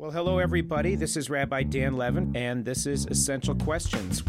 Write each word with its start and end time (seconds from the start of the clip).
Well, 0.00 0.10
hello, 0.10 0.38
everybody. 0.38 0.94
This 0.94 1.14
is 1.14 1.28
Rabbi 1.28 1.62
Dan 1.64 1.94
Levin, 1.94 2.34
and 2.34 2.64
this 2.64 2.86
is 2.86 3.04
Essential 3.04 3.54
Questions. 3.54 4.22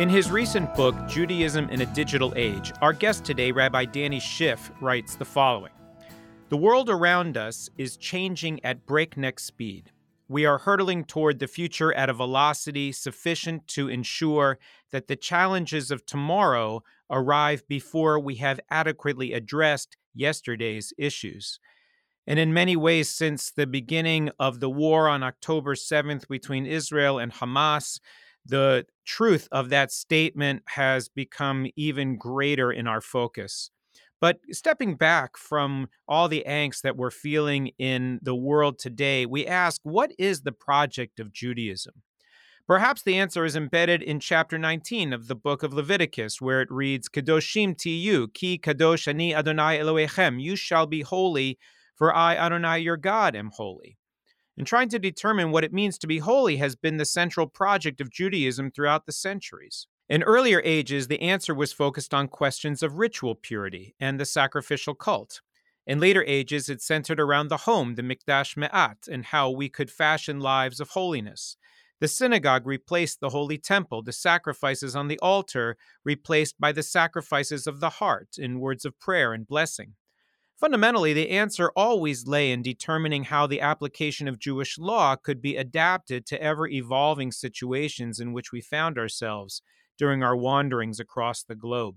In 0.00 0.08
his 0.08 0.32
recent 0.32 0.74
book, 0.74 0.96
Judaism 1.06 1.68
in 1.70 1.82
a 1.82 1.86
Digital 1.86 2.32
Age, 2.34 2.72
our 2.82 2.92
guest 2.92 3.24
today, 3.24 3.52
Rabbi 3.52 3.84
Danny 3.84 4.18
Schiff, 4.18 4.72
writes 4.80 5.14
the 5.14 5.24
following 5.24 5.70
The 6.48 6.56
world 6.56 6.90
around 6.90 7.36
us 7.36 7.70
is 7.78 7.96
changing 7.96 8.58
at 8.64 8.86
breakneck 8.86 9.38
speed. 9.38 9.92
We 10.32 10.46
are 10.46 10.56
hurtling 10.56 11.04
toward 11.04 11.40
the 11.40 11.46
future 11.46 11.92
at 11.92 12.08
a 12.08 12.14
velocity 12.14 12.90
sufficient 12.90 13.68
to 13.68 13.90
ensure 13.90 14.58
that 14.90 15.06
the 15.06 15.14
challenges 15.14 15.90
of 15.90 16.06
tomorrow 16.06 16.82
arrive 17.10 17.68
before 17.68 18.18
we 18.18 18.36
have 18.36 18.58
adequately 18.70 19.34
addressed 19.34 19.98
yesterday's 20.14 20.94
issues. 20.96 21.60
And 22.26 22.38
in 22.38 22.54
many 22.54 22.76
ways, 22.76 23.10
since 23.10 23.50
the 23.50 23.66
beginning 23.66 24.30
of 24.38 24.60
the 24.60 24.70
war 24.70 25.06
on 25.06 25.22
October 25.22 25.74
7th 25.74 26.26
between 26.28 26.64
Israel 26.64 27.18
and 27.18 27.30
Hamas, 27.30 28.00
the 28.42 28.86
truth 29.04 29.48
of 29.52 29.68
that 29.68 29.92
statement 29.92 30.62
has 30.68 31.10
become 31.10 31.66
even 31.76 32.16
greater 32.16 32.72
in 32.72 32.86
our 32.86 33.02
focus. 33.02 33.70
But 34.22 34.38
stepping 34.52 34.94
back 34.94 35.36
from 35.36 35.88
all 36.06 36.28
the 36.28 36.44
angst 36.46 36.82
that 36.82 36.96
we're 36.96 37.10
feeling 37.10 37.72
in 37.76 38.20
the 38.22 38.36
world 38.36 38.78
today, 38.78 39.26
we 39.26 39.48
ask 39.48 39.80
what 39.82 40.12
is 40.16 40.42
the 40.42 40.52
project 40.52 41.18
of 41.18 41.32
Judaism? 41.32 42.02
Perhaps 42.64 43.02
the 43.02 43.18
answer 43.18 43.44
is 43.44 43.56
embedded 43.56 44.00
in 44.00 44.20
chapter 44.20 44.58
19 44.58 45.12
of 45.12 45.26
the 45.26 45.34
book 45.34 45.64
of 45.64 45.74
Leviticus, 45.74 46.40
where 46.40 46.60
it 46.60 46.70
reads, 46.70 47.08
Kadoshim 47.08 47.74
tiyu, 47.74 48.32
ki 48.32 48.60
kadosh 48.60 49.08
ani 49.08 49.34
Adonai 49.34 49.80
Elohechem, 49.80 50.40
you 50.40 50.54
shall 50.54 50.86
be 50.86 51.00
holy, 51.00 51.58
for 51.96 52.14
I, 52.14 52.36
Adonai 52.36 52.78
your 52.78 52.96
God, 52.96 53.34
am 53.34 53.50
holy. 53.52 53.98
And 54.56 54.68
trying 54.68 54.88
to 54.90 55.00
determine 55.00 55.50
what 55.50 55.64
it 55.64 55.72
means 55.72 55.98
to 55.98 56.06
be 56.06 56.18
holy 56.20 56.58
has 56.58 56.76
been 56.76 56.98
the 56.98 57.04
central 57.04 57.48
project 57.48 58.00
of 58.00 58.08
Judaism 58.08 58.70
throughout 58.70 59.06
the 59.06 59.12
centuries. 59.12 59.88
In 60.12 60.22
earlier 60.24 60.60
ages, 60.62 61.08
the 61.08 61.22
answer 61.22 61.54
was 61.54 61.72
focused 61.72 62.12
on 62.12 62.28
questions 62.28 62.82
of 62.82 62.98
ritual 62.98 63.34
purity 63.34 63.94
and 63.98 64.20
the 64.20 64.26
sacrificial 64.26 64.94
cult. 64.94 65.40
In 65.86 66.00
later 66.00 66.22
ages, 66.26 66.68
it 66.68 66.82
centered 66.82 67.18
around 67.18 67.48
the 67.48 67.56
home, 67.56 67.94
the 67.94 68.02
Mikdash 68.02 68.54
Me'at, 68.54 69.08
and 69.10 69.24
how 69.24 69.48
we 69.48 69.70
could 69.70 69.90
fashion 69.90 70.38
lives 70.38 70.80
of 70.80 70.90
holiness. 70.90 71.56
The 72.00 72.08
synagogue 72.08 72.66
replaced 72.66 73.20
the 73.20 73.30
holy 73.30 73.56
temple, 73.56 74.02
the 74.02 74.12
sacrifices 74.12 74.94
on 74.94 75.08
the 75.08 75.18
altar 75.20 75.78
replaced 76.04 76.60
by 76.60 76.72
the 76.72 76.82
sacrifices 76.82 77.66
of 77.66 77.80
the 77.80 77.88
heart 77.88 78.36
in 78.36 78.60
words 78.60 78.84
of 78.84 79.00
prayer 79.00 79.32
and 79.32 79.48
blessing. 79.48 79.94
Fundamentally, 80.60 81.14
the 81.14 81.30
answer 81.30 81.72
always 81.74 82.26
lay 82.26 82.52
in 82.52 82.60
determining 82.60 83.24
how 83.24 83.46
the 83.46 83.62
application 83.62 84.28
of 84.28 84.38
Jewish 84.38 84.76
law 84.76 85.16
could 85.16 85.40
be 85.40 85.56
adapted 85.56 86.26
to 86.26 86.42
ever 86.42 86.68
evolving 86.68 87.32
situations 87.32 88.20
in 88.20 88.34
which 88.34 88.52
we 88.52 88.60
found 88.60 88.98
ourselves 88.98 89.62
during 89.98 90.22
our 90.22 90.36
wanderings 90.36 91.00
across 91.00 91.42
the 91.42 91.54
globe. 91.54 91.96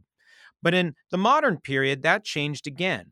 But 0.61 0.73
in 0.73 0.95
the 1.11 1.17
modern 1.17 1.57
period, 1.57 2.03
that 2.03 2.23
changed 2.23 2.67
again. 2.67 3.11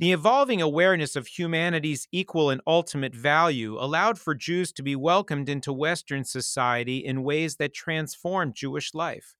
The 0.00 0.12
evolving 0.12 0.62
awareness 0.62 1.14
of 1.14 1.26
humanity's 1.26 2.08
equal 2.10 2.48
and 2.48 2.62
ultimate 2.66 3.14
value 3.14 3.76
allowed 3.78 4.18
for 4.18 4.34
Jews 4.34 4.72
to 4.72 4.82
be 4.82 4.96
welcomed 4.96 5.50
into 5.50 5.74
Western 5.74 6.24
society 6.24 6.98
in 6.98 7.22
ways 7.22 7.56
that 7.56 7.74
transformed 7.74 8.54
Jewish 8.54 8.94
life. 8.94 9.34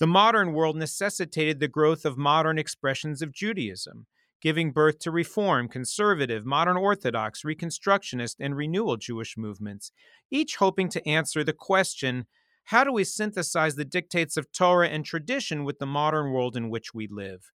The 0.00 0.06
modern 0.06 0.54
world 0.54 0.76
necessitated 0.76 1.60
the 1.60 1.68
growth 1.68 2.06
of 2.06 2.16
modern 2.16 2.58
expressions 2.58 3.20
of 3.20 3.34
Judaism, 3.34 4.06
giving 4.40 4.72
birth 4.72 4.98
to 5.00 5.10
Reform, 5.10 5.68
Conservative, 5.68 6.46
Modern 6.46 6.76
Orthodox, 6.76 7.42
Reconstructionist, 7.42 8.36
and 8.40 8.56
Renewal 8.56 8.96
Jewish 8.96 9.36
movements, 9.36 9.92
each 10.30 10.56
hoping 10.56 10.88
to 10.88 11.06
answer 11.06 11.44
the 11.44 11.52
question 11.52 12.26
how 12.68 12.84
do 12.84 12.92
we 12.92 13.02
synthesize 13.02 13.76
the 13.76 13.84
dictates 13.86 14.36
of 14.36 14.52
Torah 14.52 14.88
and 14.88 15.02
tradition 15.02 15.64
with 15.64 15.78
the 15.78 15.86
modern 15.86 16.32
world 16.32 16.54
in 16.54 16.68
which 16.68 16.92
we 16.92 17.06
live? 17.06 17.50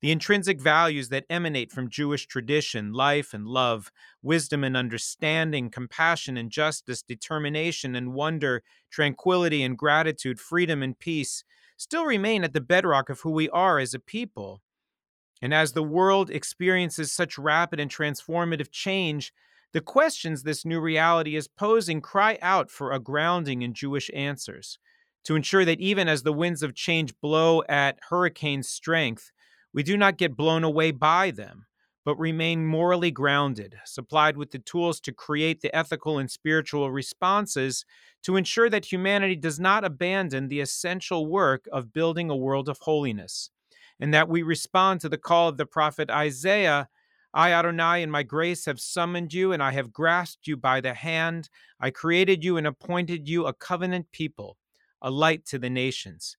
The 0.00 0.10
intrinsic 0.10 0.60
values 0.60 1.10
that 1.10 1.26
emanate 1.30 1.70
from 1.70 1.88
Jewish 1.88 2.26
tradition, 2.26 2.92
life 2.92 3.34
and 3.34 3.46
love, 3.46 3.92
wisdom 4.20 4.64
and 4.64 4.76
understanding, 4.76 5.70
compassion 5.70 6.36
and 6.36 6.50
justice, 6.50 7.02
determination 7.02 7.94
and 7.94 8.14
wonder, 8.14 8.64
tranquility 8.90 9.62
and 9.62 9.78
gratitude, 9.78 10.40
freedom 10.40 10.82
and 10.82 10.98
peace, 10.98 11.44
still 11.76 12.04
remain 12.04 12.42
at 12.42 12.52
the 12.52 12.60
bedrock 12.60 13.10
of 13.10 13.20
who 13.20 13.30
we 13.30 13.48
are 13.50 13.78
as 13.78 13.94
a 13.94 14.00
people. 14.00 14.60
And 15.40 15.54
as 15.54 15.72
the 15.72 15.84
world 15.84 16.30
experiences 16.30 17.12
such 17.12 17.38
rapid 17.38 17.78
and 17.78 17.88
transformative 17.88 18.72
change, 18.72 19.32
the 19.72 19.80
questions 19.80 20.42
this 20.42 20.64
new 20.64 20.80
reality 20.80 21.36
is 21.36 21.48
posing 21.48 22.00
cry 22.00 22.38
out 22.42 22.70
for 22.70 22.92
a 22.92 22.98
grounding 22.98 23.62
in 23.62 23.74
Jewish 23.74 24.10
answers. 24.14 24.78
To 25.24 25.36
ensure 25.36 25.64
that 25.64 25.80
even 25.80 26.08
as 26.08 26.22
the 26.22 26.32
winds 26.32 26.62
of 26.62 26.74
change 26.74 27.14
blow 27.20 27.62
at 27.68 27.98
hurricane 28.10 28.62
strength, 28.62 29.30
we 29.72 29.82
do 29.82 29.96
not 29.96 30.18
get 30.18 30.36
blown 30.36 30.64
away 30.64 30.90
by 30.90 31.30
them, 31.30 31.66
but 32.04 32.18
remain 32.18 32.66
morally 32.66 33.10
grounded, 33.10 33.76
supplied 33.84 34.36
with 34.36 34.50
the 34.50 34.58
tools 34.58 35.00
to 35.00 35.12
create 35.12 35.60
the 35.60 35.74
ethical 35.74 36.18
and 36.18 36.30
spiritual 36.30 36.90
responses 36.90 37.84
to 38.24 38.36
ensure 38.36 38.68
that 38.68 38.90
humanity 38.90 39.36
does 39.36 39.60
not 39.60 39.84
abandon 39.84 40.48
the 40.48 40.60
essential 40.60 41.26
work 41.26 41.66
of 41.72 41.92
building 41.92 42.28
a 42.28 42.36
world 42.36 42.68
of 42.68 42.78
holiness, 42.80 43.50
and 44.00 44.12
that 44.12 44.28
we 44.28 44.42
respond 44.42 45.00
to 45.00 45.08
the 45.08 45.18
call 45.18 45.48
of 45.48 45.56
the 45.56 45.66
prophet 45.66 46.10
Isaiah 46.10 46.88
I, 47.34 47.52
Adonai, 47.52 48.02
in 48.02 48.10
my 48.10 48.22
grace 48.22 48.66
have 48.66 48.80
summoned 48.80 49.32
you, 49.32 49.52
and 49.52 49.62
I 49.62 49.72
have 49.72 49.92
grasped 49.92 50.46
you 50.46 50.56
by 50.56 50.80
the 50.80 50.92
hand. 50.92 51.48
I 51.80 51.90
created 51.90 52.44
you 52.44 52.58
and 52.58 52.66
appointed 52.66 53.26
you 53.28 53.46
a 53.46 53.54
covenant 53.54 54.12
people, 54.12 54.58
a 55.00 55.10
light 55.10 55.46
to 55.46 55.58
the 55.58 55.70
nations. 55.70 56.36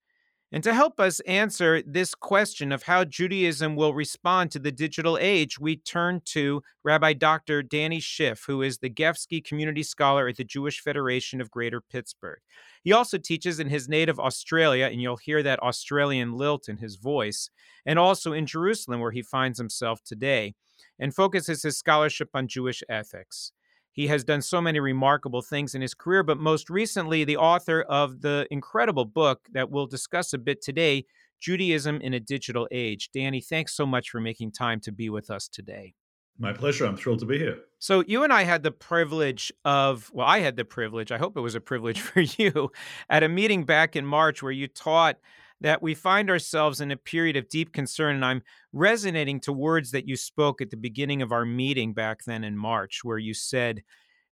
And 0.54 0.64
to 0.66 0.74
help 0.76 1.00
us 1.00 1.20
answer 1.22 1.82
this 1.82 2.14
question 2.14 2.72
of 2.72 2.84
how 2.84 3.06
Judaism 3.06 3.76
will 3.76 3.96
respond 3.96 4.52
to 4.52 4.60
the 4.60 4.72
digital 4.72 5.18
age, 5.20 5.58
we 5.58 5.78
turn 5.78 6.22
to 6.26 6.62
Rabbi 6.84 7.14
Dr. 7.14 7.64
Danny 7.64 8.00
Schiff, 8.00 8.44
who 8.46 8.62
is 8.62 8.78
the 8.78 8.90
Gefsky 8.92 9.44
Community 9.44 9.82
Scholar 9.82 10.28
at 10.28 10.38
the 10.38 10.44
Jewish 10.44 10.80
Federation 10.80 11.42
of 11.42 11.50
Greater 11.50 11.82
Pittsburgh. 11.82 12.38
He 12.84 12.92
also 12.94 13.18
teaches 13.18 13.60
in 13.60 13.70
his 13.70 13.90
native 13.90 14.20
Australia, 14.20 14.86
and 14.92 15.02
you'll 15.02 15.18
hear 15.18 15.42
that 15.42 15.64
Australian 15.64 16.34
lilt 16.34 16.70
in 16.70 16.78
his 16.78 16.98
voice, 16.98 17.50
and 17.84 17.98
also 17.98 18.32
in 18.32 18.46
Jerusalem, 18.46 19.00
where 19.00 19.10
he 19.10 19.24
finds 19.24 19.58
himself 19.58 20.04
today 20.04 20.54
and 21.00 21.16
focuses 21.16 21.64
his 21.64 21.80
scholarship 21.80 22.30
on 22.36 22.48
Jewish 22.48 22.84
ethics. 22.88 23.54
He 23.94 24.08
has 24.08 24.24
done 24.24 24.42
so 24.42 24.60
many 24.60 24.80
remarkable 24.80 25.42
things 25.42 25.76
in 25.76 25.82
his 25.82 25.94
career, 25.94 26.24
but 26.24 26.40
most 26.40 26.70
recently, 26.70 27.24
the 27.24 27.38
author 27.38 27.84
of 27.84 28.22
the 28.22 28.48
incredible 28.50 29.06
book 29.06 29.48
that 29.54 29.70
we'll 29.70 29.86
discuss 29.86 30.34
a 30.34 30.38
bit 30.38 30.62
today 30.62 31.06
Judaism 31.40 32.02
in 32.02 32.14
a 32.14 32.20
Digital 32.20 32.68
Age. 32.72 33.10
Danny, 33.14 33.40
thanks 33.40 33.76
so 33.76 33.86
much 33.86 34.10
for 34.10 34.20
making 34.20 34.52
time 34.52 34.80
to 34.82 34.92
be 34.92 35.10
with 35.10 35.30
us 35.30 35.48
today. 35.48 35.94
My 36.40 36.54
pleasure. 36.54 36.86
I'm 36.86 36.98
thrilled 36.98 37.20
to 37.20 37.26
be 37.28 37.38
here. 37.38 37.60
So, 37.78 38.04
you 38.08 38.24
and 38.24 38.34
I 38.34 38.44
had 38.44 38.64
the 38.64 38.72
privilege 38.72 39.54
of, 39.64 40.10
well, 40.14 40.26
I 40.26 40.40
had 40.40 40.56
the 40.56 40.66
privilege, 40.66 41.12
I 41.12 41.18
hope 41.20 41.38
it 41.38 41.42
was 41.42 41.54
a 41.54 41.62
privilege 41.62 42.02
for 42.02 42.22
you, 42.22 42.72
at 43.10 43.24
a 43.24 43.30
meeting 43.30 43.66
back 43.66 43.96
in 43.96 44.06
March 44.06 44.42
where 44.42 44.52
you 44.52 44.68
taught 44.68 45.18
that 45.64 45.82
we 45.82 45.96
find 45.96 46.30
ourselves 46.30 46.82
in 46.82 46.92
a 46.92 46.98
period 46.98 47.38
of 47.38 47.50
deep 47.50 47.72
concern. 47.72 48.16
And 48.16 48.26
I'm 48.26 48.44
resonating 48.74 49.40
to 49.42 49.54
words 49.54 49.92
that 49.92 50.08
you 50.08 50.18
spoke 50.18 50.62
at 50.62 50.70
the 50.70 50.78
beginning 50.78 51.22
of 51.22 51.32
our 51.32 51.46
meeting 51.46 51.94
back 51.94 52.26
then 52.26 52.44
in 52.44 52.58
March, 52.58 53.00
where 53.04 53.18
you 53.18 53.34
said, 53.34 53.82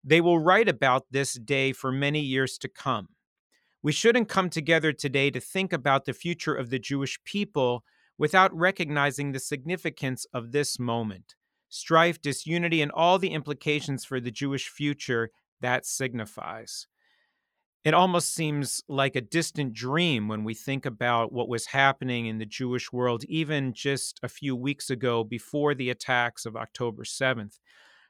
They 0.04 0.22
will 0.22 0.40
write 0.40 0.68
about 0.68 1.06
this 1.10 1.34
day 1.34 1.72
for 1.72 1.92
many 1.92 2.20
years 2.20 2.58
to 2.60 2.68
come. 2.68 3.08
We 3.82 3.94
shouldn't 3.94 4.30
come 4.30 4.50
together 4.50 4.92
today 4.94 5.32
to 5.32 5.40
think 5.40 5.74
about 5.74 6.06
the 6.06 6.14
future 6.14 6.54
of 6.54 6.70
the 6.70 6.80
Jewish 6.80 7.18
people 7.24 7.84
without 8.18 8.56
recognizing 8.56 9.32
the 9.32 9.40
significance 9.40 10.28
of 10.34 10.52
this 10.52 10.78
moment 10.78 11.36
strife, 11.70 12.22
disunity, 12.22 12.82
and 12.82 12.92
all 12.92 13.18
the 13.18 13.32
implications 13.32 14.04
for 14.04 14.20
the 14.20 14.30
Jewish 14.30 14.68
future 14.68 15.32
that 15.62 15.86
signifies 15.86 16.88
it 17.84 17.94
almost 17.94 18.34
seems 18.34 18.84
like 18.88 19.16
a 19.16 19.22
distant 19.22 19.74
dream 19.74 20.28
when 20.28 20.44
we 20.44 20.54
think 20.54 20.86
about 20.86 21.32
what 21.32 21.50
was 21.50 21.68
happening 21.68 22.28
in 22.28 22.38
the 22.38 22.46
Jewish 22.46 22.92
world, 22.92 23.24
even 23.26 23.74
just 23.74 24.20
a 24.22 24.30
few 24.30 24.56
weeks 24.56 24.90
ago 24.90 25.24
before 25.24 25.74
the 25.74 25.90
attacks 25.90 26.46
of 26.46 26.56
October 26.56 27.04
7th. 27.04 27.60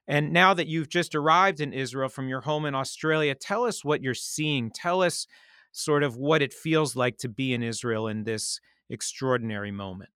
And 0.08 0.34
now 0.34 0.54
that 0.54 0.68
you've 0.68 0.90
just 0.90 1.16
arrived 1.16 1.62
in 1.62 1.72
Israel 1.72 2.10
from 2.10 2.28
your 2.28 2.42
home 2.42 2.66
in 2.66 2.76
Australia, 2.76 3.34
tell 3.34 3.64
us 3.64 3.86
what 3.86 4.02
you're 4.02 4.14
seeing. 4.14 4.72
Tell 4.72 5.02
us 5.02 5.26
sort 5.72 6.04
of 6.04 6.18
what 6.18 6.42
it 6.42 6.54
feels 6.54 6.96
like 6.98 7.18
to 7.20 7.30
be 7.30 7.54
in 7.54 7.64
Israel 7.64 8.08
in 8.08 8.26
this 8.26 8.60
extraordinary 8.90 9.72
moment. 9.72 10.10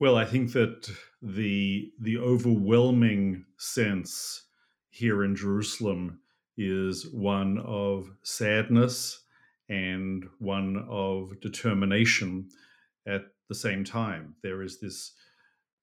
Well, 0.00 0.16
I 0.16 0.24
think 0.24 0.52
that 0.54 0.90
the 1.20 1.92
the 2.00 2.18
overwhelming 2.18 3.44
sense 3.58 4.46
here 4.90 5.22
in 5.22 5.36
Jerusalem 5.36 6.18
is 6.68 7.06
one 7.12 7.58
of 7.58 8.10
sadness 8.22 9.20
and 9.68 10.24
one 10.38 10.84
of 10.88 11.40
determination 11.40 12.48
at 13.06 13.22
the 13.48 13.54
same 13.54 13.84
time. 13.84 14.34
There 14.42 14.62
is 14.62 14.80
this 14.80 15.12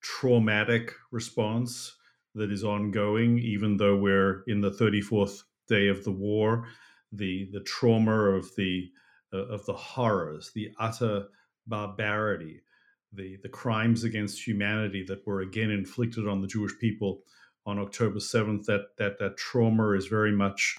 traumatic 0.00 0.94
response 1.10 1.96
that 2.34 2.50
is 2.50 2.64
ongoing, 2.64 3.38
even 3.38 3.76
though 3.76 3.96
we're 3.96 4.42
in 4.46 4.60
the 4.60 4.70
34th 4.70 5.42
day 5.68 5.88
of 5.88 6.04
the 6.04 6.12
war. 6.12 6.66
The, 7.12 7.48
the 7.52 7.60
trauma 7.60 8.12
of 8.12 8.54
the, 8.56 8.88
uh, 9.32 9.46
of 9.46 9.66
the 9.66 9.74
horrors, 9.74 10.52
the 10.54 10.70
utter 10.78 11.26
barbarity, 11.66 12.62
the, 13.12 13.36
the 13.42 13.48
crimes 13.48 14.04
against 14.04 14.46
humanity 14.46 15.04
that 15.08 15.26
were 15.26 15.40
again 15.40 15.70
inflicted 15.70 16.28
on 16.28 16.40
the 16.40 16.46
Jewish 16.46 16.78
people 16.78 17.22
on 17.66 17.78
October 17.78 18.18
7th, 18.18 18.64
that, 18.66 18.96
that, 18.98 19.18
that 19.18 19.36
trauma 19.36 19.92
is 19.92 20.06
very 20.06 20.32
much 20.32 20.76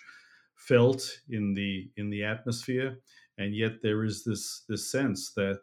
felt 0.55 1.19
in 1.29 1.53
the, 1.53 1.89
in 1.97 2.09
the 2.09 2.23
atmosphere. 2.23 2.97
And 3.37 3.55
yet 3.55 3.81
there 3.81 4.03
is 4.03 4.23
this, 4.23 4.63
this 4.67 4.91
sense 4.91 5.31
that 5.35 5.61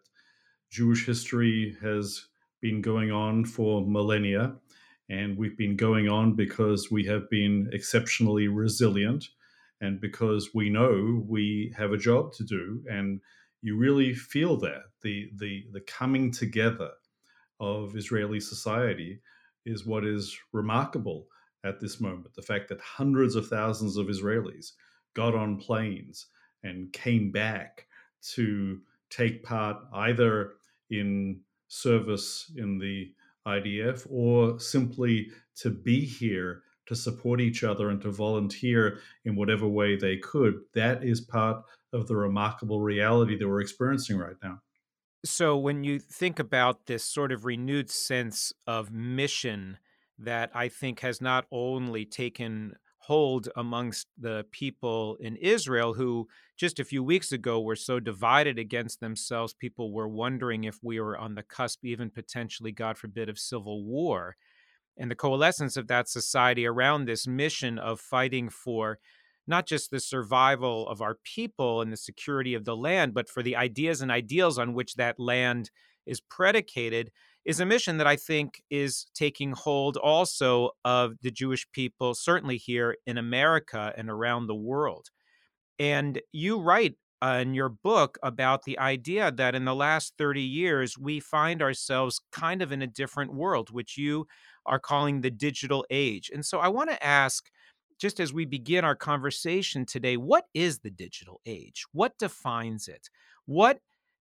Jewish 0.71 1.07
history 1.07 1.77
has 1.81 2.27
been 2.61 2.83
going 2.83 3.11
on 3.11 3.45
for 3.45 3.87
millennia, 3.87 4.57
and 5.09 5.39
we've 5.39 5.57
been 5.57 5.77
going 5.77 6.09
on 6.09 6.35
because 6.35 6.91
we 6.91 7.05
have 7.07 7.31
been 7.31 7.71
exceptionally 7.73 8.49
resilient 8.49 9.25
and 9.81 10.01
because 10.01 10.51
we 10.55 10.69
know 10.69 11.25
we 11.27 11.73
have 11.77 11.93
a 11.93 11.99
job 11.99 12.33
to 12.35 12.45
do. 12.45 12.83
And 12.91 13.21
you 13.63 13.77
really 13.77 14.13
feel 14.13 14.57
that 14.59 14.83
the, 15.03 15.31
the, 15.37 15.65
the 15.73 15.81
coming 15.81 16.33
together 16.33 16.91
of 17.61 17.97
Israeli 17.97 18.41
society 18.41 19.21
is 19.67 19.87
what 19.87 20.05
is 20.05 20.37
remarkable 20.53 21.27
at 21.65 21.81
this 21.81 22.01
moment. 22.01 22.35
The 22.35 22.43
fact 22.43 22.69
that 22.69 22.81
hundreds 22.81 23.35
of 23.35 23.49
thousands 23.49 23.97
of 23.97 24.07
Israelis 24.07 24.73
got 25.15 25.35
on 25.35 25.59
planes 25.59 26.27
and 26.63 26.93
came 26.93 27.31
back 27.31 27.87
to 28.35 28.81
take 29.11 29.43
part 29.43 29.79
either 29.93 30.55
in 30.91 31.41
service 31.69 32.51
in 32.57 32.79
the 32.79 33.13
IDF 33.47 34.07
or 34.11 34.59
simply 34.61 35.29
to 35.57 35.71
be 35.71 36.05
here 36.05 36.63
to 36.87 36.95
support 36.97 37.41
each 37.41 37.65
other 37.65 37.91
and 37.91 38.01
to 38.01 38.11
volunteer 38.11 39.01
in 39.25 39.37
whatever 39.37 39.69
way 39.69 39.97
they 39.97 40.17
could. 40.17 40.61
That 40.75 41.05
is 41.05 41.21
part 41.21 41.63
of 41.93 42.07
the 42.07 42.17
remarkable 42.17 42.81
reality 42.81 43.37
that 43.37 43.49
we're 43.49 43.61
experiencing 43.61 44.19
right 44.19 44.37
now. 44.43 44.61
So, 45.25 45.57
when 45.57 45.83
you 45.83 45.99
think 45.99 46.39
about 46.39 46.87
this 46.87 47.03
sort 47.05 47.33
of 47.33 47.45
renewed 47.45 47.91
sense 47.91 48.53
of 48.67 48.93
mission 48.93 49.79
that 50.19 50.51
I 50.55 50.69
think 50.69 51.01
has 51.01 51.21
not 51.21 51.47
only 51.51 52.05
taken 52.05 52.75
hold 52.99 53.49
amongst 53.57 54.07
the 54.19 54.45
people 54.53 55.17
in 55.19 55.35
Israel 55.37 55.95
who 55.95 56.29
just 56.57 56.79
a 56.79 56.85
few 56.85 57.03
weeks 57.03 57.33
ago 57.33 57.61
were 57.61 57.75
so 57.75 57.99
divided 57.99 58.59
against 58.59 59.01
themselves. 59.01 59.55
People 59.55 59.93
were 59.93 60.09
wondering 60.09 60.65
if 60.65 60.79
we 60.83 61.01
were 61.01 61.17
on 61.17 61.35
the 61.35 61.43
cusp, 61.43 61.85
even 61.85 62.11
potentially, 62.11 62.71
God 62.71 62.99
forbid, 62.99 63.29
of 63.29 63.39
civil 63.39 63.85
war. 63.85 64.37
And 64.97 65.11
the 65.11 65.17
coalescence 65.17 65.77
of 65.77 65.89
that 65.89 66.09
society 66.09 66.67
around 66.67 67.07
this 67.07 67.27
mission 67.27 67.79
of 67.79 68.01
fighting 68.01 68.51
for 68.51 68.99
not 69.49 69.67
just 69.67 69.91
the 69.91 70.01
survival 70.01 70.89
of 70.89 71.01
our 71.01 71.17
people 71.25 71.81
and 71.81 71.93
the 71.93 71.97
security 71.97 72.55
of 72.55 72.65
the 72.65 72.77
land, 72.77 73.15
but 73.15 73.29
for 73.29 73.43
the 73.43 73.57
ideas 73.57 74.03
and 74.03 74.11
ideals 74.11 74.59
on 74.59 74.75
which 74.75 74.95
that 74.95 75.19
land 75.19 75.71
is 76.07 76.21
predicated 76.21 77.11
is 77.45 77.61
a 77.61 77.67
mission 77.67 77.97
that 77.99 78.07
I 78.07 78.17
think 78.17 78.63
is 78.71 79.07
taking 79.15 79.53
hold 79.53 79.97
also 79.97 80.71
of 80.85 81.15
the 81.23 81.31
Jewish 81.31 81.67
people, 81.73 82.15
certainly 82.15 82.59
here 82.59 82.97
in 83.07 83.17
America 83.17 83.93
and 83.97 84.11
around 84.11 84.47
the 84.47 84.55
world. 84.55 85.09
And 85.79 86.21
you 86.33 86.61
write 86.61 86.95
uh, 87.23 87.41
in 87.43 87.55
your 87.55 87.69
book 87.69 88.19
about 88.23 88.65
the 88.65 88.79
idea 88.79 89.31
that 89.33 89.55
in 89.55 89.65
the 89.65 89.75
last 89.75 90.15
30 90.19 90.43
years, 90.43 90.97
we 90.99 91.21
find 91.21 91.63
ourselves 91.63 92.21
kind 92.33 92.63
of 92.63 92.71
in 92.71 92.83
a 92.83 92.87
different 92.87 93.35
world, 93.35 93.71
which 93.71 93.97
you 93.97 94.27
are 94.67 94.79
calling 94.79 95.21
the 95.21 95.31
digital 95.31 95.85
age. 95.91 96.31
And 96.33 96.45
so 96.45 96.59
I 96.59 96.69
want 96.69 96.91
to 96.91 97.05
ask, 97.05 97.49
just 97.99 98.21
as 98.21 98.33
we 98.33 98.45
begin 98.45 98.85
our 98.85 98.95
conversation 98.95 99.85
today, 99.85 100.17
what 100.17 100.47
is 100.55 100.79
the 100.79 100.91
digital 100.91 101.41
age? 101.45 101.85
What 101.93 102.17
defines 102.19 102.89
it? 102.89 103.11
What 103.47 103.81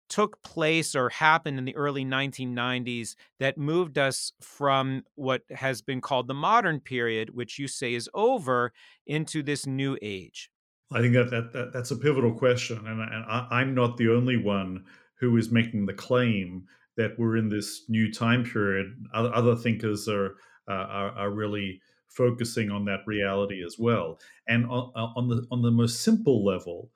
took 0.08 0.42
place 0.42 0.94
or 0.94 1.10
happened 1.10 1.58
in 1.58 1.64
the 1.64 1.76
early 1.76 2.04
1990s 2.04 3.14
that 3.40 3.58
moved 3.58 3.98
us 3.98 4.32
from 4.40 5.02
what 5.14 5.42
has 5.50 5.82
been 5.82 6.00
called 6.00 6.28
the 6.28 6.34
modern 6.34 6.80
period, 6.80 7.34
which 7.34 7.58
you 7.58 7.68
say 7.68 7.94
is 7.94 8.08
over, 8.14 8.72
into 9.06 9.42
this 9.42 9.66
new 9.66 9.98
age? 10.00 10.50
I 10.90 11.00
think 11.00 11.12
that, 11.14 11.30
that, 11.30 11.52
that 11.52 11.72
that's 11.72 11.90
a 11.90 11.96
pivotal 11.96 12.32
question, 12.32 12.78
and, 12.78 13.00
and 13.00 13.24
I, 13.28 13.60
am 13.60 13.74
not 13.74 13.98
the 13.98 14.10
only 14.10 14.38
one 14.38 14.84
who 15.20 15.36
is 15.36 15.50
making 15.50 15.84
the 15.84 15.92
claim 15.92 16.64
that 16.96 17.18
we're 17.18 17.36
in 17.36 17.50
this 17.50 17.82
new 17.88 18.10
time 18.10 18.44
period. 18.44 18.86
Other, 19.12 19.34
other 19.34 19.56
thinkers 19.56 20.08
are, 20.08 20.36
uh, 20.66 20.72
are, 20.72 21.10
are 21.10 21.30
really 21.30 21.82
focusing 22.08 22.70
on 22.70 22.84
that 22.86 23.00
reality 23.06 23.62
as 23.64 23.76
well. 23.78 24.18
And 24.46 24.66
on, 24.66 24.92
uh, 24.94 25.08
on 25.16 25.28
the 25.28 25.46
on 25.50 25.62
the 25.62 25.70
most 25.70 26.02
simple 26.02 26.44
level, 26.44 26.90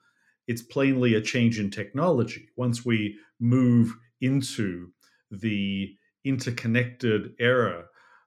it's 0.47 0.61
plainly 0.61 1.13
a 1.15 1.21
change 1.21 1.59
in 1.59 1.71
technology. 1.71 2.49
Once 2.55 2.85
we 2.85 3.17
move 3.39 3.95
into 4.21 4.91
the 5.31 5.95
interconnected 6.25 7.33
era 7.39 7.85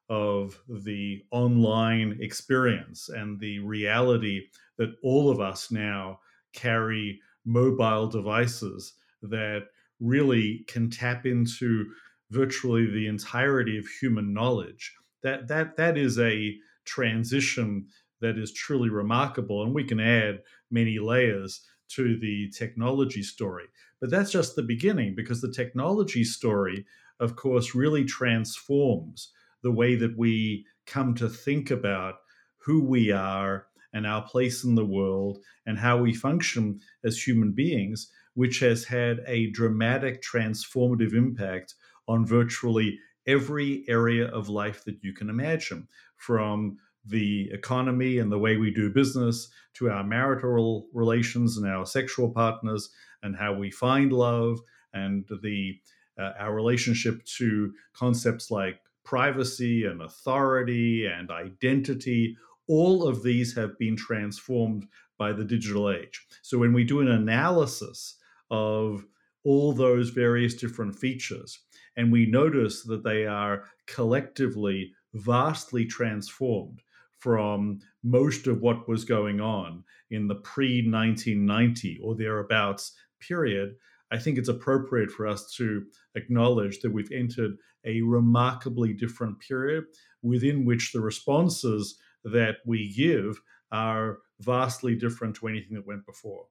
of 0.09 0.59
the 0.69 1.23
online 1.31 2.19
experience 2.21 3.09
and 3.09 3.41
the 3.41 3.59
reality 3.61 4.43
that 4.79 4.95
all 5.03 5.31
of 5.31 5.41
us 5.41 5.71
now 5.71 6.21
carry 6.53 7.21
mobile 7.45 8.07
devices 8.07 8.95
that 9.23 9.65
really 10.01 10.65
can 10.69 10.91
tap 10.91 11.27
into 11.27 11.87
virtually 12.31 12.87
the 12.87 13.07
entirety 13.07 13.79
of 13.79 13.87
human 14.01 14.33
knowledge 14.33 14.95
that 15.23 15.49
that 15.49 15.77
that 15.77 15.97
is 15.97 16.19
a 16.19 16.55
transition 16.87 17.87
that 18.21 18.39
is 18.39 18.53
truly 18.53 18.89
remarkable 18.89 19.63
and 19.63 19.75
we 19.75 19.85
can 19.85 20.01
add 20.01 20.43
many 20.71 20.99
layers 20.99 21.61
to 21.89 22.19
the 22.19 22.51
technology 22.51 23.23
story. 23.23 23.65
But 24.01 24.11
that's 24.11 24.31
just 24.31 24.57
the 24.57 24.63
beginning 24.63 25.15
because 25.15 25.41
the 25.41 25.53
technology 25.53 26.25
story, 26.25 26.85
of 27.21 27.37
course, 27.37 27.75
really 27.75 28.05
transforms 28.05 29.33
the 29.63 29.71
way 29.71 29.97
that 29.97 30.17
we 30.17 30.67
come 30.87 31.15
to 31.15 31.29
think 31.29 31.71
about 31.71 32.17
who 32.59 32.83
we 32.83 33.11
are 33.11 33.67
and 33.93 34.07
our 34.07 34.23
place 34.23 34.65
in 34.65 34.75
the 34.75 34.85
world 34.85 35.39
and 35.65 35.79
how 35.79 35.97
we 35.97 36.13
function 36.13 36.81
as 37.05 37.21
human 37.21 37.53
beings, 37.53 38.11
which 38.35 38.61
has 38.61 38.85
had 38.85 39.21
a 39.27 39.51
dramatic 39.51 40.23
transformative 40.23 41.15
impact 41.15 41.75
on 42.09 42.27
virtually 42.27 42.99
every 43.27 43.85
area 43.89 44.29
of 44.29 44.49
life 44.49 44.85
that 44.85 45.03
you 45.03 45.13
can 45.13 45.29
imagine, 45.29 45.89
from 46.17 46.79
the 47.05 47.49
economy 47.53 48.19
and 48.19 48.31
the 48.33 48.39
way 48.39 48.57
we 48.57 48.71
do 48.71 48.91
business 48.91 49.49
to 49.75 49.91
our 49.91 50.03
marital 50.03 50.89
relations 50.93 51.57
and 51.57 51.67
our 51.67 51.87
sexual 51.87 52.31
partners 52.31 52.91
and 53.23 53.37
how 53.37 53.55
we 53.55 53.71
find 53.71 54.13
love 54.13 54.61
and 54.93 55.25
the 55.43 55.79
uh, 56.19 56.33
our 56.39 56.55
relationship 56.55 57.23
to 57.25 57.73
concepts 57.93 58.51
like 58.51 58.81
privacy 59.05 59.85
and 59.85 60.01
authority 60.01 61.07
and 61.07 61.31
identity. 61.31 62.37
All 62.69 63.07
of 63.07 63.23
these 63.23 63.55
have 63.55 63.79
been 63.79 63.97
transformed 63.97 64.87
by 65.19 65.33
the 65.33 65.45
digital 65.45 65.91
age. 65.91 66.27
So 66.43 66.59
when 66.59 66.73
we 66.73 66.85
do 66.85 67.01
an 67.01 67.09
analysis 67.09 68.17
of 68.51 69.05
all 69.45 69.73
those 69.73 70.11
various 70.11 70.55
different 70.55 70.97
features 70.97 71.61
and 71.97 72.13
we 72.13 72.27
notice 72.27 72.83
that 72.85 73.05
they 73.05 73.27
are 73.27 73.65
collectively 73.87 74.93
vastly 75.15 75.87
transformed 75.87 76.81
from 77.19 77.81
most 78.05 78.47
of 78.47 78.61
what 78.61 78.89
was 78.89 79.05
going 79.05 79.41
on 79.41 79.83
in 80.11 80.29
the 80.29 80.35
pre 80.37 80.83
1990 80.89 81.99
or 82.03 82.15
thereabouts 82.15 82.93
period, 83.21 83.75
I 84.13 84.19
think 84.19 84.39
it's 84.39 84.49
appropriate 84.49 85.11
for 85.11 85.27
us 85.27 85.53
to 85.57 85.85
acknowledge 86.15 86.81
that 86.81 86.93
we've 86.93 87.11
entered 87.11 87.57
a 87.85 88.03
remarkably 88.03 88.93
different 88.93 89.41
period 89.41 89.85
within 90.23 90.65
which 90.65 90.93
the 90.93 91.01
responses 91.01 91.99
that 92.25 92.57
we 92.67 92.93
give 92.95 93.41
are 93.73 94.19
vastly 94.41 94.95
different 94.95 95.35
to 95.37 95.49
anything 95.49 95.75
that 95.75 95.87
went 95.87 96.05
before. 96.07 96.47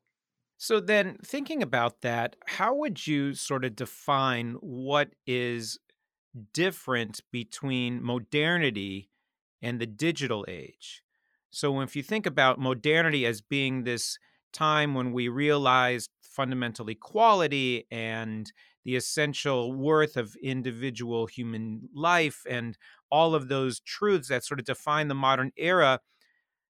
So, 0.58 0.80
then 0.80 1.18
thinking 1.24 1.62
about 1.62 2.02
that, 2.02 2.36
how 2.48 2.74
would 2.76 3.06
you 3.08 3.34
sort 3.34 3.66
of 3.66 3.76
define 3.76 4.54
what 4.62 5.14
is 5.28 5.80
different 6.54 7.22
between 7.32 8.04
modernity 8.04 9.12
and 9.62 9.82
the 9.82 9.88
digital 9.88 10.46
age. 10.48 11.04
So, 11.52 11.82
if 11.82 11.96
you 11.96 12.04
think 12.04 12.26
about 12.26 12.60
modernity 12.60 13.26
as 13.26 13.42
being 13.42 13.84
this 13.84 14.20
time 14.54 14.96
when 14.96 15.14
we 15.14 15.30
realized 15.30 16.12
fundamental 16.22 16.90
equality 16.90 17.86
and 17.92 18.52
the 18.86 18.96
essential 18.96 19.74
worth 19.74 20.18
of 20.18 20.36
individual 20.44 21.28
human 21.28 21.90
life 21.94 22.44
and 22.50 22.78
all 23.12 23.36
of 23.36 23.48
those 23.50 23.80
truths 23.82 24.30
that 24.30 24.46
sort 24.46 24.60
of 24.60 24.66
define 24.66 25.08
the 25.10 25.16
modern 25.16 25.52
era, 25.58 26.00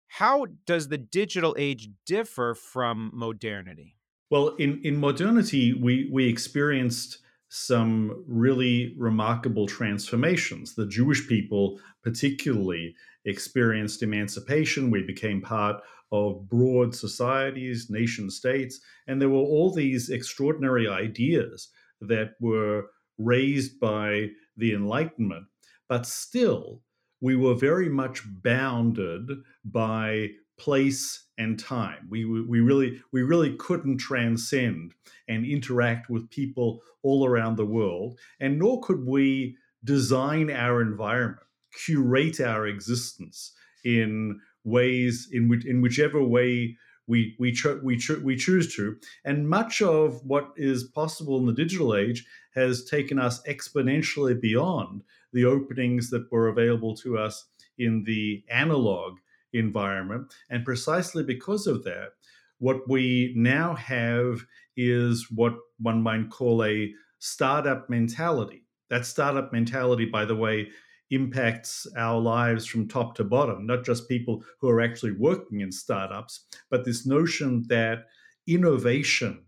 how 0.07 0.47
does 0.65 0.87
the 0.87 0.97
digital 0.97 1.55
age 1.57 1.89
differ 2.05 2.55
from 2.55 3.11
modernity? 3.13 3.97
Well, 4.29 4.49
in, 4.55 4.81
in 4.83 4.97
modernity, 4.97 5.73
we, 5.73 6.09
we 6.11 6.27
experienced 6.27 7.19
some 7.49 8.23
really 8.27 8.95
remarkable 8.97 9.67
transformations. 9.67 10.75
The 10.75 10.87
Jewish 10.87 11.27
people, 11.27 11.79
particularly, 12.03 12.95
experienced 13.25 14.03
emancipation. 14.03 14.91
We 14.91 15.03
became 15.03 15.41
part 15.41 15.81
of 16.11 16.47
broad 16.49 16.95
societies, 16.95 17.87
nation 17.89 18.29
states, 18.29 18.79
and 19.07 19.21
there 19.21 19.29
were 19.29 19.37
all 19.37 19.71
these 19.71 20.09
extraordinary 20.09 20.87
ideas 20.87 21.69
that 22.01 22.31
were 22.39 22.85
raised 23.17 23.79
by 23.79 24.29
the 24.57 24.73
Enlightenment. 24.73 25.45
But 25.87 26.05
still, 26.05 26.81
we 27.25 27.35
were 27.35 27.55
very 27.55 27.89
much 27.89 28.21
bounded 28.43 29.31
by 29.63 30.29
place 30.59 31.25
and 31.39 31.59
time. 31.59 32.07
We, 32.07 32.23
we 32.23 32.59
really 32.59 33.01
we 33.11 33.23
really 33.23 33.55
couldn't 33.55 33.97
transcend 33.97 34.93
and 35.27 35.43
interact 35.43 36.07
with 36.07 36.29
people 36.29 36.81
all 37.01 37.25
around 37.25 37.55
the 37.55 37.65
world, 37.65 38.19
and 38.39 38.59
nor 38.59 38.79
could 38.81 39.07
we 39.07 39.57
design 39.83 40.51
our 40.51 40.83
environment, 40.83 41.47
curate 41.83 42.39
our 42.39 42.67
existence 42.67 43.53
in 43.83 44.39
ways 44.63 45.27
in 45.31 45.49
which 45.49 45.65
in 45.65 45.81
whichever 45.81 46.21
way 46.21 46.77
we 47.07 47.35
we 47.39 47.51
cho- 47.51 47.81
we 47.83 47.97
cho- 47.97 48.21
we 48.23 48.35
choose 48.35 48.75
to. 48.75 48.97
And 49.23 49.49
much 49.49 49.81
of 49.81 50.23
what 50.23 50.51
is 50.57 50.83
possible 50.83 51.39
in 51.39 51.47
the 51.47 51.53
digital 51.53 51.95
age 51.95 52.23
has 52.53 52.85
taken 52.85 53.17
us 53.17 53.41
exponentially 53.47 54.39
beyond 54.39 55.01
the 55.35 55.45
openings 55.45 56.09
that 56.09 56.31
were 56.31 56.47
available 56.47 56.95
to 56.95 57.17
us 57.19 57.45
in 57.77 58.03
the 58.05 58.43
analog 58.49 59.17
environment. 59.53 60.33
And 60.49 60.65
precisely 60.65 61.23
because 61.23 61.67
of 61.67 61.83
that, 61.83 62.13
what 62.59 62.89
we 62.89 63.33
now 63.35 63.75
have 63.75 64.41
is 64.77 65.27
what 65.29 65.55
one 65.77 66.01
might 66.01 66.29
call 66.29 66.63
a 66.63 66.91
startup 67.19 67.89
mentality. 67.89 68.63
That 68.89 69.05
startup 69.05 69.51
mentality, 69.51 70.05
by 70.05 70.25
the 70.25 70.35
way, 70.35 70.69
impacts 71.11 71.85
our 71.97 72.19
lives 72.19 72.65
from 72.65 72.87
top 72.87 73.15
to 73.15 73.23
bottom, 73.23 73.67
not 73.67 73.83
just 73.83 74.09
people 74.09 74.43
who 74.59 74.69
are 74.69 74.81
actually 74.81 75.11
working 75.11 75.59
in 75.59 75.71
startups, 75.71 76.45
but 76.69 76.85
this 76.85 77.05
notion 77.05 77.63
that 77.67 78.05
innovation 78.47 79.43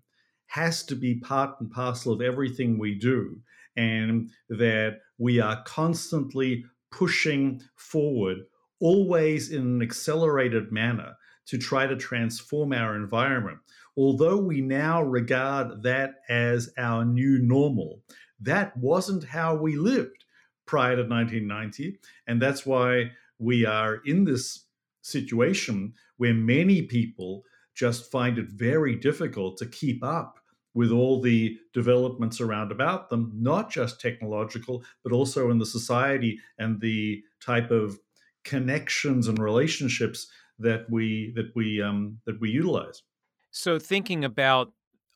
has 0.48 0.84
to 0.86 0.96
be 0.96 1.16
part 1.16 1.60
and 1.60 1.72
parcel 1.72 2.14
of 2.14 2.22
everything 2.22 2.78
we 2.78 2.96
do, 2.96 3.40
and 3.78 4.30
that 4.50 5.00
we 5.18 5.40
are 5.40 5.64
constantly 5.64 6.66
pushing 6.92 7.62
forward 7.76 8.40
always 8.80 9.52
in 9.52 9.62
an 9.62 9.82
accelerated 9.82 10.72
manner 10.72 11.14
to 11.46 11.58
try 11.58 11.88
to 11.88 11.96
transform 11.96 12.74
our 12.74 12.96
environment. 12.96 13.58
Although 13.96 14.38
we 14.38 14.62
now 14.62 15.02
regard 15.02 15.84
that 15.84 16.16
as 16.30 16.72
our 16.78 17.06
new 17.06 17.40
normal, 17.40 18.02
that 18.42 18.76
wasn't 18.78 19.24
how 19.24 19.56
we 19.56 19.76
lived 19.76 20.26
prior 20.66 20.96
to 20.96 21.04
1990. 21.04 21.98
And 22.28 22.42
that's 22.42 22.66
why 22.66 23.12
we 23.40 23.66
are 23.66 23.96
in 24.06 24.26
this 24.26 24.66
situation 25.02 25.94
where 26.18 26.34
many 26.34 26.84
people 26.84 27.44
just 27.74 28.12
find 28.12 28.38
it 28.38 28.50
very 28.50 28.96
difficult 28.96 29.58
to 29.58 29.66
keep 29.66 30.04
up 30.04 30.40
with 30.78 30.92
all 30.92 31.20
the 31.20 31.58
developments 31.74 32.40
around 32.40 32.72
about 32.72 33.10
them, 33.10 33.32
not 33.34 33.72
just 33.72 34.00
technological, 34.00 34.84
but 35.04 35.12
also 35.12 35.50
in 35.50 35.58
the 35.58 35.66
society 35.66 36.40
and 36.60 36.80
the 36.80 37.24
type 37.42 37.72
of 37.72 38.00
connections 38.44 39.28
and 39.28 39.40
relationships 39.40 40.32
that 40.60 40.88
we 40.88 41.34
that 41.36 41.52
we 41.56 41.82
um, 41.82 42.20
that 42.28 42.40
we 42.40 42.52
utilize. 42.52 43.02
So 43.50 43.80
thinking 43.80 44.24
about 44.24 44.72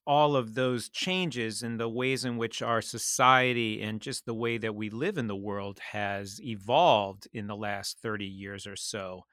all 0.08 0.36
of 0.36 0.56
those 0.56 0.90
changes 0.90 1.62
and 1.62 1.80
the 1.80 1.88
ways 1.88 2.26
in 2.26 2.38
which 2.38 2.64
our 2.64 2.82
society 2.82 3.84
and 3.84 4.02
just 4.02 4.26
the 4.26 4.34
way 4.34 4.58
that 4.58 4.74
we 4.74 4.90
live 4.90 5.16
in 5.16 5.28
the 5.28 5.36
world 5.36 5.78
has 5.92 6.42
evolved 6.42 7.28
in 7.34 7.46
the 7.46 7.56
last 7.56 8.00
30 8.00 8.26
years 8.26 8.66
or 8.66 8.76
so. 8.76 9.26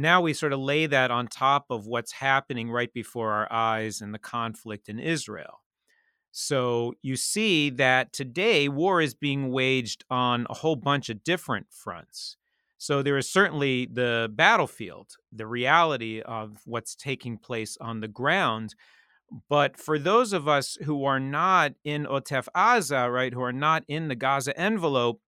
Now 0.00 0.20
we 0.20 0.32
sort 0.32 0.52
of 0.52 0.60
lay 0.60 0.86
that 0.86 1.10
on 1.10 1.26
top 1.26 1.66
of 1.70 1.88
what's 1.88 2.12
happening 2.12 2.70
right 2.70 2.92
before 2.92 3.32
our 3.32 3.52
eyes 3.52 4.00
in 4.00 4.12
the 4.12 4.18
conflict 4.20 4.88
in 4.88 5.00
Israel. 5.00 5.60
So 6.30 6.94
you 7.02 7.16
see 7.16 7.70
that 7.70 8.12
today 8.12 8.68
war 8.68 9.00
is 9.00 9.14
being 9.14 9.50
waged 9.50 10.04
on 10.08 10.46
a 10.48 10.54
whole 10.54 10.76
bunch 10.76 11.08
of 11.08 11.24
different 11.24 11.66
fronts. 11.70 12.36
So 12.76 13.02
there 13.02 13.18
is 13.18 13.28
certainly 13.28 13.88
the 13.92 14.30
battlefield, 14.32 15.16
the 15.32 15.48
reality 15.48 16.20
of 16.20 16.60
what's 16.64 16.94
taking 16.94 17.36
place 17.36 17.76
on 17.80 17.98
the 17.98 18.06
ground. 18.06 18.76
But 19.48 19.76
for 19.76 19.98
those 19.98 20.32
of 20.32 20.46
us 20.46 20.78
who 20.84 21.04
are 21.06 21.18
not 21.18 21.72
in 21.82 22.06
Otef 22.06 22.46
Aza, 22.54 23.12
right, 23.12 23.34
who 23.34 23.42
are 23.42 23.52
not 23.52 23.82
in 23.88 24.06
the 24.06 24.14
Gaza 24.14 24.56
envelope, 24.56 25.20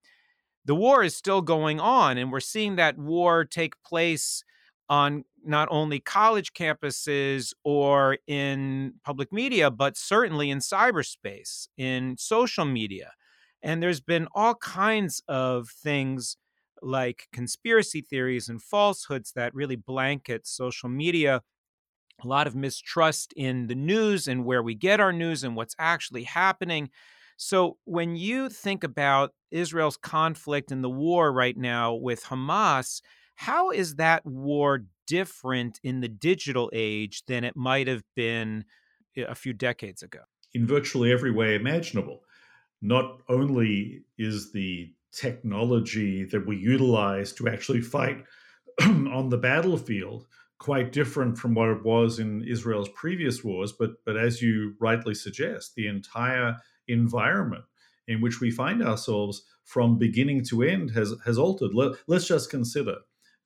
the 0.65 0.77
war 0.77 1.03
is 1.03 1.17
still 1.17 1.43
going 1.43 1.81
on. 1.81 2.19
And 2.19 2.31
we're 2.31 2.39
seeing 2.39 2.77
that 2.77 2.97
war 2.97 3.45
take 3.45 3.83
place 3.83 4.45
on 4.91 5.25
not 5.45 5.69
only 5.73 6.01
college 6.01 6.55
campuses 6.55 7.55
or 7.65 8.19
in 8.29 8.95
public 9.05 9.33
media, 9.33 9.71
but 9.71 9.97
certainly 9.97 10.51
in 10.51 10.61
cyberspace, 10.61 11.69
in 11.79 12.17
social 12.19 12.67
media. 12.67 13.13
And 13.63 13.83
there's 13.83 14.03
been 14.03 14.29
all 14.35 14.57
kinds 14.57 15.23
of 15.29 15.71
things 15.71 16.37
like 16.83 17.29
conspiracy 17.33 18.03
theories 18.03 18.49
and 18.51 18.63
falsehoods 18.63 19.33
that 19.35 19.55
really 19.55 19.77
blanket 19.77 20.47
social 20.47 20.91
media. 20.91 21.43
A 22.23 22.29
lot 22.29 22.47
of 22.47 22.55
mistrust 22.55 23.33
in 23.37 23.67
the 23.69 23.75
news 23.75 24.29
and 24.29 24.45
where 24.45 24.63
we 24.63 24.75
get 24.75 25.01
our 25.01 25.13
news 25.13 25.43
and 25.43 25.57
what's 25.57 25.75
actually 25.79 26.25
happening. 26.25 26.91
So, 27.39 27.79
when 27.85 28.17
you 28.17 28.51
think 28.51 28.85
about 28.85 29.33
Israel's 29.51 29.97
conflict 29.97 30.71
and 30.71 30.85
the 30.85 30.91
war 30.91 31.33
right 31.33 31.57
now 31.57 31.95
with 31.95 32.25
Hamas, 32.25 33.01
how 33.41 33.71
is 33.71 33.95
that 33.95 34.27
war 34.27 34.85
different 35.07 35.81
in 35.83 36.01
the 36.01 36.09
digital 36.09 36.71
age 36.75 37.23
than 37.27 37.43
it 37.43 37.57
might 37.57 37.89
have 37.89 38.03
been 38.15 38.67
eh, 39.17 39.25
a 39.27 39.35
few 39.35 39.55
decades 39.55 40.03
ago? 40.03 40.19
In 40.53 40.67
virtually 40.67 41.11
every 41.11 41.31
way 41.31 41.55
imaginable. 41.55 42.21
Not 42.83 43.23
only 43.31 44.03
is 44.19 44.53
the 44.53 44.93
technology 45.11 46.25
that 46.25 46.47
we 46.47 46.59
utilize 46.59 47.33
to 47.33 47.49
actually 47.49 47.81
fight 47.81 48.25
on 48.83 49.31
the 49.31 49.39
battlefield 49.39 50.27
quite 50.59 50.93
different 50.93 51.39
from 51.39 51.55
what 51.55 51.71
it 51.71 51.83
was 51.83 52.19
in 52.19 52.43
Israel's 52.43 52.91
previous 52.91 53.43
wars. 53.43 53.73
But 53.73 54.05
but 54.05 54.19
as 54.19 54.43
you 54.43 54.75
rightly 54.79 55.15
suggest, 55.15 55.77
the 55.77 55.87
entire 55.87 56.59
environment 56.89 57.65
in 58.07 58.21
which 58.21 58.39
we 58.39 58.51
find 58.51 58.83
ourselves 58.83 59.45
from 59.65 59.97
beginning 59.97 60.45
to 60.51 60.63
end 60.63 60.91
has 60.91 61.15
has 61.25 61.39
altered. 61.39 61.73
Let, 61.73 61.97
us 62.11 62.29
just 62.29 62.51
consider 62.51 62.97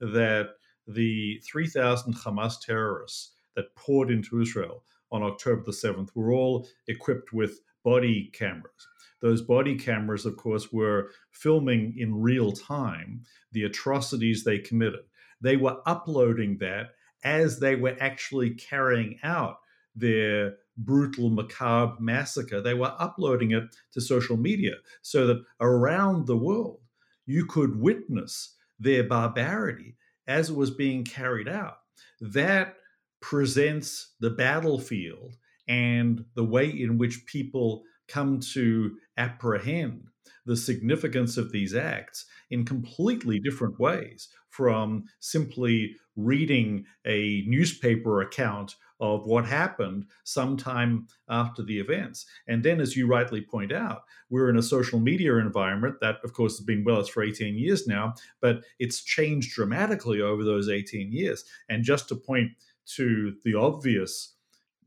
that 0.00 0.50
the 0.86 1.40
3,000 1.50 2.14
Hamas 2.14 2.60
terrorists 2.60 3.32
that 3.56 3.74
poured 3.76 4.10
into 4.10 4.40
Israel 4.40 4.84
on 5.10 5.22
October 5.22 5.62
the 5.64 5.72
7th 5.72 6.10
were 6.14 6.32
all 6.32 6.66
equipped 6.88 7.32
with 7.32 7.60
body 7.84 8.30
cameras 8.32 8.88
those 9.24 9.40
body 9.40 9.74
cameras, 9.74 10.26
of 10.26 10.36
course, 10.36 10.70
were 10.70 11.08
filming 11.30 11.94
in 11.96 12.20
real 12.20 12.52
time 12.52 13.22
the 13.52 13.62
atrocities 13.62 14.44
they 14.44 14.58
committed. 14.58 15.00
They 15.40 15.56
were 15.56 15.80
uploading 15.86 16.58
that 16.58 16.88
as 17.24 17.58
they 17.58 17.74
were 17.74 17.96
actually 18.00 18.50
carrying 18.50 19.18
out 19.22 19.60
their 19.96 20.56
brutal, 20.76 21.30
macabre 21.30 21.96
massacre. 22.00 22.60
They 22.60 22.74
were 22.74 22.94
uploading 22.98 23.52
it 23.52 23.64
to 23.92 24.02
social 24.02 24.36
media 24.36 24.74
so 25.00 25.26
that 25.26 25.42
around 25.58 26.26
the 26.26 26.36
world 26.36 26.80
you 27.24 27.46
could 27.46 27.80
witness 27.80 28.53
their 28.78 29.04
barbarity 29.04 29.96
as 30.26 30.50
it 30.50 30.56
was 30.56 30.70
being 30.70 31.04
carried 31.04 31.48
out. 31.48 31.78
That 32.20 32.76
presents 33.20 34.14
the 34.20 34.30
battlefield 34.30 35.34
and 35.68 36.24
the 36.34 36.44
way 36.44 36.68
in 36.68 36.98
which 36.98 37.26
people 37.26 37.84
come 38.08 38.40
to 38.40 38.96
apprehend 39.16 40.08
the 40.46 40.56
significance 40.56 41.36
of 41.36 41.52
these 41.52 41.74
acts 41.74 42.26
in 42.50 42.64
completely 42.64 43.40
different 43.40 43.78
ways 43.80 44.28
from 44.50 45.04
simply 45.20 45.96
reading 46.16 46.84
a 47.06 47.42
newspaper 47.46 48.20
account 48.20 48.74
of 49.04 49.26
what 49.26 49.44
happened 49.44 50.06
sometime 50.24 51.06
after 51.28 51.62
the 51.62 51.78
events. 51.78 52.24
And 52.48 52.64
then, 52.64 52.80
as 52.80 52.96
you 52.96 53.06
rightly 53.06 53.42
point 53.42 53.70
out, 53.70 54.04
we're 54.30 54.48
in 54.48 54.56
a 54.56 54.62
social 54.62 54.98
media 54.98 55.36
environment 55.36 55.96
that, 56.00 56.16
of 56.24 56.32
course, 56.32 56.56
has 56.56 56.64
been 56.64 56.84
with 56.84 56.96
us 56.96 57.08
for 57.08 57.22
18 57.22 57.54
years 57.54 57.86
now, 57.86 58.14
but 58.40 58.64
it's 58.78 59.02
changed 59.02 59.54
dramatically 59.54 60.22
over 60.22 60.42
those 60.42 60.70
18 60.70 61.12
years. 61.12 61.44
And 61.68 61.84
just 61.84 62.08
to 62.08 62.16
point 62.16 62.52
to 62.96 63.34
the 63.44 63.54
obvious 63.54 64.36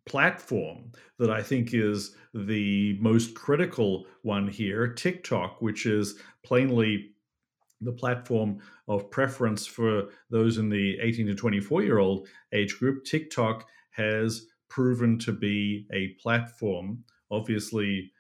platform 0.08 0.92
that 1.20 1.30
I 1.30 1.44
think 1.44 1.76
is 1.76 2.16
the 2.34 2.98
most 3.00 3.36
critical 3.36 4.08
one 4.24 4.48
here 4.48 4.88
TikTok, 4.88 5.62
which 5.62 5.86
is 5.86 6.20
plainly 6.44 7.12
the 7.82 7.92
platform 7.92 8.60
of 8.88 9.12
preference 9.12 9.68
for 9.68 10.10
those 10.32 10.58
in 10.58 10.70
the 10.70 10.98
18 11.02 11.28
to 11.28 11.36
24 11.36 11.84
year 11.84 12.00
old 12.00 12.28
age 12.52 12.80
group. 12.80 13.06
TikTok 13.06 13.68
has 13.98 14.46
proven 14.70 15.20
to 15.20 15.32
be 15.32 15.88
a 15.92 16.10
platform, 16.22 17.04
obviously 17.32 18.12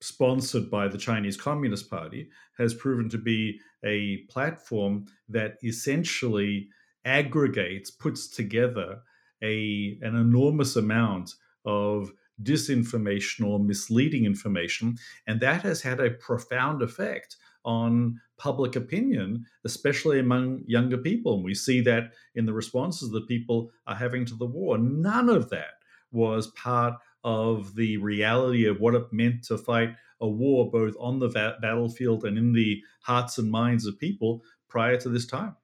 sponsored 0.00 0.70
by 0.70 0.88
the 0.88 0.98
Chinese 0.98 1.36
Communist 1.36 1.88
Party, 1.88 2.28
has 2.58 2.74
proven 2.74 3.08
to 3.08 3.18
be 3.18 3.60
a 3.84 4.18
platform 4.28 5.06
that 5.28 5.56
essentially 5.62 6.68
aggregates, 7.04 7.90
puts 7.90 8.28
together 8.28 9.00
a, 9.42 9.98
an 10.02 10.16
enormous 10.16 10.76
amount 10.76 11.34
of 11.64 12.12
disinformation 12.42 13.46
or 13.46 13.58
misleading 13.58 14.24
information. 14.24 14.96
And 15.26 15.40
that 15.40 15.62
has 15.62 15.82
had 15.82 16.00
a 16.00 16.10
profound 16.10 16.82
effect 16.82 17.36
on 17.64 18.20
public 18.38 18.76
opinion, 18.76 19.44
especially 19.64 20.18
among 20.18 20.62
younger 20.66 20.98
people. 20.98 21.34
And 21.34 21.44
we 21.44 21.54
see 21.54 21.80
that 21.82 22.12
in 22.34 22.46
the 22.46 22.52
responses 22.52 23.10
that 23.10 23.28
people 23.28 23.70
are 23.86 23.94
having 23.94 24.24
to 24.26 24.34
the 24.34 24.46
war. 24.46 24.78
None 24.78 25.28
of 25.28 25.50
that 25.50 25.74
was 26.10 26.48
part 26.48 26.94
of 27.24 27.74
the 27.74 27.96
reality 27.96 28.66
of 28.66 28.80
what 28.80 28.94
it 28.94 29.12
meant 29.12 29.42
to 29.44 29.58
fight 29.58 29.90
a 30.20 30.28
war 30.28 30.70
both 30.70 30.94
on 31.00 31.18
the 31.18 31.28
va- 31.28 31.56
battlefield 31.60 32.24
and 32.24 32.38
in 32.38 32.52
the 32.52 32.80
hearts 33.02 33.38
and 33.38 33.50
minds 33.50 33.86
of 33.86 33.98
people 33.98 34.42
prior 34.68 34.96
to 34.98 35.08
this 35.08 35.26
time. 35.26 35.56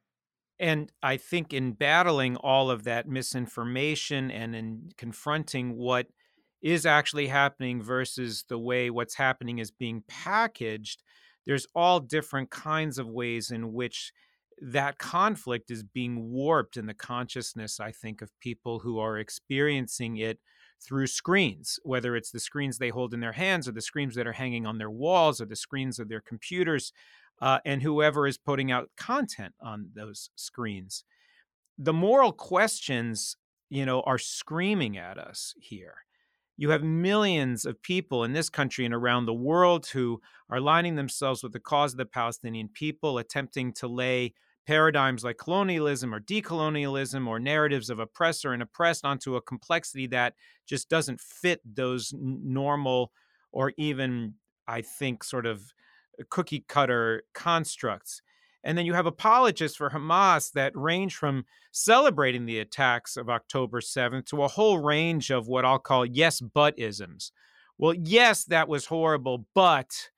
And 0.59 0.93
I 1.03 1.17
think 1.17 1.55
in 1.55 1.73
battling 1.73 2.37
all 2.37 2.71
of 2.71 2.85
that 2.85 3.09
misinformation 3.09 4.31
and 4.31 4.55
in 4.55 4.91
confronting 4.99 5.77
what 5.77 6.09
is 6.63 6.85
actually 6.85 7.29
happening 7.29 7.83
versus 7.83 8.45
the 8.49 8.59
way 8.59 8.91
what's 8.91 9.15
happening 9.15 9.59
is 9.59 9.71
being 9.71 10.03
packaged, 10.07 11.03
there's 11.47 11.67
all 11.75 12.01
different 12.01 12.51
kinds 12.51 12.99
of 12.99 13.09
ways 13.09 13.51
in 13.51 13.73
which 13.73 14.13
that 14.61 14.99
conflict 14.99 15.71
is 15.71 15.83
being 15.83 16.31
warped 16.31 16.77
in 16.77 16.87
the 16.87 16.95
consciousness, 16.95 17.81
I 17.81 17.93
think, 17.93 18.21
of 18.21 18.31
people 18.41 18.81
who 18.81 18.99
are 18.99 19.19
experiencing 19.19 20.19
it 20.19 20.39
through 20.83 21.07
screens, 21.07 21.79
whether 21.83 22.17
it's 22.17 22.31
the 22.31 22.41
screens 22.41 22.79
they 22.79 22.91
hold 22.91 23.15
in 23.15 23.21
their 23.21 23.33
hands 23.33 23.69
or 23.69 23.73
the 23.73 23.81
screens 23.81 24.15
that 24.15 24.27
are 24.27 24.33
hanging 24.33 24.67
on 24.67 24.79
their 24.79 24.91
walls 24.91 25.41
or 25.41 25.47
the 25.47 25.57
screens 25.57 25.99
of 25.99 26.09
their 26.09 26.21
computers, 26.21 26.93
uh, 27.41 27.59
and 27.65 27.83
whoever 27.83 28.27
is 28.27 28.39
putting 28.39 28.71
out 28.71 28.91
content 28.97 29.55
on 29.61 29.91
those 29.95 30.31
screens. 30.37 31.05
The 31.79 31.93
moral 31.93 32.33
questions, 32.33 33.37
you 33.71 33.87
know, 33.87 34.03
are 34.03 34.19
screaming 34.19 34.99
at 34.99 35.17
us 35.17 35.55
here. 35.59 35.95
You 36.61 36.69
have 36.73 36.83
millions 36.85 37.65
of 37.65 37.81
people 37.81 38.23
in 38.23 38.35
this 38.35 38.51
country 38.51 38.85
and 38.85 38.93
around 38.93 39.25
the 39.25 39.33
world 39.33 39.87
who 39.87 40.21
are 40.51 40.59
aligning 40.59 40.95
themselves 40.95 41.43
with 41.43 41.55
the 41.55 41.59
cause 41.59 41.95
of 41.95 41.97
the 41.97 42.05
Palestinian 42.05 42.69
people, 42.69 43.17
attempting 43.17 43.73
to 43.73 43.89
lay 43.89 44.35
paradigms 44.67 45.25
like 45.25 45.39
colonialism 45.39 46.15
or 46.15 46.21
decolonialism 46.21 47.27
or 47.27 47.41
narratives 47.41 47.89
of 47.89 47.99
oppressor 47.99 48.53
and 48.53 48.63
oppressed 48.63 49.07
onto 49.07 49.37
a 49.37 49.41
complexity 49.41 50.07
that 50.09 50.35
just 50.67 50.91
doesn't 50.91 51.19
fit 51.23 51.63
those 51.65 52.13
normal 52.15 53.11
or 53.53 53.73
even, 53.79 54.35
I 54.69 54.83
think, 54.83 55.25
sort 55.25 55.47
of 55.47 55.73
cookie 56.29 56.67
cutter 56.69 57.23
constructs. 57.33 58.21
And 58.63 58.77
then 58.77 58.87
you 58.87 58.95
have 58.95 59.07
apologists 59.07 59.77
for 59.77 59.91
Hamas 59.91 60.53
that 60.53 60.73
range 60.75 61.17
from 61.17 61.45
celebrating 61.73 62.47
the 62.47 62.59
attacks 62.59 63.17
of 63.17 63.31
October 63.31 63.81
7th 63.81 64.27
to 64.27 64.43
a 64.43 64.49
whole 64.49 64.79
range 64.79 65.31
of 65.31 65.49
what 65.49 65.65
I'll 65.65 65.79
call 65.79 66.05
yes, 66.05 66.41
but 66.41 66.79
isms. 66.79 67.33
Well, 67.79 67.95
yes, 67.95 68.45
that 68.45 68.69
was 68.69 68.87
horrible, 68.87 69.47
but 69.55 70.11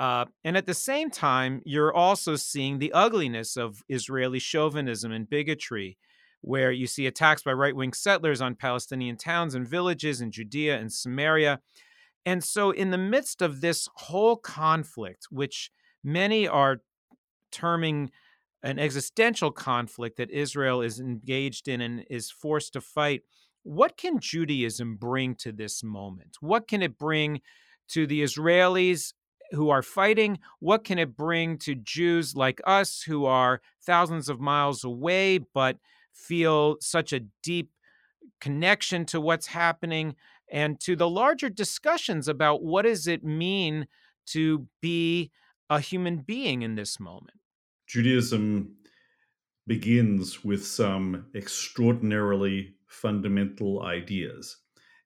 uh, 0.00 0.24
and 0.44 0.56
at 0.56 0.64
the 0.64 0.72
same 0.72 1.10
time, 1.10 1.60
you're 1.66 1.92
also 1.92 2.34
seeing 2.34 2.78
the 2.78 2.92
ugliness 2.94 3.58
of 3.58 3.82
Israeli 3.86 4.38
chauvinism 4.38 5.12
and 5.12 5.28
bigotry, 5.28 5.98
where 6.40 6.72
you 6.72 6.86
see 6.86 7.06
attacks 7.06 7.42
by 7.42 7.52
right 7.52 7.76
wing 7.76 7.92
settlers 7.92 8.40
on 8.40 8.54
Palestinian 8.54 9.18
towns 9.18 9.54
and 9.54 9.68
villages 9.68 10.22
in 10.22 10.30
Judea 10.30 10.78
and 10.78 10.90
Samaria. 10.90 11.60
And 12.24 12.42
so, 12.42 12.70
in 12.70 12.92
the 12.92 12.98
midst 12.98 13.42
of 13.42 13.60
this 13.60 13.90
whole 13.94 14.36
conflict, 14.36 15.26
which 15.30 15.70
many 16.02 16.48
are 16.48 16.80
terming 17.50 18.10
an 18.62 18.78
existential 18.78 19.50
conflict 19.50 20.16
that 20.18 20.30
Israel 20.30 20.82
is 20.82 21.00
engaged 21.00 21.68
in 21.68 21.80
and 21.80 22.04
is 22.10 22.30
forced 22.30 22.74
to 22.74 22.80
fight, 22.80 23.22
what 23.62 23.96
can 23.96 24.18
Judaism 24.20 24.96
bring 24.96 25.34
to 25.36 25.52
this 25.52 25.82
moment? 25.82 26.36
What 26.40 26.68
can 26.68 26.82
it 26.82 26.98
bring 26.98 27.40
to 27.88 28.06
the 28.06 28.22
Israelis 28.22 29.12
who 29.52 29.70
are 29.70 29.82
fighting? 29.82 30.38
What 30.60 30.84
can 30.84 30.98
it 30.98 31.16
bring 31.16 31.58
to 31.58 31.74
Jews 31.74 32.36
like 32.36 32.60
us 32.66 33.02
who 33.02 33.26
are 33.26 33.60
thousands 33.84 34.28
of 34.28 34.40
miles 34.40 34.84
away 34.84 35.38
but 35.38 35.78
feel 36.12 36.76
such 36.80 37.12
a 37.12 37.20
deep 37.42 37.70
connection 38.40 39.04
to 39.06 39.20
what's 39.20 39.46
happening 39.48 40.14
and 40.50 40.80
to 40.80 40.96
the 40.96 41.08
larger 41.08 41.48
discussions 41.48 42.28
about 42.28 42.62
what 42.62 42.82
does 42.82 43.06
it 43.06 43.22
mean 43.22 43.86
to 44.26 44.66
be 44.80 45.30
a 45.70 45.80
human 45.80 46.18
being 46.18 46.62
in 46.62 46.74
this 46.74 47.00
moment? 47.00 47.38
Judaism 47.86 48.76
begins 49.66 50.44
with 50.44 50.66
some 50.66 51.26
extraordinarily 51.34 52.74
fundamental 52.88 53.82
ideas. 53.82 54.56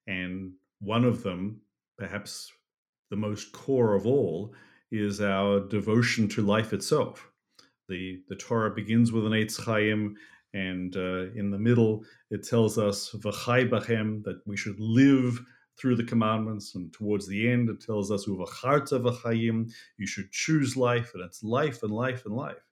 And 0.06 0.52
one 0.80 1.04
of 1.04 1.22
them, 1.22 1.60
perhaps 1.98 2.50
the 3.10 3.16
most 3.16 3.52
core 3.52 3.94
of 3.94 4.06
all 4.06 4.54
is 4.90 5.20
our 5.20 5.60
devotion 5.60 6.28
to 6.28 6.42
life 6.42 6.72
itself. 6.72 7.28
The, 7.88 8.22
the 8.28 8.36
Torah 8.36 8.74
begins 8.74 9.12
with 9.12 9.26
an 9.26 9.32
Eitz 9.32 9.62
Chaim, 9.62 10.16
and 10.54 10.96
uh, 10.96 11.32
in 11.34 11.50
the 11.50 11.58
middle 11.58 12.04
it 12.30 12.42
tells 12.42 12.78
us 12.78 13.10
that 13.10 14.40
we 14.46 14.56
should 14.56 14.80
live 14.80 15.44
through 15.78 15.96
the 15.96 16.04
commandments, 16.04 16.74
and 16.74 16.92
towards 16.92 17.26
the 17.26 17.48
end 17.48 17.68
it 17.68 17.80
tells 17.80 18.10
us 18.10 18.26
you 18.26 20.06
should 20.06 20.30
choose 20.32 20.76
life, 20.76 21.12
and 21.14 21.24
it's 21.24 21.42
life 21.42 21.82
and 21.82 21.92
life 21.92 22.24
and 22.26 22.34
life, 22.34 22.64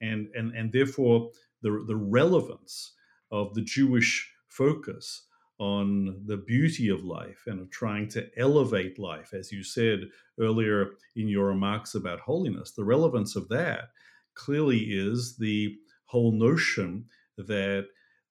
and 0.00 0.28
and 0.34 0.54
and 0.54 0.72
therefore 0.72 1.30
the 1.62 1.84
the 1.86 1.96
relevance 1.96 2.94
of 3.30 3.54
the 3.54 3.62
Jewish 3.62 4.30
focus 4.48 5.26
on 5.58 6.22
the 6.26 6.36
beauty 6.36 6.88
of 6.88 7.04
life 7.04 7.44
and 7.46 7.60
of 7.60 7.70
trying 7.70 8.08
to 8.08 8.28
elevate 8.36 8.98
life, 8.98 9.32
as 9.32 9.52
you 9.52 9.62
said 9.62 10.00
earlier 10.40 10.90
in 11.16 11.28
your 11.28 11.46
remarks 11.46 11.94
about 11.94 12.20
holiness. 12.20 12.72
The 12.72 12.84
relevance 12.84 13.36
of 13.36 13.48
that 13.48 13.90
clearly 14.34 14.78
is 14.78 15.36
the 15.38 15.76
whole 16.06 16.32
notion 16.32 17.06
that 17.38 17.86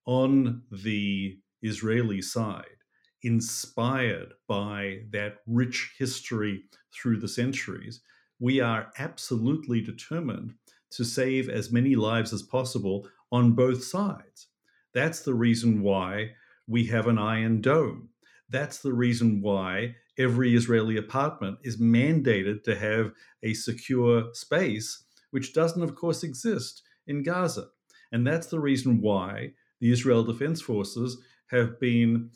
on 0.06 0.64
the 0.72 1.40
Israeli 1.62 2.22
side, 2.22 2.83
inspired 3.24 4.34
by 4.48 5.00
that 5.12 5.38
rich 5.48 5.96
history 5.98 6.64
through 6.94 7.20
the 7.20 7.28
centuries, 7.28 8.02
we 8.40 8.60
are 8.60 8.92
absolutely 8.98 9.82
determined 9.82 10.54
to 10.92 11.04
save 11.04 11.50
as 11.50 11.72
many 11.72 11.96
lives 11.96 12.34
as 12.34 12.44
possible 12.44 13.08
on 13.32 13.54
both 13.54 13.84
sides. 13.84 14.48
That's 14.94 15.22
the 15.22 15.34
reason 15.34 15.82
why 15.82 16.32
we 16.68 16.86
have 16.88 17.08
an 17.08 17.18
iron 17.18 17.62
dome. 17.62 18.10
That's 18.50 18.80
the 18.80 18.94
reason 18.94 19.42
why 19.42 19.96
every 20.20 20.56
Israeli 20.56 20.98
apartment 20.98 21.58
is 21.64 21.78
mandated 21.78 22.64
to 22.64 22.76
have 22.76 23.14
a 23.42 23.54
secure 23.54 24.30
space, 24.34 25.04
which 25.32 25.54
doesn't, 25.54 25.82
of 25.82 25.96
course, 25.96 26.24
exist 26.24 26.84
in 27.08 27.24
Gaza. 27.24 27.70
And 28.12 28.28
that's 28.28 28.48
the 28.48 28.60
reason 28.60 29.02
why 29.02 29.54
the 29.80 29.92
Israel 29.92 30.24
Defense 30.24 30.62
Forces 30.62 31.18
have 31.48 31.80
been 31.80 32.30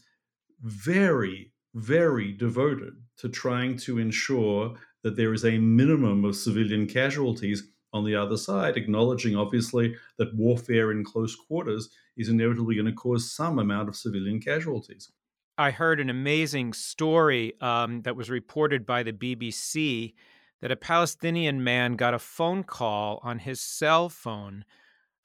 very, 0.61 1.51
very 1.75 2.31
devoted 2.31 2.93
to 3.17 3.29
trying 3.29 3.77
to 3.77 3.99
ensure 3.99 4.75
that 5.03 5.15
there 5.15 5.33
is 5.33 5.45
a 5.45 5.57
minimum 5.57 6.25
of 6.25 6.35
civilian 6.35 6.87
casualties 6.87 7.63
on 7.93 8.03
the 8.03 8.15
other 8.15 8.37
side, 8.37 8.77
acknowledging 8.77 9.35
obviously 9.35 9.95
that 10.17 10.35
warfare 10.35 10.91
in 10.91 11.03
close 11.03 11.35
quarters 11.35 11.89
is 12.17 12.29
inevitably 12.29 12.75
going 12.75 12.85
to 12.85 12.91
cause 12.91 13.31
some 13.31 13.59
amount 13.59 13.87
of 13.87 13.95
civilian 13.95 14.39
casualties. 14.39 15.11
I 15.57 15.71
heard 15.71 15.99
an 15.99 16.09
amazing 16.09 16.73
story 16.73 17.53
um, 17.61 18.01
that 18.03 18.15
was 18.15 18.29
reported 18.29 18.85
by 18.85 19.03
the 19.03 19.13
BBC 19.13 20.13
that 20.61 20.71
a 20.71 20.75
Palestinian 20.75 21.63
man 21.63 21.95
got 21.95 22.13
a 22.13 22.19
phone 22.19 22.63
call 22.63 23.19
on 23.23 23.39
his 23.39 23.61
cell 23.61 24.09
phone 24.09 24.65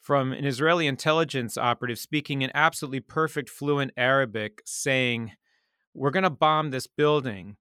from 0.02 0.32
an 0.32 0.44
Israeli 0.44 0.86
intelligence 0.86 1.56
operative 1.56 1.98
speaking 1.98 2.42
in 2.42 2.50
absolutely 2.54 3.00
perfect, 3.00 3.48
fluent 3.48 3.92
Arabic 3.96 4.60
saying, 4.66 5.32
We're 5.94 6.10
going 6.10 6.24
to 6.24 6.30
bomb 6.30 6.70
this 6.70 6.88
building 6.88 7.56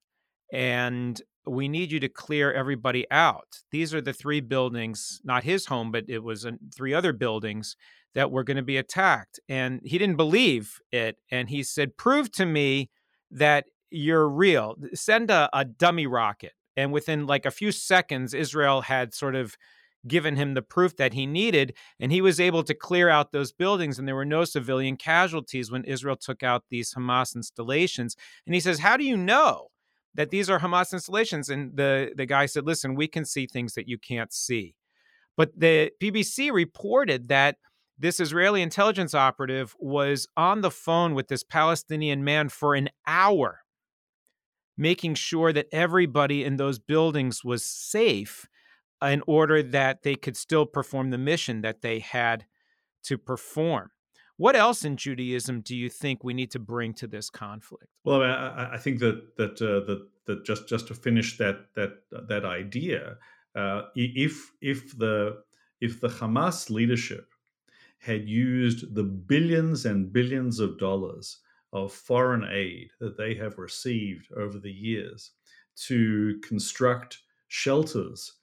and 0.51 1.21
we 1.45 1.67
need 1.67 1.91
you 1.91 1.99
to 1.99 2.09
clear 2.09 2.51
everybody 2.51 3.05
out. 3.09 3.61
These 3.71 3.93
are 3.93 4.01
the 4.01 4.13
three 4.13 4.41
buildings, 4.41 5.21
not 5.23 5.43
his 5.43 5.67
home, 5.67 5.91
but 5.91 6.05
it 6.07 6.23
was 6.23 6.45
uh, 6.45 6.51
three 6.75 6.93
other 6.93 7.13
buildings 7.13 7.75
that 8.13 8.31
were 8.31 8.43
going 8.43 8.57
to 8.57 8.63
be 8.63 8.77
attacked. 8.77 9.39
And 9.47 9.79
he 9.83 9.97
didn't 9.97 10.17
believe 10.17 10.79
it. 10.91 11.17
And 11.31 11.49
he 11.49 11.63
said, 11.63 11.97
Prove 11.97 12.31
to 12.33 12.45
me 12.45 12.89
that 13.29 13.65
you're 13.89 14.27
real. 14.27 14.75
Send 14.93 15.31
a, 15.31 15.49
a 15.53 15.63
dummy 15.63 16.07
rocket. 16.07 16.53
And 16.75 16.91
within 16.91 17.27
like 17.27 17.45
a 17.45 17.51
few 17.51 17.71
seconds, 17.71 18.33
Israel 18.33 18.81
had 18.81 19.13
sort 19.13 19.35
of 19.35 19.55
given 20.07 20.35
him 20.35 20.53
the 20.53 20.61
proof 20.61 20.95
that 20.97 21.13
he 21.13 21.25
needed. 21.25 21.75
And 21.99 22.11
he 22.11 22.21
was 22.21 22.39
able 22.39 22.63
to 22.63 22.73
clear 22.73 23.09
out 23.09 23.31
those 23.31 23.51
buildings, 23.51 23.99
and 23.99 24.07
there 24.07 24.15
were 24.15 24.25
no 24.25 24.45
civilian 24.45 24.97
casualties 24.97 25.71
when 25.71 25.83
Israel 25.83 26.15
took 26.15 26.43
out 26.43 26.63
these 26.69 26.93
Hamas 26.93 27.35
installations. 27.35 28.15
And 28.45 28.55
he 28.55 28.61
says, 28.61 28.79
How 28.79 28.97
do 28.97 29.03
you 29.03 29.17
know? 29.17 29.67
that 30.13 30.29
these 30.29 30.49
are 30.49 30.59
Hamas 30.59 30.93
installations. 30.93 31.49
And 31.49 31.75
the, 31.75 32.11
the 32.15 32.25
guy 32.25 32.45
said, 32.45 32.65
listen, 32.65 32.95
we 32.95 33.07
can 33.07 33.25
see 33.25 33.47
things 33.47 33.73
that 33.73 33.87
you 33.87 33.97
can't 33.97 34.33
see. 34.33 34.75
But 35.37 35.57
the 35.57 35.91
BBC 36.01 36.51
reported 36.51 37.29
that 37.29 37.57
this 37.97 38.19
Israeli 38.19 38.61
intelligence 38.61 39.13
operative 39.13 39.75
was 39.79 40.27
on 40.35 40.61
the 40.61 40.71
phone 40.71 41.13
with 41.13 41.27
this 41.27 41.43
Palestinian 41.43 42.23
man 42.23 42.49
for 42.49 42.75
an 42.75 42.89
hour, 43.07 43.59
making 44.77 45.15
sure 45.15 45.53
that 45.53 45.67
everybody 45.71 46.43
in 46.43 46.57
those 46.57 46.79
buildings 46.79 47.43
was 47.43 47.63
safe 47.63 48.47
in 49.01 49.21
order 49.27 49.63
that 49.63 50.03
they 50.03 50.15
could 50.15 50.37
still 50.37 50.65
perform 50.65 51.09
the 51.09 51.17
mission 51.17 51.61
that 51.61 51.81
they 51.81 51.99
had 51.99 52.45
to 53.03 53.17
perform. 53.17 53.91
What 54.37 54.55
else 54.55 54.85
in 54.85 54.97
Judaism 54.97 55.61
do 55.61 55.75
you 55.75 55.89
think 55.89 56.23
we 56.23 56.33
need 56.33 56.51
to 56.51 56.59
bring 56.59 56.93
to 56.95 57.07
this 57.07 57.29
conflict? 57.29 57.87
Well, 58.03 58.23
I, 58.23 58.71
I 58.73 58.77
think 58.77 58.99
that 58.99 59.37
that 59.37 59.61
uh, 59.61 59.85
that 59.85 60.07
that 60.25 60.45
just 60.45 60.67
just 60.67 60.87
to 60.87 60.95
finish 60.95 61.37
that 61.37 61.73
that 61.75 61.91
that 62.27 62.45
idea, 62.45 63.17
uh, 63.55 63.83
if 63.95 64.51
if 64.61 64.97
the 64.97 65.43
if 65.79 66.01
the 66.01 66.07
Hamas 66.07 66.69
leadership 66.69 67.27
had 67.99 68.27
used 68.27 68.95
the 68.95 69.03
billions 69.03 69.85
and 69.85 70.11
billions 70.11 70.59
of 70.59 70.79
dollars 70.79 71.37
of 71.71 71.93
foreign 71.93 72.45
aid 72.51 72.89
that 72.99 73.17
they 73.17 73.35
have 73.35 73.57
received 73.57 74.31
over 74.33 74.57
the 74.57 74.71
years 74.71 75.31
to 75.75 76.39
construct 76.43 77.19
shelters 77.47 78.33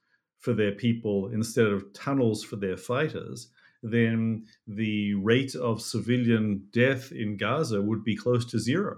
for 0.49 0.55
their 0.55 0.73
people 0.73 1.29
instead 1.29 1.67
of 1.67 1.93
tunnels 1.93 2.43
for 2.43 2.57
their 2.57 2.79
fighters, 2.79 3.51
then 3.83 4.47
the 4.67 5.13
rate 5.17 5.55
of 5.55 5.83
civilian 5.83 6.67
death 6.73 7.13
in 7.13 7.37
Gaza 7.37 7.83
would 7.83 8.03
be 8.03 8.17
close 8.17 8.47
to 8.47 8.59
zero. 8.59 8.97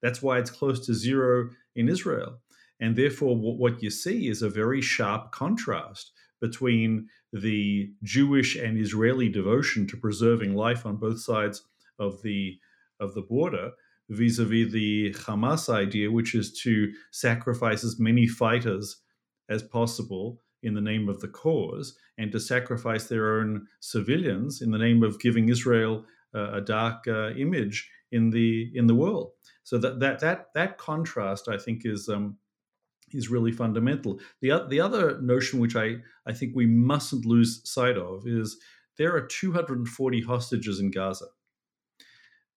That's 0.00 0.22
why 0.22 0.38
it's 0.38 0.52
close 0.52 0.86
to 0.86 0.94
zero 0.94 1.50
in 1.74 1.88
Israel. 1.88 2.38
And 2.78 2.94
therefore, 2.94 3.36
what 3.36 3.82
you 3.82 3.90
see 3.90 4.28
is 4.28 4.42
a 4.42 4.48
very 4.48 4.80
sharp 4.80 5.32
contrast 5.32 6.12
between 6.40 7.08
the 7.32 7.90
Jewish 8.04 8.54
and 8.54 8.78
Israeli 8.78 9.28
devotion 9.28 9.88
to 9.88 9.96
preserving 9.96 10.54
life 10.54 10.86
on 10.86 10.98
both 10.98 11.20
sides 11.20 11.64
of 11.98 12.22
the 12.22 12.60
of 13.00 13.14
the 13.14 13.22
border 13.22 13.72
vis-a-vis 14.08 14.70
the 14.72 15.12
Hamas 15.14 15.68
idea, 15.68 16.12
which 16.12 16.32
is 16.36 16.52
to 16.60 16.92
sacrifice 17.10 17.82
as 17.82 17.98
many 17.98 18.28
fighters 18.28 19.00
as 19.48 19.64
possible 19.64 20.38
in 20.62 20.74
the 20.74 20.80
name 20.80 21.08
of 21.08 21.20
the 21.20 21.28
cause 21.28 21.96
and 22.18 22.30
to 22.32 22.40
sacrifice 22.40 23.06
their 23.06 23.38
own 23.38 23.66
civilians 23.80 24.62
in 24.62 24.70
the 24.70 24.78
name 24.78 25.02
of 25.02 25.20
giving 25.20 25.48
Israel 25.48 26.04
uh, 26.34 26.52
a 26.52 26.60
dark 26.60 27.06
uh, 27.08 27.30
image 27.30 27.90
in 28.10 28.30
the 28.30 28.70
in 28.74 28.86
the 28.86 28.94
world. 28.94 29.32
So 29.64 29.78
that 29.78 30.00
that 30.00 30.20
that 30.20 30.48
that 30.54 30.78
contrast, 30.78 31.48
I 31.48 31.58
think, 31.58 31.82
is 31.84 32.08
um, 32.08 32.36
is 33.12 33.30
really 33.30 33.52
fundamental. 33.52 34.20
The 34.40 34.66
the 34.68 34.80
other 34.80 35.20
notion, 35.20 35.60
which 35.60 35.76
I 35.76 35.96
I 36.26 36.32
think 36.32 36.54
we 36.54 36.66
mustn't 36.66 37.26
lose 37.26 37.60
sight 37.64 37.96
of, 37.96 38.26
is 38.26 38.58
there 38.98 39.14
are 39.14 39.26
240 39.26 40.22
hostages 40.22 40.78
in 40.78 40.90
Gaza. 40.90 41.26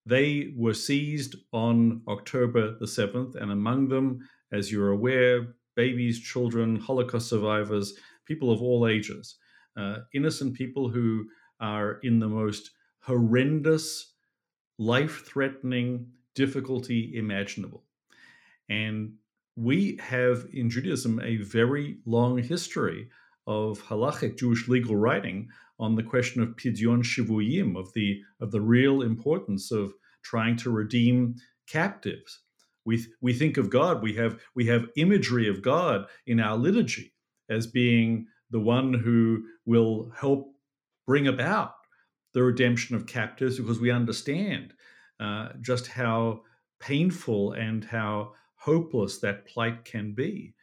They 0.04 0.52
were 0.56 0.74
seized 0.74 1.34
on 1.52 2.02
October 2.06 2.76
the 2.78 2.86
7th, 2.86 3.34
and 3.34 3.50
among 3.50 3.88
them, 3.88 4.20
as 4.52 4.70
you're 4.70 4.90
aware, 4.90 5.56
babies, 5.76 6.20
children, 6.20 6.76
Holocaust 6.76 7.28
survivors, 7.28 7.94
people 8.24 8.50
of 8.50 8.60
all 8.60 8.88
ages, 8.88 9.36
uh, 9.76 9.98
innocent 10.14 10.54
people 10.54 10.88
who 10.88 11.26
are 11.60 11.98
in 12.02 12.18
the 12.18 12.28
most 12.28 12.70
horrendous, 13.00 14.14
life 14.78 15.24
threatening 15.26 16.08
difficulty 16.34 17.12
imaginable. 17.14 17.84
And 18.68 19.14
we 19.54 19.98
have 20.02 20.46
in 20.52 20.68
Judaism 20.68 21.20
a 21.22 21.36
very 21.36 21.98
long 22.04 22.42
history 22.42 23.08
of 23.46 23.80
halachic 23.82 24.36
Jewish 24.36 24.68
legal 24.68 24.96
writing 24.96 25.48
on 25.78 25.94
the 25.94 26.02
question 26.02 26.42
of 26.42 26.56
pidyon 26.56 27.02
shivuyim, 27.02 27.76
of 27.76 27.92
the 27.94 28.20
of 28.40 28.50
the 28.50 28.60
real 28.60 29.02
importance 29.02 29.70
of 29.70 29.92
trying 30.22 30.56
to 30.56 30.70
redeem 30.70 31.36
captives 31.68 32.40
we 32.86 33.04
we 33.20 33.32
think 33.32 33.56
of 33.56 33.68
God. 33.68 34.02
We 34.02 34.14
have 34.14 34.40
we 34.54 34.66
have 34.66 34.88
imagery 34.96 35.48
of 35.48 35.60
God 35.60 36.06
in 36.26 36.40
our 36.40 36.56
liturgy 36.56 37.12
as 37.50 37.66
being 37.66 38.26
the 38.50 38.60
one 38.60 38.94
who 38.94 39.44
will 39.66 40.12
help 40.18 40.54
bring 41.06 41.26
about 41.26 41.74
the 42.32 42.42
redemption 42.42 42.96
of 42.96 43.06
captives 43.06 43.58
because 43.58 43.80
we 43.80 43.90
understand 43.90 44.74
uh, 45.20 45.48
just 45.60 45.88
how 45.88 46.42
painful 46.80 47.52
and 47.52 47.84
how 47.84 48.32
hopeless 48.56 49.18
that 49.20 49.46
plight 49.46 49.84
can 49.84 50.12
be. 50.12 50.54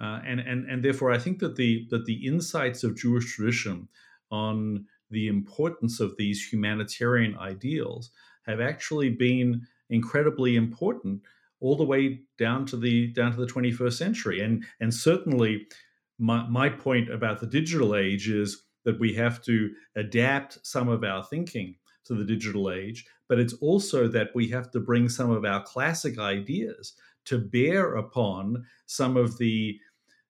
Uh, 0.00 0.20
and, 0.26 0.40
and, 0.40 0.68
and 0.68 0.84
therefore, 0.84 1.12
I 1.12 1.18
think 1.18 1.38
that 1.38 1.56
the, 1.56 1.86
that 1.90 2.04
the 2.06 2.26
insights 2.26 2.82
of 2.82 2.96
Jewish 2.96 3.36
tradition 3.36 3.88
on 4.30 4.84
the 5.10 5.28
importance 5.28 6.00
of 6.00 6.16
these 6.16 6.44
humanitarian 6.44 7.36
ideals 7.38 8.10
have 8.46 8.60
actually 8.60 9.10
been 9.10 9.62
incredibly 9.90 10.56
important 10.56 11.22
all 11.62 11.76
the 11.76 11.84
way 11.84 12.20
down 12.38 12.66
to 12.66 12.76
the 12.76 13.12
down 13.12 13.32
to 13.32 13.38
the 13.38 13.50
21st 13.50 13.92
century. 13.94 14.40
And 14.40 14.64
and 14.80 14.92
certainly 14.92 15.66
my, 16.18 16.46
my 16.48 16.68
point 16.68 17.10
about 17.10 17.40
the 17.40 17.46
digital 17.46 17.96
age 17.96 18.28
is 18.28 18.62
that 18.84 19.00
we 19.00 19.14
have 19.14 19.42
to 19.44 19.70
adapt 19.96 20.58
some 20.66 20.88
of 20.88 21.04
our 21.04 21.24
thinking 21.24 21.76
to 22.04 22.14
the 22.14 22.24
digital 22.24 22.70
age, 22.70 23.06
but 23.28 23.38
it's 23.38 23.54
also 23.54 24.08
that 24.08 24.30
we 24.34 24.48
have 24.48 24.70
to 24.72 24.80
bring 24.80 25.08
some 25.08 25.30
of 25.30 25.44
our 25.44 25.62
classic 25.62 26.18
ideas 26.18 26.94
to 27.24 27.38
bear 27.38 27.94
upon 27.94 28.64
some 28.86 29.16
of 29.16 29.38
the 29.38 29.78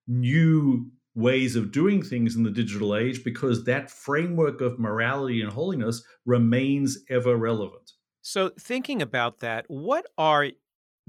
new 0.06 0.90
ways 1.14 1.56
of 1.56 1.72
doing 1.72 2.02
things 2.02 2.36
in 2.36 2.42
the 2.42 2.50
digital 2.50 2.96
age 2.96 3.24
because 3.24 3.64
that 3.64 3.90
framework 3.90 4.60
of 4.60 4.78
morality 4.78 5.42
and 5.42 5.52
holiness 5.52 6.02
remains 6.24 6.98
ever 7.10 7.36
relevant. 7.36 7.92
So, 8.22 8.50
thinking 8.58 9.02
about 9.02 9.40
that, 9.40 9.64
what 9.68 10.06
are 10.16 10.50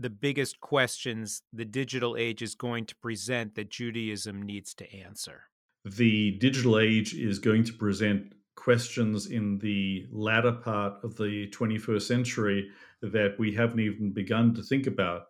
the 0.04 0.10
biggest 0.10 0.60
questions 0.60 1.44
the 1.54 1.64
digital 1.64 2.18
age 2.18 2.42
is 2.42 2.56
going 2.56 2.86
to 2.86 2.96
present 2.98 3.56
that 3.56 3.72
Judaism 3.72 4.42
needs 4.42 4.74
to 4.74 4.94
answer? 4.94 5.44
The 5.86 6.32
digital 6.40 6.78
age 6.78 7.14
is 7.14 7.40
going 7.40 7.64
to 7.64 7.74
present 7.74 8.34
questions 8.56 9.28
in 9.28 9.60
the 9.60 10.06
latter 10.12 10.52
part 10.52 10.96
of 11.04 11.16
the 11.16 11.50
21st 11.52 12.02
century 12.02 12.70
that 13.02 13.36
we 13.40 13.54
haven't 13.54 13.80
even 13.80 14.12
begun 14.12 14.54
to 14.56 14.62
think 14.62 14.88
about. 14.88 15.24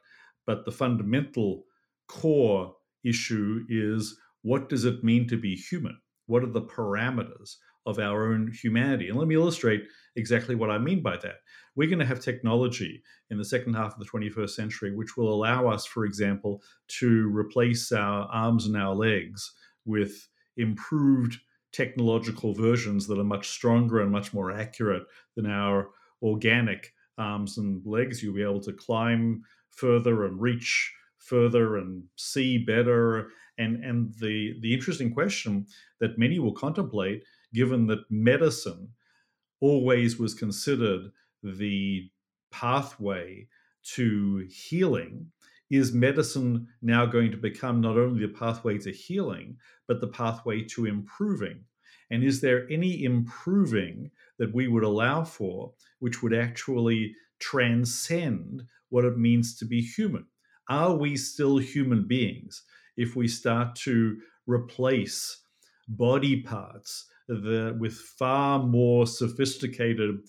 But 0.48 0.66
the 0.66 0.72
fundamental 0.72 1.66
core 2.08 2.76
issue 3.04 3.66
is 3.70 4.18
what 4.42 4.70
does 4.70 4.86
it 4.86 5.04
mean 5.04 5.28
to 5.28 5.38
be 5.38 5.56
human? 5.56 6.00
What 6.26 6.44
are 6.44 6.52
the 6.52 6.62
parameters 6.62 7.58
of 7.86 8.00
our 8.00 8.32
own 8.32 8.52
humanity? 8.52 9.10
And 9.10 9.18
let 9.18 9.28
me 9.28 9.36
illustrate 9.36 9.84
exactly 10.16 10.56
what 10.56 10.70
I 10.70 10.78
mean 10.78 11.02
by 11.02 11.18
that 11.18 11.38
we're 11.76 11.90
going 11.90 12.00
to 12.00 12.06
have 12.06 12.20
technology 12.20 13.02
in 13.30 13.38
the 13.38 13.46
second 13.46 13.74
half 13.74 13.94
of 13.94 14.00
the 14.00 14.06
21st 14.06 14.50
century, 14.52 14.96
which 14.96 15.18
will 15.18 15.34
allow 15.34 15.68
us, 15.68 15.86
for 15.86 16.06
example, 16.06 16.62
to 16.88 17.36
replace 17.36 17.92
our 17.92 18.28
arms 18.28 18.68
and 18.68 18.78
our 18.78 18.94
legs 18.94 19.52
with 19.86 20.28
improved 20.58 21.40
technological 21.72 22.54
versions 22.54 23.08
that 23.08 23.18
are 23.18 23.24
much 23.24 23.50
stronger 23.50 24.02
and 24.02 24.12
much 24.12 24.34
more 24.34 24.52
accurate 24.52 25.04
than 25.36 25.48
our 25.48 25.90
organic 26.22 26.94
arms 27.18 27.58
and 27.58 27.82
legs. 27.86 28.22
You'll 28.22 28.36
be 28.36 28.44
able 28.44 28.62
to 28.62 28.74
climb 28.74 29.44
further 29.72 30.26
and 30.26 30.40
reach 30.40 30.94
further 31.18 31.78
and 31.78 32.04
see 32.16 32.60
better. 32.60 33.30
And, 33.58 33.84
and 33.84 34.14
the, 34.20 34.56
the 34.62 34.74
interesting 34.74 35.12
question 35.12 35.66
that 36.00 36.20
many 36.20 36.38
will 36.38 36.54
contemplate, 36.54 37.24
given 37.54 37.88
that 37.88 38.10
medicine 38.10 38.90
always 39.60 40.18
was 40.18 40.34
considered 40.34 41.12
the 41.42 42.10
pathway 42.52 43.48
to 43.84 44.48
healing 44.50 45.32
is 45.70 45.94
medicine 45.94 46.68
now 46.82 47.06
going 47.06 47.32
to 47.32 47.38
become 47.38 47.82
not 47.82 47.98
only 47.98 48.26
the 48.26 48.34
pathway 48.34 48.78
to 48.78 48.92
healing, 48.92 49.58
but 49.88 50.00
the 50.00 50.08
pathway 50.08 50.62
to 50.62 50.86
improving? 50.86 51.64
And 52.12 52.24
is 52.24 52.42
there 52.42 52.70
any 52.70 53.04
improving 53.04 54.12
that 54.38 54.54
we 54.54 54.68
would 54.68 54.84
allow 54.84 55.24
for 55.24 55.74
which 56.00 56.22
would 56.22 56.34
actually 56.34 57.16
transcend 57.40 58.64
what 58.90 59.06
it 59.06 59.18
means 59.18 59.56
to 59.58 59.66
be 59.66 59.82
human? 59.82 60.26
Are 60.70 60.96
we 60.96 61.18
still 61.18 61.58
human 61.58 62.08
beings 62.08 62.64
if 62.96 63.16
we 63.16 63.28
start 63.28 63.76
to 63.78 64.18
replace 64.46 65.44
body 65.88 66.42
parts 66.42 67.08
the, 67.28 67.76
with 67.80 67.94
far 67.94 68.60
more 68.60 69.08
sophisticated 69.08 70.20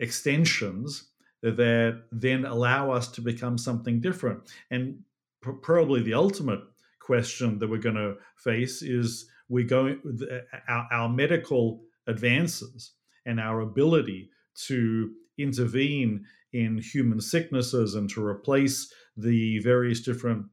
extensions 0.00 1.08
that 1.42 2.02
then 2.10 2.44
allow 2.44 2.90
us 2.90 3.08
to 3.08 3.20
become 3.20 3.58
something 3.58 4.00
different. 4.00 4.40
And 4.70 5.00
pr- 5.40 5.52
probably 5.52 6.02
the 6.02 6.14
ultimate 6.14 6.60
question 7.00 7.58
that 7.58 7.68
we're 7.68 7.78
going 7.78 7.96
to 7.96 8.16
face 8.36 8.82
is 8.82 9.30
we're 9.48 9.64
going 9.64 10.00
our, 10.68 10.88
our 10.90 11.08
medical 11.08 11.82
advances 12.06 12.92
and 13.26 13.38
our 13.38 13.60
ability 13.60 14.30
to 14.66 15.12
intervene 15.38 16.24
in 16.52 16.78
human 16.78 17.20
sicknesses 17.20 17.94
and 17.94 18.08
to 18.10 18.24
replace 18.24 18.92
the 19.16 19.58
various 19.60 20.00
different 20.00 20.46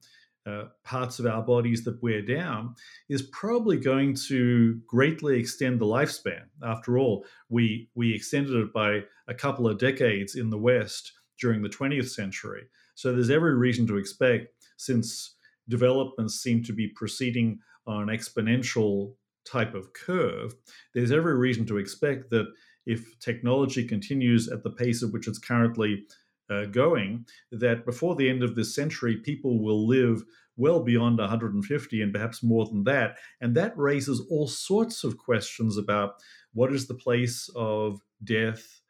uh, 0.46 0.66
parts 0.84 1.20
of 1.20 1.26
our 1.26 1.42
bodies 1.42 1.84
that 1.84 2.02
wear 2.04 2.22
down 2.22 2.76
is 3.10 3.22
probably 3.22 3.78
going 3.78 4.14
to 4.14 4.80
greatly 4.88 5.40
extend 5.40 5.80
the 5.80 5.86
lifespan. 5.86 6.44
After 6.64 6.98
all, 6.98 7.26
we 7.50 7.90
we 7.96 8.14
extended 8.14 8.56
it 8.56 8.74
by 8.74 9.02
a 9.28 9.34
couple 9.34 9.68
of 9.68 9.78
decades 9.78 10.36
in 10.36 10.50
the 10.50 10.58
West 10.58 11.14
during 11.40 11.62
the 11.62 11.70
20th 11.70 12.10
century. 12.10 12.64
So 12.96 13.12
there's 13.12 13.30
every 13.30 13.56
reason 13.56 13.88
to 13.88 13.98
expect, 13.98 14.48
since 14.78 15.36
developments 15.70 16.42
seem 16.42 16.64
to 16.64 16.74
be 16.74 16.90
proceeding 16.90 17.60
on 17.88 18.10
an 18.10 18.16
exponential 18.16 19.14
type 19.46 19.74
of 19.74 19.94
curve, 19.94 20.54
there's 20.94 21.12
every 21.12 21.36
reason 21.36 21.66
to 21.68 21.78
expect 21.78 22.30
that 22.30 22.48
if 22.86 23.18
technology 23.20 23.86
continues 23.86 24.50
at 24.50 24.64
the 24.64 24.70
pace 24.70 25.04
at 25.04 25.12
which 25.12 25.28
it's 25.28 25.40
currently 25.40 26.06
uh, 26.54 26.66
going, 26.66 27.26
that 27.52 27.86
before 27.86 28.16
the 28.16 28.30
end 28.30 28.44
of 28.44 28.56
this 28.56 28.76
century, 28.76 29.18
people 29.18 29.62
will 29.62 29.88
live 29.88 30.24
well 30.56 30.84
beyond 30.84 31.18
150 31.18 32.02
and 32.02 32.14
perhaps 32.14 32.44
more 32.44 32.66
than 32.66 32.84
that. 32.84 33.18
And 33.42 33.56
that 33.56 33.78
raises 33.78 34.22
all 34.30 34.48
sorts 34.48 35.04
of 35.04 35.18
questions 35.18 35.78
about 35.78 36.16
what 36.54 36.72
is 36.72 36.88
the 36.88 36.94
place 36.94 37.50
of 37.56 38.00
death? 38.24 38.82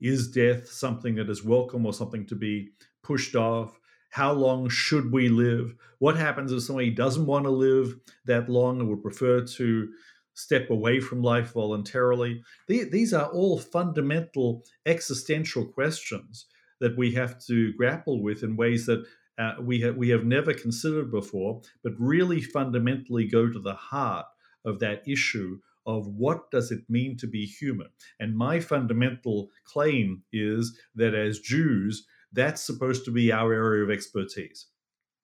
Is 0.00 0.30
death 0.30 0.68
something 0.68 1.14
that 1.14 1.30
is 1.30 1.44
welcome 1.44 1.86
or 1.86 1.92
something 1.92 2.26
to 2.26 2.34
be 2.34 2.70
pushed 3.02 3.36
off? 3.36 3.78
How 4.10 4.32
long 4.32 4.68
should 4.68 5.12
we 5.12 5.28
live? 5.28 5.74
What 5.98 6.16
happens 6.16 6.52
if 6.52 6.62
somebody 6.62 6.90
doesn't 6.90 7.26
want 7.26 7.44
to 7.44 7.50
live 7.50 7.96
that 8.24 8.48
long 8.48 8.80
and 8.80 8.88
would 8.88 9.02
prefer 9.02 9.42
to 9.42 9.88
step 10.34 10.68
away 10.70 11.00
from 11.00 11.22
life 11.22 11.52
voluntarily? 11.52 12.42
These 12.68 13.14
are 13.14 13.26
all 13.26 13.58
fundamental 13.58 14.64
existential 14.84 15.64
questions 15.64 16.46
that 16.80 16.96
we 16.96 17.12
have 17.12 17.38
to 17.46 17.72
grapple 17.74 18.22
with 18.22 18.42
in 18.42 18.56
ways 18.56 18.86
that 18.86 19.04
uh, 19.38 19.54
we 19.60 19.80
have 19.80 19.96
we 19.96 20.08
have 20.08 20.24
never 20.24 20.54
considered 20.54 21.10
before, 21.10 21.60
but 21.82 21.92
really 21.98 22.40
fundamentally 22.40 23.26
go 23.26 23.50
to 23.50 23.58
the 23.58 23.74
heart 23.74 24.26
of 24.64 24.78
that 24.80 25.06
issue 25.06 25.58
of 25.86 26.06
what 26.08 26.50
does 26.50 26.72
it 26.72 26.80
mean 26.88 27.16
to 27.16 27.26
be 27.26 27.46
human. 27.46 27.88
And 28.18 28.36
my 28.36 28.58
fundamental 28.60 29.50
claim 29.64 30.22
is 30.32 30.76
that 30.96 31.14
as 31.14 31.38
Jews, 31.38 32.06
that's 32.32 32.62
supposed 32.62 33.04
to 33.04 33.12
be 33.12 33.30
our 33.30 33.52
area 33.52 33.84
of 33.84 33.90
expertise. 33.90 34.66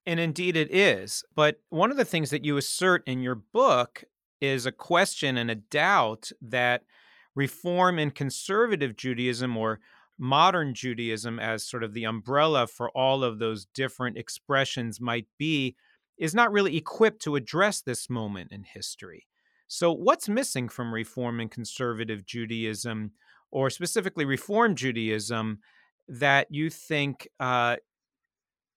And 0.07 0.21
indeed 0.21 0.57
it 0.57 0.73
is. 0.73 1.25
But 1.35 1.61
one 1.69 1.91
of 1.91 1.97
the 1.97 2.05
things 2.05 2.31
that 2.31 2.45
you 2.45 2.57
assert 2.57 3.07
in 3.07 3.23
your 3.23 3.35
book 3.35 4.05
is 4.41 4.67
a 4.67 4.73
question 4.73 5.37
and 5.37 5.51
a 5.51 5.57
doubt 5.57 6.31
that 6.41 6.83
reform 7.35 7.99
in 7.99 8.11
conservative 8.11 8.97
Judaism 8.97 9.57
or 9.57 9.81
modern 10.23 10.73
Judaism 10.73 11.41
as 11.41 11.69
sort 11.69 11.83
of 11.83 11.95
the 11.95 12.05
umbrella 12.05 12.69
for 12.69 12.91
all 12.91 13.25
of 13.25 13.41
those 13.41 13.67
different 13.75 14.17
expressions 14.17 15.01
might 15.01 15.27
be 15.37 15.75
is 16.17 16.33
not 16.33 16.53
really 16.53 16.77
equipped 16.77 17.21
to 17.23 17.35
address 17.35 17.81
this 17.81 18.09
moment 18.09 18.53
in 18.53 18.63
history. 18.63 19.27
So, 19.67 19.93
what's 19.93 20.29
missing 20.29 20.69
from 20.69 20.95
Reform 20.95 21.41
and 21.41 21.51
Conservative 21.51 22.25
Judaism, 22.25 23.11
or 23.51 23.69
specifically 23.69 24.25
Reform 24.25 24.77
Judaism, 24.77 25.59
that 26.07 26.47
you 26.51 26.71
think 26.71 27.27
uh, 27.41 27.77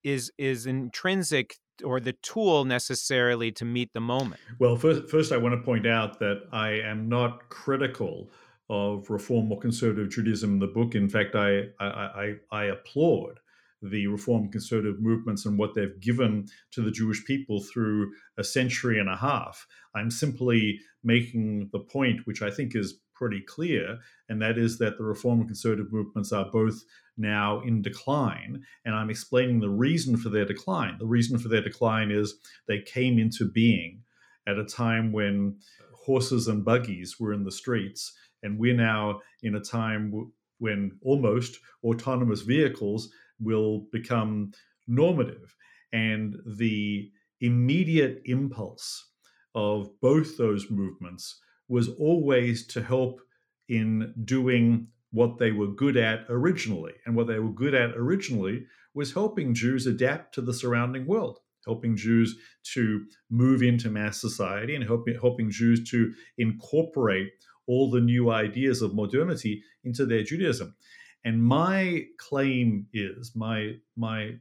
is 0.03 0.31
is 0.39 0.65
intrinsic 0.65 1.58
or 1.84 1.99
the 1.99 2.13
tool 2.23 2.65
necessarily 2.65 3.51
to 3.51 3.65
meet 3.65 3.93
the 3.93 3.99
moment? 3.99 4.41
Well, 4.58 4.77
first, 4.77 5.10
first 5.10 5.31
I 5.31 5.38
want 5.38 5.53
to 5.53 5.62
point 5.63 5.86
out 5.86 6.17
that 6.19 6.47
I 6.51 6.71
am 6.71 7.08
not 7.08 7.49
critical 7.49 8.31
of 8.69 9.10
reform 9.10 9.51
or 9.51 9.60
conservative 9.60 10.10
Judaism 10.10 10.54
in 10.54 10.60
the 10.60 10.67
book. 10.67 10.95
In 10.95 11.10
fact, 11.10 11.36
I, 11.36 11.65
I, 11.80 11.86
I, 11.86 12.34
I 12.51 12.63
applaud 12.65 13.39
the 13.82 14.08
reform 14.08 14.49
conservative 14.49 14.99
movements 14.99 15.45
and 15.45 15.58
what 15.58 15.75
they've 15.75 15.99
given 15.99 16.47
to 16.71 16.82
the 16.82 16.91
Jewish 16.91 17.23
people 17.25 17.62
through 17.62 18.12
a 18.38 18.43
century 18.43 18.99
and 18.99 19.10
a 19.10 19.15
half. 19.15 19.67
I'm 19.93 20.10
simply 20.10 20.80
making 21.04 21.69
the 21.71 21.80
point, 21.80 22.25
which 22.25 22.41
I 22.41 22.49
think 22.49 22.75
is 22.75 22.99
pretty 23.13 23.41
clear, 23.41 23.99
and 24.28 24.41
that 24.41 24.58
is 24.58 24.78
that 24.80 24.97
the 24.97 25.04
reform 25.04 25.39
and 25.39 25.47
conservative 25.47 25.91
movements 25.91 26.32
are 26.34 26.49
both 26.51 26.84
now 27.17 27.62
in 27.62 27.82
decline. 27.82 28.63
And 28.84 28.95
I'm 28.95 29.10
explaining 29.10 29.60
the 29.60 29.69
reason 29.69 30.17
for 30.17 30.30
their 30.30 30.45
decline. 30.45 30.97
The 30.97 31.06
reason 31.06 31.38
for 31.38 31.47
their 31.47 31.62
decline 31.62 32.12
is 32.12 32.36
they 32.67 32.82
came 32.82 33.17
into 33.17 33.45
being 33.45 34.01
at 34.47 34.58
a 34.58 34.65
time 34.65 35.12
when 35.12 35.58
horses 35.93 36.47
and 36.47 36.63
buggies 36.63 37.19
were 37.19 37.34
in 37.34 37.43
the 37.43 37.51
streets 37.51 38.13
and 38.45 38.60
we're 38.60 38.75
now 38.75 39.21
in 39.43 39.55
a 39.55 39.60
time 39.60 40.31
when 40.60 40.91
almost 41.03 41.58
autonomous 41.84 42.41
vehicles 42.41 43.10
will 43.39 43.88
become 43.91 44.51
normative. 44.88 45.55
And 45.91 46.36
the 46.58 47.12
immediate 47.41 48.21
impulse 48.25 49.12
of 49.53 49.89
both 50.01 50.38
those 50.38 50.69
movements 50.69 51.41
was 51.67 51.89
always 51.99 52.67
to 52.67 52.84
help 52.84 53.19
in 53.67 54.13
doing 54.23 54.88
what 55.12 55.38
they 55.39 55.51
were 55.51 55.67
good 55.67 55.97
at 55.97 56.25
originally. 56.29 56.93
And 57.05 57.15
what 57.15 57.27
they 57.27 57.39
were 57.39 57.51
good 57.51 57.73
at 57.73 57.95
originally 57.95 58.65
was 58.93 59.13
helping 59.13 59.53
Jews 59.53 59.88
adapt 59.88 60.36
to 60.36 60.41
the 60.41 60.53
surrounding 60.53 61.05
world, 61.05 61.39
helping 61.65 61.95
Jews 61.95 62.38
to 62.73 63.05
move 63.29 63.63
into 63.63 63.89
mass 63.89 64.19
society 64.19 64.75
and 64.75 64.84
helping, 64.84 65.17
helping 65.19 65.49
Jews 65.49 65.89
to 65.89 66.13
incorporate 66.38 67.31
all 67.67 67.89
the 67.89 68.01
new 68.01 68.32
ideas 68.32 68.82
of 68.82 68.93
modernity 68.93 69.63
into 69.84 70.06
their 70.06 70.23
Judaism. 70.23 70.75
And 71.23 71.43
my 71.43 72.06
claim 72.17 72.88
is 72.93 73.32
my 73.36 73.75
my 73.95 74.36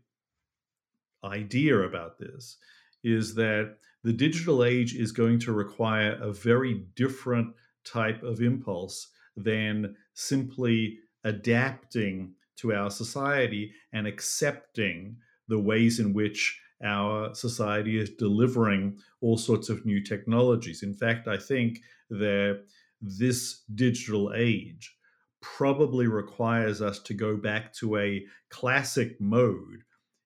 idea 1.24 1.78
about 1.80 2.18
this 2.18 2.58
is 3.02 3.34
that 3.34 3.76
the 4.02 4.12
digital 4.12 4.62
age 4.62 4.94
is 4.94 5.12
going 5.12 5.38
to 5.40 5.52
require 5.52 6.18
a 6.20 6.32
very 6.32 6.84
different 6.94 7.54
type 7.84 8.22
of 8.22 8.40
impulse 8.40 9.08
than 9.36 9.96
simply 10.12 10.98
adapting 11.24 12.34
to 12.56 12.74
our 12.74 12.90
society 12.90 13.72
and 13.92 14.06
accepting 14.06 15.16
the 15.48 15.58
ways 15.58 15.98
in 15.98 16.12
which 16.12 16.60
our 16.84 17.34
society 17.34 17.98
is 17.98 18.10
delivering 18.10 18.98
all 19.20 19.36
sorts 19.36 19.68
of 19.68 19.86
new 19.86 20.02
technologies. 20.02 20.82
In 20.82 20.94
fact, 20.94 21.28
I 21.28 21.38
think 21.38 21.80
that 22.10 22.64
this 23.04 23.62
digital 23.74 24.32
age 24.34 24.96
probably 25.40 26.06
requires 26.06 26.80
us 26.80 26.98
to 27.00 27.14
go 27.14 27.36
back 27.36 27.72
to 27.74 27.98
a 27.98 28.24
classic 28.48 29.20
mode 29.20 29.82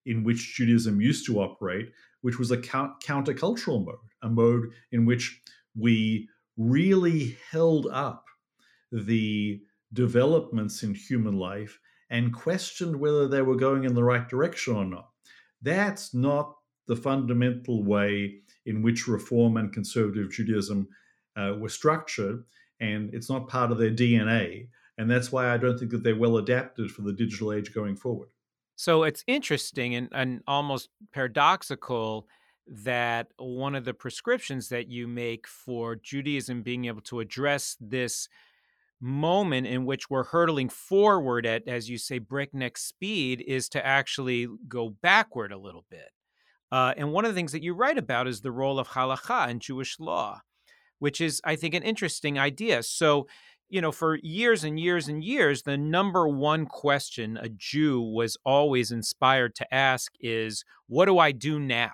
in 0.06 0.22
which 0.22 0.54
Judaism 0.54 1.00
used 1.00 1.26
to 1.26 1.40
operate, 1.40 1.90
which 2.20 2.38
was 2.38 2.50
a 2.50 2.56
countercultural 2.56 3.84
mode, 3.84 3.96
a 4.22 4.28
mode 4.28 4.70
in 4.92 5.04
which 5.04 5.42
we 5.76 6.28
really 6.56 7.36
held 7.50 7.88
up 7.88 8.24
the 8.92 9.60
developments 9.92 10.82
in 10.82 10.94
human 10.94 11.36
life 11.36 11.78
and 12.10 12.32
questioned 12.32 12.96
whether 12.96 13.28
they 13.28 13.42
were 13.42 13.56
going 13.56 13.84
in 13.84 13.94
the 13.94 14.04
right 14.04 14.28
direction 14.28 14.76
or 14.76 14.84
not. 14.84 15.08
That's 15.60 16.14
not 16.14 16.54
the 16.86 16.96
fundamental 16.96 17.84
way 17.84 18.36
in 18.64 18.82
which 18.82 19.08
Reform 19.08 19.56
and 19.56 19.72
Conservative 19.72 20.30
Judaism 20.30 20.88
uh, 21.36 21.54
were 21.58 21.68
structured 21.68 22.44
and 22.80 23.12
it's 23.12 23.28
not 23.28 23.48
part 23.48 23.70
of 23.70 23.78
their 23.78 23.90
DNA. 23.90 24.68
And 24.96 25.10
that's 25.10 25.30
why 25.30 25.52
I 25.52 25.56
don't 25.56 25.78
think 25.78 25.90
that 25.92 26.02
they're 26.02 26.16
well 26.16 26.38
adapted 26.38 26.90
for 26.90 27.02
the 27.02 27.12
digital 27.12 27.52
age 27.52 27.72
going 27.72 27.96
forward. 27.96 28.28
So 28.76 29.04
it's 29.04 29.24
interesting 29.26 29.94
and, 29.94 30.08
and 30.12 30.40
almost 30.46 30.88
paradoxical 31.12 32.26
that 32.66 33.28
one 33.36 33.74
of 33.74 33.84
the 33.84 33.94
prescriptions 33.94 34.68
that 34.68 34.88
you 34.88 35.08
make 35.08 35.46
for 35.46 35.96
Judaism 35.96 36.62
being 36.62 36.84
able 36.84 37.00
to 37.02 37.20
address 37.20 37.76
this 37.80 38.28
moment 39.00 39.66
in 39.66 39.84
which 39.84 40.10
we're 40.10 40.24
hurtling 40.24 40.68
forward 40.68 41.46
at, 41.46 41.66
as 41.66 41.88
you 41.88 41.98
say, 41.98 42.18
breakneck 42.18 42.76
speed 42.76 43.42
is 43.46 43.68
to 43.70 43.84
actually 43.84 44.48
go 44.66 44.90
backward 44.90 45.52
a 45.52 45.58
little 45.58 45.84
bit. 45.90 46.10
Uh, 46.70 46.92
and 46.96 47.12
one 47.12 47.24
of 47.24 47.30
the 47.30 47.34
things 47.34 47.52
that 47.52 47.62
you 47.62 47.72
write 47.72 47.96
about 47.96 48.26
is 48.26 48.40
the 48.40 48.52
role 48.52 48.78
of 48.78 48.88
halakha 48.88 49.48
in 49.48 49.60
Jewish 49.60 49.98
law 49.98 50.42
which 50.98 51.20
is, 51.20 51.40
I 51.44 51.56
think, 51.56 51.74
an 51.74 51.82
interesting 51.82 52.38
idea. 52.38 52.82
So, 52.82 53.26
you 53.68 53.80
know, 53.80 53.92
for 53.92 54.18
years 54.22 54.64
and 54.64 54.80
years 54.80 55.08
and 55.08 55.22
years, 55.22 55.62
the 55.62 55.76
number 55.76 56.28
one 56.28 56.66
question 56.66 57.36
a 57.36 57.48
Jew 57.48 58.00
was 58.00 58.36
always 58.44 58.90
inspired 58.90 59.54
to 59.56 59.74
ask 59.74 60.12
is, 60.20 60.64
What 60.86 61.06
do 61.06 61.18
I 61.18 61.32
do 61.32 61.58
now? 61.58 61.92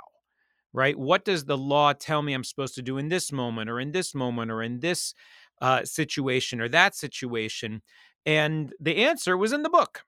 Right? 0.73 0.99
What 0.99 1.25
does 1.25 1.45
the 1.45 1.59
law 1.59 1.93
tell 1.93 2.23
me 2.23 2.33
I'm 2.33 2.45
supposed 2.45 2.75
to 2.77 2.83
do 2.83 2.99
in 2.99 3.09
this 3.09 3.31
moment 3.33 3.71
or 3.71 3.79
in 3.79 3.93
this 3.93 4.15
moment 4.15 4.51
or 4.51 4.63
in 4.63 4.81
this 4.81 5.15
uh, 5.61 5.85
situation 5.85 6.61
or 6.61 6.69
that 6.69 6.95
situation? 6.95 7.83
And 8.27 8.73
the 8.81 9.05
answer 9.05 9.37
was 9.37 9.53
in 9.53 9.63
the 9.63 9.71
book 9.71 10.05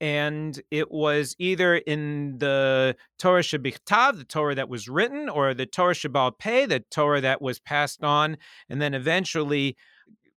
and 0.00 0.60
it 0.70 0.90
was 0.90 1.34
either 1.38 1.76
in 1.76 2.38
the 2.38 2.96
Torah 3.18 3.42
Shebichtav, 3.42 4.18
the 4.18 4.24
Torah 4.24 4.54
that 4.54 4.68
was 4.68 4.88
written, 4.88 5.28
or 5.28 5.54
the 5.54 5.66
Torah 5.66 5.94
Shebal 5.94 6.38
Peh, 6.38 6.66
the 6.66 6.80
Torah 6.90 7.20
that 7.20 7.42
was 7.42 7.58
passed 7.58 8.04
on, 8.04 8.36
and 8.68 8.80
then 8.80 8.94
eventually 8.94 9.76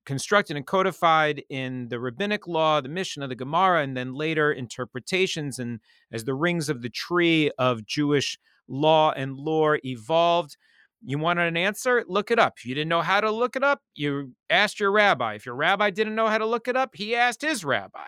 constructed 0.06 0.58
and 0.58 0.66
codified 0.66 1.44
in 1.50 1.90
the 1.90 2.00
rabbinic 2.00 2.48
law, 2.48 2.82
the 2.82 2.90
Mishnah, 2.90 3.28
the 3.28 3.36
Gemara, 3.36 3.84
and 3.84 3.96
then 3.96 4.14
later 4.14 4.52
interpretations 4.52 5.60
and 5.60 5.80
as 6.12 6.24
the 6.24 6.34
rings 6.34 6.70
of 6.70 6.82
the 6.82 6.90
tree 6.90 7.52
of 7.58 7.86
Jewish 7.86 8.40
law 8.68 9.12
and 9.12 9.36
lore 9.36 9.80
evolved. 9.84 10.58
You 11.04 11.18
wanted 11.18 11.48
an 11.48 11.58
answer? 11.58 12.04
Look 12.08 12.32
it 12.32 12.40
up. 12.40 12.54
If 12.58 12.66
you 12.66 12.76
didn't 12.76 12.90
know 12.90 13.02
how 13.02 13.22
to 13.22 13.32
look 13.32 13.56
it 13.56 13.64
up, 13.64 13.82
you 13.96 14.34
asked 14.50 14.80
your 14.80 14.92
rabbi. 14.92 15.36
If 15.36 15.46
your 15.46 15.56
rabbi 15.56 15.90
didn't 15.90 16.16
know 16.16 16.28
how 16.28 16.38
to 16.38 16.46
look 16.46 16.68
it 16.68 16.76
up, 16.76 16.96
he 16.96 17.16
asked 17.16 17.42
his 17.42 17.66
rabbi. 17.66 18.08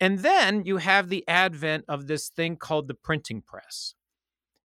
And 0.00 0.20
then 0.20 0.64
you 0.64 0.76
have 0.76 1.08
the 1.08 1.26
advent 1.26 1.84
of 1.88 2.06
this 2.06 2.28
thing 2.28 2.56
called 2.56 2.88
the 2.88 2.94
printing 2.94 3.42
press. 3.42 3.94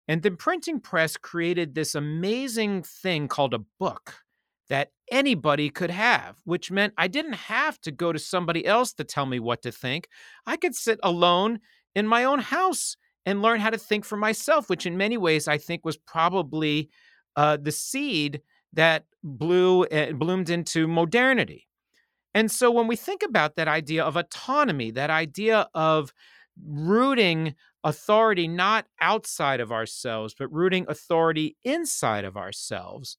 And 0.09 0.23
the 0.23 0.33
printing 0.33 0.81
press 0.81 1.17
created 1.17 1.75
this 1.75 1.95
amazing 1.95 2.83
thing 2.83 3.29
called 3.29 3.55
a 3.55 3.65
book 3.79 4.23
that 4.69 4.91
anybody 5.11 5.71
could 5.71 5.91
have, 5.91 6.37
which 6.45 6.71
meant 6.71 6.95
I 6.97 7.09
didn't 7.09 7.35
have 7.35 7.81
to 7.83 7.91
go 7.91 8.13
to 8.13 8.19
somebody 8.19 8.67
else 8.67 8.93
to 8.95 9.05
tell 9.05 9.27
me 9.27 9.39
what 9.39 9.63
to 9.63 9.73
think. 9.73 10.09
I 10.47 10.57
could 10.57 10.75
sit 10.75 10.99
alone 11.03 11.61
in 11.95 12.07
my 12.07 12.25
own 12.25 12.41
house 12.41 12.97
and 13.25 13.43
learn 13.43 13.61
how 13.61 13.71
to 13.71 13.79
think 13.79 14.05
for 14.05 14.17
myself, 14.17 14.69
which 14.69 14.87
in 14.87 14.97
many 14.97 15.17
ways 15.17 15.47
I 15.47 15.59
think 15.59 15.85
was 15.85 15.97
probably 15.97 16.91
uh, 17.37 17.59
the 17.61 17.73
seed 17.73 18.41
that 18.73 19.05
blew 19.23 19.85
uh, 19.85 20.13
bloomed 20.13 20.51
into 20.51 20.89
modernity. 20.89 21.69
And 22.35 22.51
so 22.51 22.71
when 22.71 22.87
we 22.87 22.97
think 22.97 23.23
about 23.23 23.57
that 23.57 23.69
idea 23.69 24.05
of 24.05 24.17
autonomy, 24.17 24.91
that 24.93 25.11
idea 25.11 25.69
of 25.75 26.13
rooting 26.65 27.55
authority 27.85 28.49
not 28.49 28.87
outside 29.01 29.61
of 29.61 29.73
ourselves, 29.73 30.35
but 30.39 30.53
rooting 30.53 30.87
authority 30.89 31.57
inside 31.65 32.25
of 32.25 32.37
ourselves, 32.37 33.19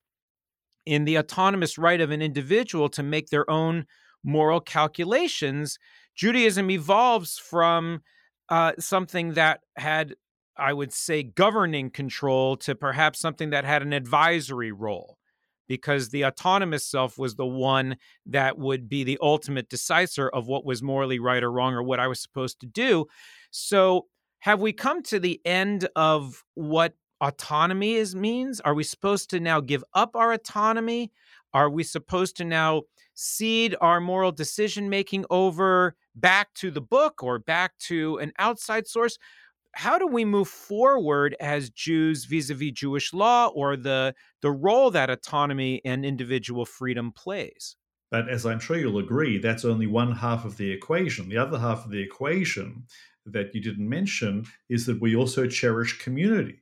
in 0.86 1.06
the 1.06 1.17
autonomous 1.17 1.78
right 1.78 2.02
of 2.02 2.12
an 2.12 2.21
individual 2.21 2.89
to 2.89 3.04
make 3.04 3.30
their 3.30 3.49
own 3.49 3.86
moral 4.23 4.60
calculations, 4.60 5.78
Judaism 6.15 6.69
evolves 6.69 7.38
from 7.38 8.02
uh, 8.49 8.73
something 8.80 9.34
that 9.34 9.62
had, 9.78 10.15
I 10.58 10.73
would 10.73 10.93
say, 10.93 11.23
governing 11.23 11.89
control 11.89 12.58
to 12.58 12.76
perhaps 12.76 13.19
something 13.19 13.49
that 13.52 13.65
had 13.65 13.82
an 13.82 13.93
advisory 13.93 14.71
role, 14.71 15.17
because 15.67 16.10
the 16.10 16.26
autonomous 16.26 16.86
self 16.86 17.17
was 17.17 17.36
the 17.36 17.45
one 17.45 17.97
that 18.26 18.58
would 18.58 18.89
be 18.89 19.04
the 19.04 19.17
ultimate 19.21 19.69
decisor 19.69 20.30
of 20.30 20.47
what 20.47 20.65
was 20.65 20.82
morally 20.82 21.19
right 21.19 21.43
or 21.43 21.52
wrong 21.52 21.73
or 21.73 21.84
what 21.84 21.99
I 21.99 22.08
was 22.08 22.19
supposed 22.19 22.60
to 22.62 22.65
do. 22.65 23.06
So, 23.52 24.08
have 24.39 24.60
we 24.60 24.73
come 24.73 25.02
to 25.04 25.19
the 25.19 25.39
end 25.45 25.88
of 25.95 26.43
what 26.56 26.95
autonomy 27.21 27.93
is 27.93 28.13
means? 28.13 28.60
Are 28.60 28.73
we 28.73 28.84
supposed 28.84 29.30
to 29.30 29.39
now 29.39 29.62
give 29.62 29.84
up 29.93 30.17
our 30.17 30.34
autonomy? 30.34 31.12
Are 31.54 31.69
we 31.69 31.84
supposed 31.84 32.36
to 32.38 32.45
now 32.45 32.84
cede 33.13 33.76
our 33.80 34.02
moral 34.02 34.32
decision 34.32 34.89
making 34.89 35.23
over 35.30 35.95
back 36.15 36.54
to 36.56 36.71
the 36.71 36.82
book 36.82 37.23
or 37.23 37.39
back 37.39 37.78
to 37.78 38.17
an 38.17 38.34
outside 38.38 38.88
source? 38.88 39.17
How 39.75 39.97
do 39.97 40.07
we 40.07 40.23
move 40.25 40.47
forward 40.47 41.36
as 41.39 41.69
Jews 41.69 42.25
vis-a-vis 42.25 42.71
Jewish 42.71 43.13
law 43.13 43.47
or 43.47 43.75
the 43.75 44.15
the 44.41 44.51
role 44.51 44.91
that 44.91 45.09
autonomy 45.09 45.81
and 45.83 46.05
individual 46.05 46.65
freedom 46.65 47.12
plays? 47.12 47.75
But 48.12 48.29
as 48.29 48.45
I'm 48.45 48.59
sure 48.59 48.77
you'll 48.77 48.99
agree, 48.99 49.38
that's 49.39 49.65
only 49.65 49.88
one 49.88 50.13
half 50.13 50.45
of 50.45 50.57
the 50.57 50.71
equation. 50.71 51.29
The 51.29 51.38
other 51.38 51.59
half 51.59 51.83
of 51.86 51.91
the 51.91 52.01
equation 52.01 52.86
that 53.25 53.53
you 53.55 53.62
didn't 53.62 53.89
mention 53.89 54.45
is 54.69 54.86
that 54.86 55.01
we 55.01 55.15
also 55.15 55.47
cherish 55.47 55.97
community. 55.99 56.62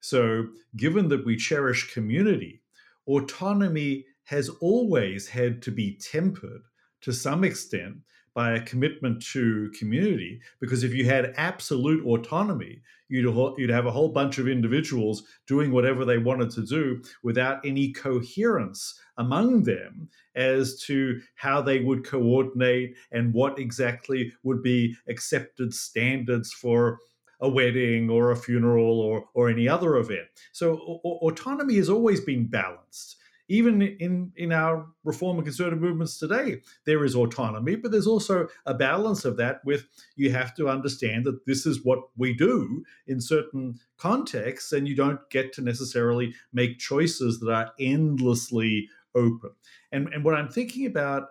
So, 0.00 0.48
given 0.76 1.08
that 1.08 1.24
we 1.24 1.36
cherish 1.36 1.92
community, 1.92 2.62
autonomy 3.06 4.06
has 4.24 4.48
always 4.60 5.28
had 5.28 5.62
to 5.62 5.70
be 5.70 5.96
tempered 5.96 6.62
to 7.02 7.12
some 7.12 7.44
extent 7.44 7.98
by 8.38 8.52
a 8.52 8.62
commitment 8.62 9.20
to 9.20 9.68
community. 9.76 10.40
Because 10.60 10.84
if 10.84 10.94
you 10.94 11.04
had 11.04 11.34
absolute 11.36 12.06
autonomy, 12.06 12.80
you'd, 13.08 13.24
you'd 13.58 13.68
have 13.68 13.86
a 13.86 13.90
whole 13.90 14.10
bunch 14.10 14.38
of 14.38 14.46
individuals 14.46 15.24
doing 15.48 15.72
whatever 15.72 16.04
they 16.04 16.18
wanted 16.18 16.50
to 16.50 16.64
do 16.64 17.02
without 17.24 17.58
any 17.66 17.92
coherence 17.92 18.96
among 19.16 19.64
them 19.64 20.08
as 20.36 20.80
to 20.82 21.20
how 21.34 21.60
they 21.60 21.80
would 21.80 22.04
coordinate 22.04 22.94
and 23.10 23.34
what 23.34 23.58
exactly 23.58 24.32
would 24.44 24.62
be 24.62 24.94
accepted 25.08 25.74
standards 25.74 26.52
for 26.52 27.00
a 27.40 27.48
wedding 27.48 28.08
or 28.08 28.30
a 28.30 28.36
funeral 28.36 29.00
or, 29.00 29.24
or 29.34 29.48
any 29.48 29.68
other 29.68 29.96
event. 29.96 30.28
So 30.52 30.76
autonomy 31.02 31.74
has 31.74 31.90
always 31.90 32.20
been 32.20 32.46
balanced. 32.46 33.16
Even 33.48 33.80
in, 33.80 34.30
in 34.36 34.52
our 34.52 34.86
reform 35.04 35.38
and 35.38 35.46
conservative 35.46 35.80
movements 35.80 36.18
today, 36.18 36.60
there 36.84 37.04
is 37.04 37.14
autonomy, 37.14 37.76
but 37.76 37.90
there's 37.90 38.06
also 38.06 38.46
a 38.66 38.74
balance 38.74 39.24
of 39.24 39.38
that 39.38 39.64
with 39.64 39.86
you 40.16 40.30
have 40.30 40.54
to 40.56 40.68
understand 40.68 41.24
that 41.24 41.46
this 41.46 41.64
is 41.64 41.84
what 41.84 42.00
we 42.16 42.34
do 42.34 42.84
in 43.06 43.20
certain 43.20 43.78
contexts, 43.96 44.72
and 44.72 44.86
you 44.86 44.94
don't 44.94 45.20
get 45.30 45.52
to 45.54 45.62
necessarily 45.62 46.34
make 46.52 46.78
choices 46.78 47.40
that 47.40 47.50
are 47.50 47.72
endlessly 47.80 48.88
open. 49.14 49.50
And, 49.92 50.08
and 50.12 50.24
what 50.24 50.34
I'm 50.34 50.48
thinking 50.48 50.86
about 50.86 51.28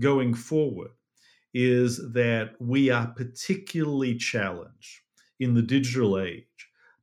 going 0.00 0.34
forward 0.34 0.90
is 1.54 1.98
that 2.12 2.50
we 2.58 2.90
are 2.90 3.08
particularly 3.08 4.16
challenged 4.16 5.00
in 5.38 5.54
the 5.54 5.62
digital 5.62 6.18
age 6.18 6.44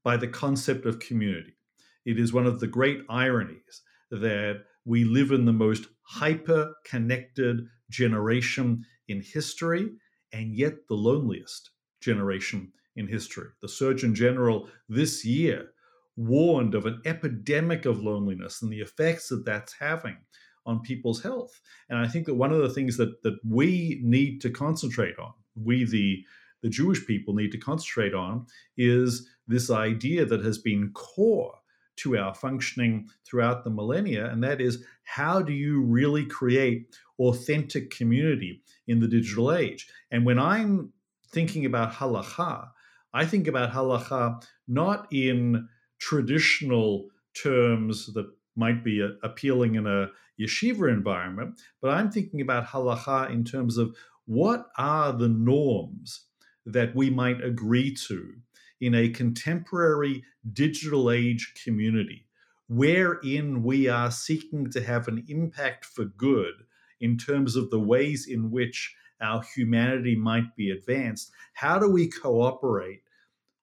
by 0.04 0.18
the 0.18 0.28
concept 0.28 0.86
of 0.86 1.00
community. 1.00 1.58
It 2.06 2.20
is 2.20 2.32
one 2.32 2.46
of 2.46 2.60
the 2.60 2.68
great 2.68 3.02
ironies 3.10 3.82
that 4.12 4.64
we 4.86 5.04
live 5.04 5.32
in 5.32 5.46
the 5.46 5.54
most 5.54 5.88
hyper 6.04 6.74
connected 6.86 7.68
generation 7.90 8.86
in 9.08 9.22
history 9.22 9.90
and 10.34 10.56
yet 10.56 10.88
the 10.88 10.96
loneliest 10.96 11.72
generation 12.02 12.72
in 12.96 13.08
history. 13.08 13.48
The 13.62 13.70
Surgeon 13.70 14.16
General 14.16 14.70
this 14.90 15.24
year 15.26 15.70
warned 16.16 16.74
of 16.74 16.86
an 16.86 17.02
epidemic 17.06 17.86
of 17.86 18.02
loneliness 18.02 18.62
and 18.62 18.72
the 18.72 18.82
effects 18.82 19.30
that 19.30 19.46
that's 19.46 19.74
having 19.74 20.18
on 20.66 20.82
people's 20.82 21.22
health. 21.22 21.62
And 21.90 22.00
I 22.00 22.08
think 22.08 22.26
that 22.26 22.36
one 22.36 22.52
of 22.52 22.62
the 22.62 22.70
things 22.70 22.98
that 22.98 23.24
that 23.24 23.38
we 23.48 24.02
need 24.04 24.42
to 24.42 24.50
concentrate 24.50 25.18
on, 25.20 25.34
we 25.56 25.86
the 25.86 26.24
the 26.64 26.70
Jewish 26.70 27.06
people 27.06 27.36
need 27.36 27.52
to 27.52 27.58
concentrate 27.58 28.14
on 28.14 28.48
is 28.78 29.30
this 29.48 29.70
idea 29.70 30.26
that 30.26 30.44
has 30.44 30.58
been 30.58 30.92
core 30.94 31.54
to 31.98 32.18
our 32.18 32.34
functioning 32.34 33.10
throughout 33.26 33.64
the 33.64 33.70
millennia, 33.70 34.28
and 34.28 34.44
that 34.44 34.62
is 34.62 34.84
how 35.04 35.42
do 35.42 35.54
you 35.54 35.82
really 35.82 36.26
create 36.26 36.96
authentic 37.20 37.90
community 37.90 38.62
in 38.88 39.00
the 39.00 39.08
digital 39.08 39.54
age? 39.54 39.88
And 40.12 40.26
when 40.26 40.40
I'm 40.40 40.94
thinking 41.30 41.66
about 41.66 41.94
halacha, 41.94 42.70
I 43.14 43.26
think 43.26 43.48
about 43.48 43.72
halacha 43.72 44.44
not 44.68 45.08
in 45.12 45.68
traditional 46.00 47.08
terms 47.34 48.14
that 48.14 48.28
might 48.56 48.84
be 48.84 49.08
appealing 49.24 49.76
in 49.76 49.88
a 49.88 50.10
yeshiva 50.40 50.92
environment, 50.92 51.60
but 51.82 51.92
I'm 51.92 52.12
thinking 52.12 52.42
about 52.42 52.68
halacha 52.68 53.32
in 53.32 53.44
terms 53.44 53.78
of 53.78 53.96
what 54.26 54.68
are 54.78 55.14
the 55.14 55.30
norms 55.30 56.26
that 56.66 56.96
we 56.96 57.10
might 57.10 57.44
agree 57.44 57.94
to 57.94 58.34
in 58.82 58.94
a 58.96 59.10
contemporary 59.10 60.24
digital 60.54 61.10
age 61.12 61.54
community 61.64 62.28
wherein 62.70 63.64
we 63.64 63.88
are 63.88 64.12
seeking 64.12 64.70
to 64.72 64.84
have 64.84 65.08
an 65.08 65.24
impact 65.30 65.86
for 65.86 66.06
good 66.06 66.54
in 67.00 67.18
terms 67.18 67.56
of 67.56 67.70
the 67.70 67.80
ways 67.80 68.28
in 68.28 68.52
which 68.52 68.94
our 69.22 69.42
humanity 69.56 70.16
might 70.16 70.56
be 70.56 70.72
advanced. 70.72 71.32
How 71.54 71.80
do 71.80 71.90
we 71.90 72.10
cooperate 72.10 73.02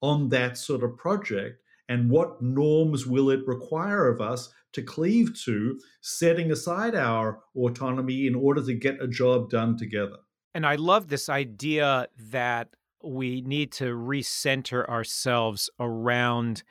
on 0.00 0.28
that 0.30 0.56
sort 0.58 0.82
of 0.82 0.96
project? 0.96 1.60
And 1.88 2.10
what 2.10 2.40
norms 2.40 3.06
will 3.06 3.30
it 3.30 3.46
require 3.46 4.08
of 4.08 4.20
us 4.20 4.52
to 4.72 4.82
cleave 4.82 5.38
to, 5.44 5.78
setting 6.00 6.50
aside 6.50 6.94
our 6.94 7.40
autonomy 7.56 8.26
in 8.26 8.34
order 8.34 8.64
to 8.64 8.74
get 8.74 9.02
a 9.02 9.06
job 9.06 9.50
done 9.50 9.76
together? 9.76 10.16
And 10.54 10.66
I 10.66 10.76
love 10.76 11.08
this 11.08 11.28
idea 11.28 12.08
that 12.30 12.70
we 13.04 13.42
need 13.42 13.72
to 13.72 13.94
recenter 13.94 14.88
ourselves 14.88 15.70
around 15.78 16.62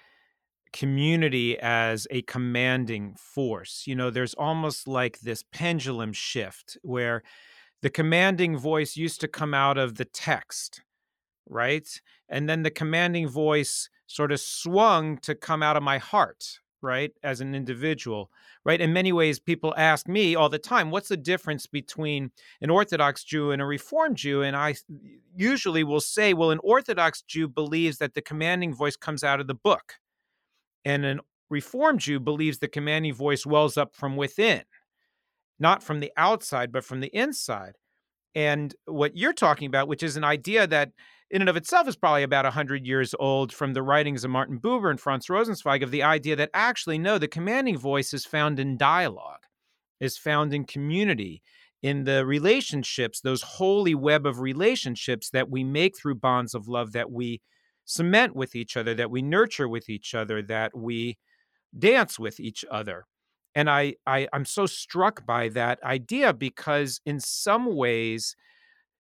community 0.71 1.57
as 1.59 2.07
a 2.09 2.23
commanding 2.23 3.15
force. 3.17 3.84
You 3.86 3.95
know, 3.95 4.09
there's 4.09 4.34
almost 4.34 4.88
like 4.88 5.19
this 5.19 5.43
pendulum 5.51 6.13
shift 6.13 6.77
where 6.81 7.23
the 7.81 7.89
commanding 7.89 8.57
voice 8.57 8.97
used 8.97 9.21
to 9.21 9.27
come 9.27 9.53
out 9.53 9.77
of 9.77 9.95
the 9.95 10.05
text, 10.05 10.81
right? 11.47 11.88
And 12.29 12.49
then 12.49 12.63
the 12.63 12.71
commanding 12.71 13.27
voice 13.27 13.89
sort 14.07 14.31
of 14.31 14.39
swung 14.39 15.17
to 15.19 15.36
come 15.36 15.61
out 15.61 15.77
of 15.77 15.84
my 15.84 15.97
heart, 15.97 16.59
right? 16.84 17.11
As 17.23 17.41
an 17.41 17.55
individual 17.55 18.29
right? 18.65 18.79
In 18.79 18.93
many 18.93 19.11
ways, 19.11 19.39
people 19.39 19.73
ask 19.77 20.07
me 20.07 20.36
all 20.36 20.49
the 20.49 20.59
time, 20.59 20.91
what's 20.91 21.09
the 21.09 21.17
difference 21.17 21.67
between 21.67 22.31
an 22.61 22.69
Orthodox 22.69 23.23
Jew 23.23 23.51
and 23.51 23.61
a 23.61 23.65
Reformed 23.65 24.17
Jew? 24.17 24.41
And 24.41 24.55
I 24.55 24.75
usually 25.36 25.84
will 25.84 26.01
say, 26.01 26.34
well, 26.34 26.51
an 26.51 26.59
Orthodox 26.63 27.21
Jew 27.21 27.47
believes 27.47 27.97
that 27.97 28.13
the 28.13 28.21
commanding 28.21 28.73
voice 28.73 28.95
comes 28.95 29.23
out 29.23 29.39
of 29.39 29.47
the 29.47 29.55
book, 29.55 29.95
and 30.86 31.05
an 31.05 31.19
Reformed 31.49 31.99
Jew 31.99 32.19
believes 32.19 32.57
the 32.57 32.67
commanding 32.67 33.13
voice 33.13 33.45
wells 33.45 33.77
up 33.77 33.95
from 33.95 34.15
within, 34.15 34.63
not 35.59 35.84
from 35.84 35.99
the 35.99 36.11
outside, 36.17 36.71
but 36.71 36.86
from 36.86 36.99
the 36.99 37.15
inside. 37.15 37.73
And 38.36 38.73
what 38.86 39.15
you're 39.15 39.34
talking 39.34 39.67
about, 39.67 39.88
which 39.88 40.03
is 40.03 40.17
an 40.17 40.23
idea 40.23 40.67
that 40.67 40.91
in 41.29 41.41
and 41.41 41.49
of 41.49 41.57
itself 41.57 41.88
is 41.88 41.95
probably 41.95 42.23
about 42.23 42.45
100 42.45 42.86
years 42.86 43.15
old 43.19 43.51
from 43.51 43.73
the 43.73 43.81
writings 43.81 44.23
of 44.23 44.31
Martin 44.31 44.59
Buber 44.59 44.89
and 44.89 44.99
Franz 44.99 45.27
Rosenzweig 45.27 45.84
of 45.84 45.91
the 45.91 46.03
idea 46.03 46.36
that 46.36 46.51
actually, 46.53 46.97
no, 46.97 47.17
the 47.17 47.27
commanding 47.27 47.77
voice 47.77 48.13
is 48.13 48.25
found 48.25 48.59
in 48.59 48.77
dialogue, 48.77 49.43
is 49.99 50.17
found 50.17 50.53
in 50.53 50.65
community, 50.65 51.41
in 51.81 52.03
the 52.03 52.25
relationships, 52.25 53.19
those 53.19 53.41
holy 53.41 53.95
web 53.95 54.25
of 54.25 54.39
relationships 54.39 55.29
that 55.31 55.49
we 55.49 55.63
make 55.63 55.97
through 55.97 56.15
bonds 56.15 56.53
of 56.53 56.67
love 56.67 56.91
that 56.93 57.11
we 57.11 57.41
cement 57.86 58.36
with 58.36 58.55
each 58.55 58.77
other, 58.77 58.93
that 58.93 59.11
we 59.11 59.21
nurture 59.21 59.67
with 59.67 59.89
each 59.89 60.13
other, 60.13 60.41
that 60.43 60.75
we 60.77 61.17
dance 61.77 62.19
with 62.19 62.39
each 62.39 62.63
other. 62.69 63.05
And 63.56 63.70
I, 63.70 63.95
I 64.08 64.28
I'm 64.34 64.45
so 64.45 64.66
struck 64.66 65.26
by 65.26 65.49
that 65.49 65.82
idea 65.84 66.34
because 66.34 67.01
in 67.06 67.20
some 67.20 67.76
ways 67.76 68.36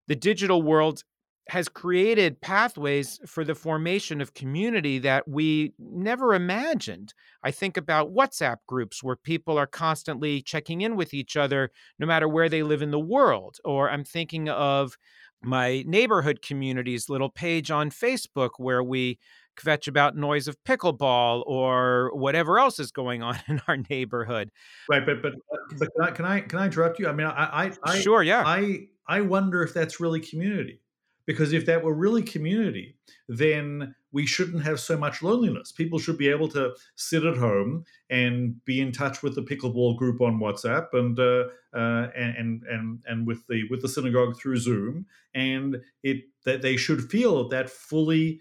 the 0.07 0.15
digital 0.15 0.61
world 0.61 1.03
has 1.49 1.67
created 1.67 2.39
pathways 2.39 3.19
for 3.25 3.43
the 3.43 3.55
formation 3.55 4.21
of 4.21 4.33
community 4.33 4.97
that 4.99 5.27
we 5.27 5.73
never 5.77 6.33
imagined. 6.33 7.13
I 7.43 7.51
think 7.51 7.75
about 7.75 8.13
WhatsApp 8.13 8.57
groups 8.67 9.03
where 9.03 9.17
people 9.17 9.57
are 9.57 9.67
constantly 9.67 10.41
checking 10.41 10.81
in 10.81 10.95
with 10.95 11.13
each 11.13 11.35
other 11.35 11.71
no 11.99 12.07
matter 12.07 12.29
where 12.29 12.47
they 12.47 12.63
live 12.63 12.81
in 12.81 12.91
the 12.91 12.99
world. 12.99 13.57
Or 13.65 13.89
I'm 13.89 14.05
thinking 14.05 14.47
of 14.47 14.97
my 15.41 15.83
neighborhood 15.85 16.41
community's 16.41 17.09
little 17.09 17.29
page 17.29 17.69
on 17.69 17.89
Facebook 17.89 18.51
where 18.57 18.81
we 18.83 19.19
kvetch 19.55 19.87
about 19.87 20.15
noise 20.15 20.47
of 20.47 20.61
pickleball 20.63 21.43
or 21.45 22.11
whatever 22.13 22.59
else 22.59 22.79
is 22.79 22.91
going 22.91 23.21
on 23.21 23.37
in 23.47 23.61
our 23.67 23.77
neighborhood. 23.89 24.51
Right, 24.89 25.05
but 25.05 25.21
but, 25.21 25.33
but 25.77 25.93
can 25.93 26.03
I 26.03 26.11
can 26.11 26.25
I 26.25 26.39
can 26.41 26.59
I 26.59 26.65
interrupt 26.65 26.99
you? 26.99 27.07
I 27.07 27.13
mean, 27.13 27.27
I 27.27 27.65
I, 27.65 27.71
I 27.83 27.99
sure, 27.99 28.23
yeah. 28.23 28.43
I 28.45 28.87
I 29.07 29.21
wonder 29.21 29.63
if 29.63 29.73
that's 29.73 29.99
really 29.99 30.19
community. 30.19 30.79
Because 31.25 31.53
if 31.53 31.65
that 31.67 31.81
were 31.81 31.93
really 31.93 32.21
community, 32.21 32.97
then 33.29 33.95
we 34.11 34.25
shouldn't 34.25 34.61
have 34.63 34.81
so 34.81 34.97
much 34.97 35.23
loneliness. 35.23 35.71
People 35.71 35.97
should 35.97 36.17
be 36.17 36.27
able 36.27 36.49
to 36.49 36.75
sit 36.95 37.23
at 37.23 37.37
home 37.37 37.85
and 38.09 38.63
be 38.65 38.81
in 38.81 38.91
touch 38.91 39.23
with 39.23 39.33
the 39.33 39.41
pickleball 39.41 39.95
group 39.95 40.19
on 40.19 40.37
WhatsApp 40.37 40.87
and 40.91 41.17
uh, 41.17 41.45
uh, 41.73 42.09
and 42.13 42.63
and 42.63 42.99
and 43.05 43.25
with 43.25 43.47
the 43.47 43.63
with 43.69 43.81
the 43.81 43.87
synagogue 43.87 44.37
through 44.37 44.57
Zoom, 44.57 45.05
and 45.33 45.81
it 46.03 46.25
that 46.43 46.61
they 46.61 46.75
should 46.75 47.09
feel 47.09 47.47
that 47.47 47.63
that 47.63 47.69
fully 47.69 48.39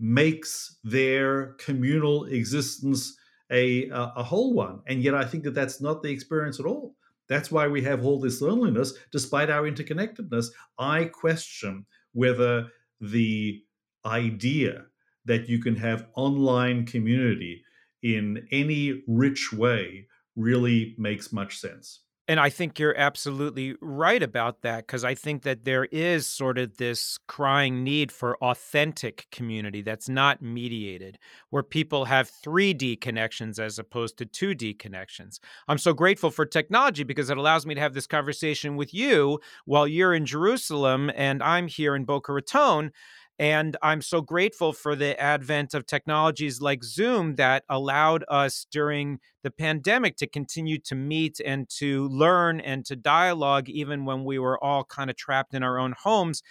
makes 0.00 0.78
their 0.82 1.52
communal 1.58 2.24
existence 2.24 3.16
a, 3.52 3.88
a 3.90 4.22
whole 4.22 4.54
one. 4.54 4.80
And 4.86 5.02
yet, 5.02 5.14
I 5.14 5.24
think 5.24 5.44
that 5.44 5.54
that's 5.54 5.80
not 5.80 6.02
the 6.02 6.10
experience 6.10 6.58
at 6.58 6.66
all. 6.66 6.94
That's 7.28 7.50
why 7.50 7.68
we 7.68 7.82
have 7.82 8.04
all 8.04 8.18
this 8.18 8.40
loneliness, 8.40 8.94
despite 9.12 9.50
our 9.50 9.70
interconnectedness. 9.70 10.46
I 10.78 11.04
question 11.04 11.86
whether 12.12 12.68
the 13.00 13.62
idea 14.04 14.86
that 15.26 15.48
you 15.48 15.58
can 15.60 15.76
have 15.76 16.08
online 16.14 16.86
community 16.86 17.62
in 18.02 18.48
any 18.50 19.02
rich 19.06 19.52
way 19.52 20.06
really 20.34 20.94
makes 20.98 21.32
much 21.32 21.58
sense. 21.58 22.00
And 22.30 22.38
I 22.38 22.48
think 22.48 22.78
you're 22.78 22.96
absolutely 22.96 23.74
right 23.80 24.22
about 24.22 24.62
that 24.62 24.86
because 24.86 25.02
I 25.02 25.16
think 25.16 25.42
that 25.42 25.64
there 25.64 25.86
is 25.86 26.28
sort 26.28 26.58
of 26.58 26.76
this 26.76 27.18
crying 27.26 27.82
need 27.82 28.12
for 28.12 28.36
authentic 28.36 29.26
community 29.32 29.82
that's 29.82 30.08
not 30.08 30.40
mediated, 30.40 31.18
where 31.48 31.64
people 31.64 32.04
have 32.04 32.30
3D 32.30 33.00
connections 33.00 33.58
as 33.58 33.80
opposed 33.80 34.16
to 34.18 34.26
2D 34.26 34.78
connections. 34.78 35.40
I'm 35.66 35.78
so 35.78 35.92
grateful 35.92 36.30
for 36.30 36.46
technology 36.46 37.02
because 37.02 37.30
it 37.30 37.36
allows 37.36 37.66
me 37.66 37.74
to 37.74 37.80
have 37.80 37.94
this 37.94 38.06
conversation 38.06 38.76
with 38.76 38.94
you 38.94 39.40
while 39.64 39.88
you're 39.88 40.14
in 40.14 40.24
Jerusalem 40.24 41.10
and 41.16 41.42
I'm 41.42 41.66
here 41.66 41.96
in 41.96 42.04
Boca 42.04 42.32
Raton. 42.32 42.92
And 43.40 43.74
I'm 43.80 44.02
so 44.02 44.20
grateful 44.20 44.74
for 44.74 44.94
the 44.94 45.18
advent 45.18 45.72
of 45.72 45.86
technologies 45.86 46.60
like 46.60 46.84
Zoom 46.84 47.36
that 47.36 47.64
allowed 47.70 48.22
us 48.28 48.66
during 48.70 49.18
the 49.42 49.50
pandemic 49.50 50.16
to 50.18 50.26
continue 50.26 50.78
to 50.80 50.94
meet 50.94 51.40
and 51.42 51.66
to 51.78 52.06
learn 52.08 52.60
and 52.60 52.84
to 52.84 52.96
dialogue, 52.96 53.70
even 53.70 54.04
when 54.04 54.24
we 54.24 54.38
were 54.38 54.62
all 54.62 54.84
kind 54.84 55.08
of 55.08 55.16
trapped 55.16 55.54
in 55.54 55.62
our 55.62 55.78
own 55.78 55.94
homes. 56.02 56.42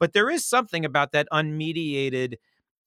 But 0.00 0.14
there 0.14 0.30
is 0.30 0.42
something 0.42 0.86
about 0.86 1.12
that 1.12 1.28
unmediated 1.30 2.36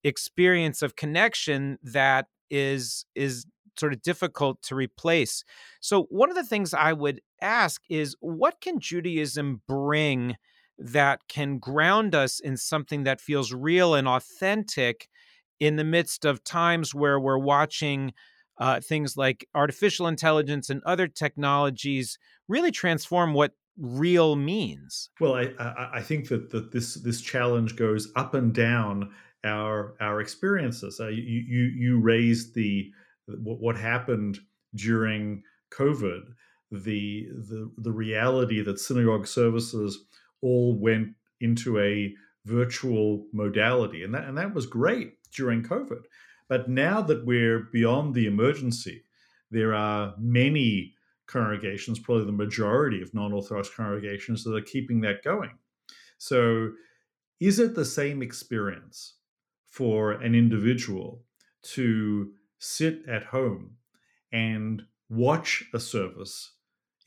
experience 0.03 0.82
of 0.82 0.95
connection 0.95 1.78
that 1.84 2.26
is 2.49 3.05
is 3.14 3.45
sort 3.78 3.93
of 3.93 4.01
difficult 4.01 4.64
to 4.64 4.76
replace. 4.76 5.43
So 5.82 6.07
one 6.09 6.32
of 6.32 6.36
the 6.36 6.43
things 6.43 6.74
I 6.74 6.93
would 6.93 7.22
ask 7.43 7.84
is 7.89 8.16
what 8.22 8.59
can 8.59 8.80
Judaism 8.80 9.62
bring 9.68 10.36
that 10.82 11.21
can 11.27 11.59
ground 11.59 12.15
us 12.15 12.39
in 12.39 12.57
something 12.57 13.03
that 13.03 13.21
feels 13.21 13.53
real 13.53 13.93
and 13.93 14.07
authentic 14.07 15.07
in 15.59 15.75
the 15.75 15.84
midst 15.84 16.25
of 16.25 16.43
times 16.43 16.93
where 16.95 17.19
we're 17.19 17.38
watching 17.38 18.13
uh, 18.57 18.79
things 18.79 19.15
like 19.15 19.47
artificial 19.55 20.07
intelligence 20.07 20.69
and 20.69 20.82
other 20.84 21.07
technologies 21.07 22.17
really 22.47 22.71
transform 22.71 23.34
what 23.34 23.53
real 23.77 24.36
means. 24.36 25.09
Well, 25.19 25.36
I, 25.36 25.89
I, 25.93 26.01
think 26.01 26.27
that, 26.27 26.51
that 26.51 26.71
this 26.71 26.95
this 26.95 27.21
challenge 27.21 27.75
goes 27.75 28.11
up 28.15 28.34
and 28.34 28.53
down 28.53 29.11
our 29.43 29.95
our 29.99 30.19
experiences. 30.19 30.99
Uh, 30.99 31.07
you, 31.07 31.21
you 31.21 31.63
you 31.75 31.99
raised 31.99 32.53
the 32.53 32.91
what, 33.25 33.59
what 33.59 33.77
happened 33.77 34.39
during 34.75 35.43
COVID, 35.71 36.21
the 36.71 37.27
the 37.32 37.71
the 37.77 37.91
reality 37.91 38.61
that 38.61 38.79
synagogue 38.79 39.27
services 39.27 40.05
all 40.42 40.78
went 40.78 41.10
into 41.39 41.80
a 41.80 42.14
virtual 42.46 43.26
modality. 43.34 44.04
And 44.04 44.14
that, 44.14 44.26
and 44.26 44.38
that 44.38 44.54
was 44.54 44.66
great 44.66 45.14
during 45.32 45.64
COVID. 45.64 46.04
But 46.50 46.70
now 46.70 47.02
that 47.02 47.26
we're 47.26 47.68
beyond 47.72 48.14
the 48.14 48.28
emergency, 48.28 49.04
there 49.52 49.74
are 49.74 50.14
many 50.20 50.94
congregations, 51.28 52.00
probably 52.00 52.26
the 52.26 52.32
majority 52.32 53.02
of 53.02 53.14
non 53.14 53.32
Orthodox 53.32 53.70
congregations, 53.70 54.44
that 54.44 54.56
are 54.56 54.62
keeping 54.62 55.02
that 55.02 55.24
going. 55.24 55.58
So, 56.18 56.72
is 57.39 57.58
it 57.58 57.74
the 57.74 57.86
same 57.86 58.22
experience 58.22 59.16
for 59.68 60.12
an 60.12 60.36
individual 60.36 61.24
to 61.64 62.32
sit 62.60 63.04
at 63.08 63.24
home 63.24 63.78
and 64.32 64.84
watch 65.10 65.64
a 65.74 65.80
service 65.80 66.54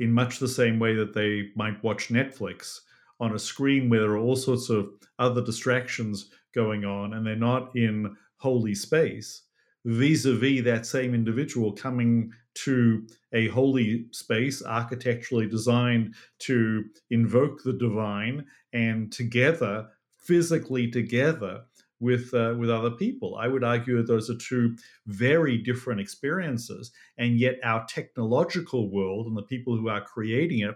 in 0.01 0.13
much 0.13 0.39
the 0.39 0.49
same 0.49 0.79
way 0.79 0.95
that 0.95 1.15
they 1.15 1.51
might 1.55 1.83
watch 1.85 2.09
Netflix 2.09 2.81
on 3.25 3.35
a 3.35 3.39
screen 3.39 3.89
where 3.89 4.01
there 4.01 4.11
are 4.11 4.19
all 4.19 4.37
sorts 4.37 4.71
of 4.71 4.89
other 5.19 5.43
distractions 5.43 6.31
going 6.55 6.85
on 6.85 7.15
and 7.15 7.27
they're 7.27 7.37
not 7.37 7.75
in 7.75 8.15
holy 8.37 8.75
space 8.75 9.43
vis-a-vis 9.85 10.65
that 10.65 10.87
same 10.87 11.15
individual 11.15 11.73
coming 11.73 12.33
to 12.55 13.07
a 13.33 13.49
holy 13.49 14.07
space 14.13 14.63
architecturally 14.63 15.47
designed 15.47 16.15
to 16.39 16.85
invoke 17.11 17.63
the 17.63 17.73
divine 17.73 18.45
and 18.73 19.13
together 19.13 19.87
physically 20.19 20.91
together 20.91 21.63
with 22.01 22.33
uh, 22.35 22.55
with 22.59 22.71
other 22.71 22.91
people. 22.91 23.37
I 23.37 23.49
would 23.49 23.65
argue 23.65 23.97
that 23.97 24.07
those 24.07 24.31
are 24.31 24.37
two 24.37 24.77
very 25.07 25.59
different 25.59 26.01
experiences 26.01 26.93
and 27.19 27.39
yet 27.39 27.57
our 27.63 27.85
technological 27.87 28.91
world 28.91 29.27
and 29.27 29.37
the 29.37 29.43
people 29.43 29.77
who 29.77 29.89
are 29.89 30.01
creating 30.01 30.61
it 30.61 30.75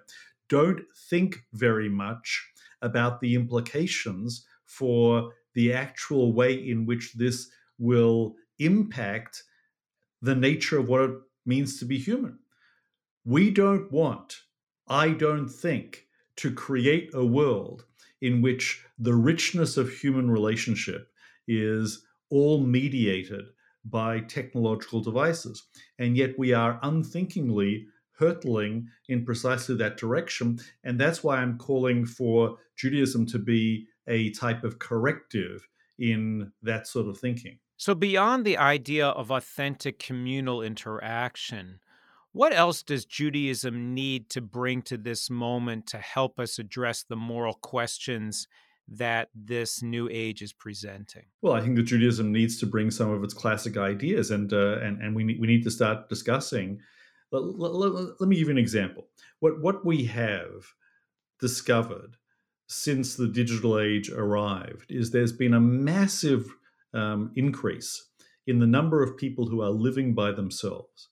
don't 0.48 0.80
think 1.10 1.44
very 1.52 1.88
much 1.88 2.50
about 2.82 3.20
the 3.20 3.34
implications 3.34 4.46
for 4.64 5.32
the 5.54 5.72
actual 5.72 6.32
way 6.32 6.54
in 6.54 6.86
which 6.86 7.14
this 7.14 7.50
will 7.78 8.34
impact 8.58 9.42
the 10.22 10.34
nature 10.34 10.78
of 10.78 10.88
what 10.88 11.02
it 11.02 11.16
means 11.46 11.78
to 11.78 11.84
be 11.84 11.98
human. 11.98 12.38
We 13.24 13.50
don't 13.50 13.90
want, 13.90 14.36
I 14.88 15.10
don't 15.10 15.48
think, 15.48 16.06
to 16.36 16.52
create 16.52 17.10
a 17.14 17.24
world 17.24 17.84
in 18.20 18.42
which 18.42 18.84
the 18.98 19.14
richness 19.14 19.76
of 19.76 19.90
human 19.90 20.30
relationship 20.30 21.08
is 21.46 22.04
all 22.30 22.60
mediated 22.60 23.44
by 23.84 24.20
technological 24.20 25.00
devices. 25.00 25.64
And 25.98 26.16
yet 26.16 26.38
we 26.38 26.52
are 26.52 26.78
unthinkingly 26.82 27.86
hurtling 28.18 28.88
in 29.08 29.24
precisely 29.24 29.76
that 29.76 29.96
direction. 29.96 30.58
And 30.84 31.00
that's 31.00 31.22
why 31.22 31.38
I'm 31.38 31.58
calling 31.58 32.04
for 32.04 32.58
Judaism 32.76 33.26
to 33.26 33.38
be 33.38 33.86
a 34.06 34.30
type 34.30 34.64
of 34.64 34.78
corrective 34.78 35.66
in 35.98 36.52
that 36.62 36.86
sort 36.86 37.08
of 37.08 37.18
thinking. 37.18 37.58
So, 37.76 37.94
beyond 37.94 38.44
the 38.44 38.56
idea 38.56 39.06
of 39.06 39.30
authentic 39.30 40.00
communal 40.00 40.62
interaction, 40.62 41.78
what 42.32 42.52
else 42.52 42.82
does 42.82 43.04
Judaism 43.04 43.94
need 43.94 44.30
to 44.30 44.40
bring 44.40 44.82
to 44.82 44.96
this 44.96 45.30
moment 45.30 45.86
to 45.88 45.98
help 45.98 46.40
us 46.40 46.58
address 46.58 47.04
the 47.04 47.16
moral 47.16 47.54
questions 47.54 48.48
that 48.88 49.28
this 49.34 49.82
new 49.82 50.08
age 50.10 50.42
is 50.42 50.52
presenting? 50.52 51.26
Well, 51.42 51.52
I 51.52 51.60
think 51.60 51.76
that 51.76 51.84
Judaism 51.84 52.32
needs 52.32 52.58
to 52.58 52.66
bring 52.66 52.90
some 52.90 53.10
of 53.10 53.22
its 53.22 53.34
classic 53.34 53.76
ideas, 53.76 54.30
and 54.30 54.52
uh, 54.52 54.78
and 54.80 55.00
and 55.00 55.14
we 55.14 55.24
need, 55.24 55.40
we 55.40 55.46
need 55.46 55.62
to 55.64 55.70
start 55.70 56.08
discussing 56.08 56.80
let, 57.30 57.72
let, 57.72 58.20
let, 58.20 58.28
me 58.28 58.36
give 58.36 58.48
you 58.48 58.52
an 58.52 58.58
example. 58.58 59.06
What 59.40 59.60
what 59.60 59.84
we 59.84 60.04
have 60.04 60.64
discovered 61.40 62.16
since 62.68 63.16
the 63.16 63.28
digital 63.28 63.78
age 63.78 64.10
arrived 64.10 64.90
is 64.90 65.10
there's 65.10 65.32
been 65.32 65.54
a 65.54 65.60
massive 65.60 66.46
um, 66.94 67.32
increase 67.36 68.08
in 68.46 68.58
the 68.58 68.66
number 68.66 69.02
of 69.02 69.16
people 69.16 69.46
who 69.46 69.62
are 69.62 69.70
living 69.70 70.14
by 70.14 70.32
themselves. 70.32 71.08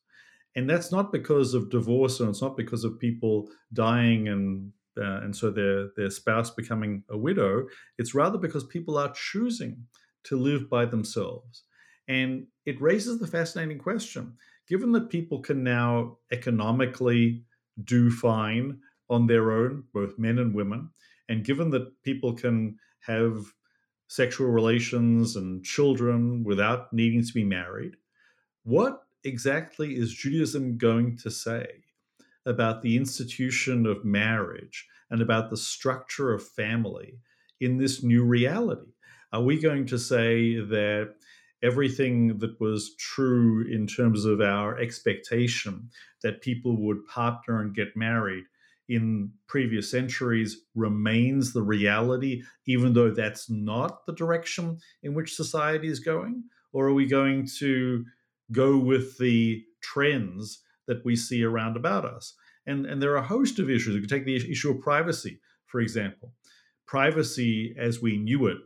And 0.55 0.69
that's 0.69 0.91
not 0.91 1.12
because 1.12 1.53
of 1.53 1.71
divorce 1.71 2.21
and 2.21 2.31
it's 2.31 2.41
not 2.41 2.57
because 2.57 2.83
of 2.85 2.99
people 2.99 3.49
dying 3.73 4.29
and 4.29 4.73
uh, 4.99 5.21
and 5.21 5.37
so 5.37 5.51
their 5.51 5.89
their 5.97 6.11
spouse 6.11 6.51
becoming 6.51 7.05
a 7.11 7.19
widow. 7.19 7.67
It's 7.99 8.14
rather 8.14 8.39
because 8.39 8.64
people 8.64 8.97
are 8.97 9.12
choosing 9.12 9.87
to 10.25 10.39
live 10.39 10.71
by 10.71 10.87
themselves. 10.87 11.64
And 12.09 12.47
it 12.64 12.81
raises 12.81 13.19
the 13.19 13.27
fascinating 13.27 13.79
question 13.79 14.37
given 14.69 14.93
that 14.93 15.11
people 15.11 15.41
can 15.41 15.62
now 15.62 16.19
economically 16.33 17.45
do 17.85 18.11
fine 18.11 18.81
on 19.09 19.27
their 19.27 19.53
own, 19.53 19.85
both 19.93 20.19
men 20.19 20.39
and 20.39 20.55
women, 20.55 20.91
and 21.29 21.45
given 21.45 21.71
that 21.71 22.03
people 22.03 22.33
can 22.33 22.77
have 23.01 23.53
sexual 24.09 24.49
relations 24.49 25.37
and 25.37 25.64
children 25.64 26.45
without 26.45 26.93
needing 26.93 27.25
to 27.25 27.33
be 27.33 27.45
married, 27.45 27.97
what 28.64 29.03
exactly 29.25 29.97
is 29.97 30.12
Judaism 30.12 30.79
going 30.79 31.17
to 31.19 31.31
say 31.31 31.67
about 32.45 32.83
the 32.83 32.97
institution 32.97 33.87
of 33.87 34.05
marriage 34.05 34.87
and 35.11 35.21
about 35.21 35.51
the 35.51 35.57
structure 35.57 36.33
of 36.33 36.47
family 36.47 37.19
in 37.61 37.79
this 37.79 38.03
new 38.03 38.25
reality? 38.25 38.93
Are 39.33 39.43
we 39.43 39.61
going 39.61 39.87
to 39.87 39.99
say 39.99 40.57
that 40.57 41.14
everything 41.63 42.39
that 42.39 42.61
was 42.61 42.95
true 42.97 43.67
in 43.71 43.87
terms 43.87 44.25
of 44.25 44.41
our 44.41 44.79
expectation 44.79 45.91
that 46.23 46.43
people 46.43 46.77
would 46.77 47.05
partner 47.07 47.61
and 47.61 47.75
get 47.75 47.97
married 47.97 48.45
in 48.89 49.33
previous 49.49 49.91
centuries 49.91 50.59
remains 50.75 51.53
the 51.53 51.63
reality, 51.63 52.43
even 52.67 52.93
though 52.93 53.11
that's 53.11 53.51
not 53.51 54.07
the 54.07 54.13
direction 54.13 54.79
in 55.03 55.15
which 55.15 55.35
society 55.35 55.89
is 55.89 56.01
going? 56.01 56.45
Or 56.73 56.87
are 56.87 56.95
we 56.95 57.07
going 57.07 57.49
to 57.59 58.05
go 58.53 58.77
with 58.77 59.19
the 59.19 59.65
trends 59.83 60.63
that 60.87 61.05
we 61.05 61.17
see 61.17 61.43
around 61.43 61.77
about 61.77 62.05
us? 62.05 62.35
And, 62.67 62.87
and 62.87 63.03
there 63.03 63.13
are 63.13 63.17
a 63.17 63.27
host 63.27 63.59
of 63.59 63.71
issues. 63.71 63.95
You 63.95 64.01
could 64.01 64.11
take 64.11 64.25
the 64.25 64.37
issue 64.37 64.71
of 64.71 64.81
privacy, 64.81 65.41
for 65.67 65.81
example. 65.81 66.33
Privacy, 66.87 67.75
as 67.77 68.01
we 68.01 68.17
knew 68.17 68.47
it 68.47 68.59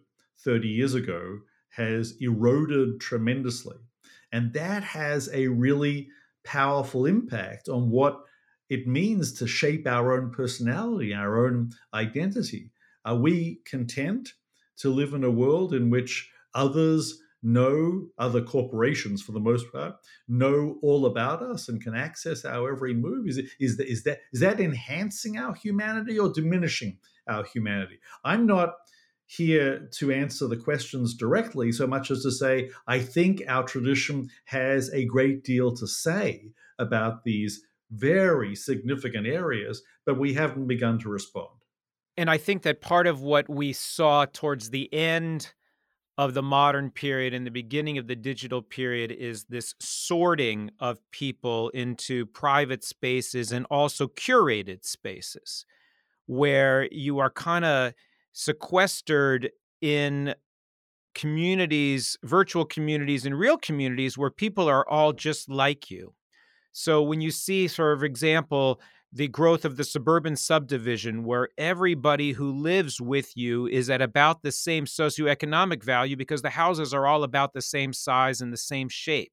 30 0.44 0.68
years 0.68 0.94
ago, 0.94 1.38
has 1.70 2.14
eroded 2.20 3.00
tremendously. 3.00 3.76
And 4.32 4.52
that 4.54 4.82
has 4.82 5.28
a 5.32 5.48
really 5.48 6.08
powerful 6.44 7.06
impact 7.06 7.68
on 7.68 7.90
what 7.90 8.20
it 8.68 8.86
means 8.86 9.32
to 9.34 9.46
shape 9.46 9.86
our 9.86 10.12
own 10.12 10.30
personality, 10.30 11.12
our 11.12 11.44
own 11.46 11.70
identity. 11.92 12.70
Are 13.04 13.16
we 13.16 13.60
content 13.64 14.34
to 14.78 14.90
live 14.90 15.12
in 15.12 15.24
a 15.24 15.30
world 15.30 15.74
in 15.74 15.90
which 15.90 16.30
others 16.54 17.20
know, 17.42 18.06
other 18.18 18.42
corporations 18.42 19.22
for 19.22 19.32
the 19.32 19.40
most 19.40 19.72
part, 19.72 19.94
know 20.28 20.78
all 20.82 21.06
about 21.06 21.42
us 21.42 21.68
and 21.68 21.82
can 21.82 21.94
access 21.94 22.44
our 22.44 22.72
every 22.72 22.94
move? 22.94 23.26
Is, 23.26 23.38
it, 23.38 23.46
is, 23.58 23.76
that, 23.78 23.90
is, 23.90 24.04
that, 24.04 24.20
is 24.32 24.40
that 24.40 24.60
enhancing 24.60 25.38
our 25.38 25.54
humanity 25.54 26.18
or 26.18 26.32
diminishing 26.32 26.98
our 27.26 27.44
humanity? 27.44 27.98
I'm 28.24 28.46
not 28.46 28.74
here 29.36 29.88
to 29.92 30.10
answer 30.10 30.48
the 30.48 30.56
questions 30.56 31.14
directly 31.14 31.70
so 31.70 31.86
much 31.86 32.10
as 32.10 32.24
to 32.24 32.32
say, 32.32 32.68
I 32.88 32.98
think 32.98 33.44
our 33.46 33.62
tradition 33.62 34.28
has 34.46 34.90
a 34.92 35.04
great 35.04 35.44
deal 35.44 35.72
to 35.76 35.86
say 35.86 36.50
about 36.80 37.22
these 37.22 37.62
very 37.92 38.56
significant 38.56 39.28
areas, 39.28 39.82
but 40.04 40.18
we 40.18 40.34
haven't 40.34 40.66
begun 40.66 40.98
to 41.00 41.08
respond. 41.08 41.50
And 42.16 42.28
I 42.28 42.38
think 42.38 42.62
that 42.62 42.80
part 42.80 43.06
of 43.06 43.22
what 43.22 43.48
we 43.48 43.72
saw 43.72 44.26
towards 44.26 44.70
the 44.70 44.92
end 44.92 45.52
of 46.18 46.34
the 46.34 46.42
modern 46.42 46.90
period 46.90 47.32
and 47.32 47.46
the 47.46 47.52
beginning 47.52 47.98
of 47.98 48.08
the 48.08 48.16
digital 48.16 48.62
period 48.62 49.12
is 49.12 49.44
this 49.44 49.76
sorting 49.78 50.70
of 50.80 50.98
people 51.12 51.68
into 51.68 52.26
private 52.26 52.82
spaces 52.82 53.52
and 53.52 53.64
also 53.70 54.08
curated 54.08 54.84
spaces 54.84 55.64
where 56.26 56.88
you 56.92 57.20
are 57.20 57.30
kind 57.30 57.64
of 57.64 57.92
sequestered 58.32 59.50
in 59.80 60.34
communities, 61.14 62.16
virtual 62.22 62.64
communities, 62.64 63.26
and 63.26 63.38
real 63.38 63.56
communities 63.58 64.16
where 64.16 64.30
people 64.30 64.68
are 64.68 64.88
all 64.88 65.12
just 65.12 65.48
like 65.48 65.90
you. 65.90 66.14
So 66.72 67.02
when 67.02 67.20
you 67.20 67.30
see, 67.30 67.66
sort 67.68 67.96
of 67.96 68.04
example, 68.04 68.80
the 69.12 69.28
growth 69.28 69.64
of 69.64 69.76
the 69.76 69.82
suburban 69.82 70.36
subdivision 70.36 71.24
where 71.24 71.48
everybody 71.58 72.30
who 72.30 72.52
lives 72.52 73.00
with 73.00 73.36
you 73.36 73.66
is 73.66 73.90
at 73.90 74.00
about 74.00 74.42
the 74.42 74.52
same 74.52 74.84
socioeconomic 74.84 75.82
value 75.82 76.16
because 76.16 76.42
the 76.42 76.50
houses 76.50 76.94
are 76.94 77.06
all 77.06 77.24
about 77.24 77.52
the 77.52 77.62
same 77.62 77.92
size 77.92 78.40
and 78.40 78.52
the 78.52 78.56
same 78.56 78.88
shape 78.88 79.32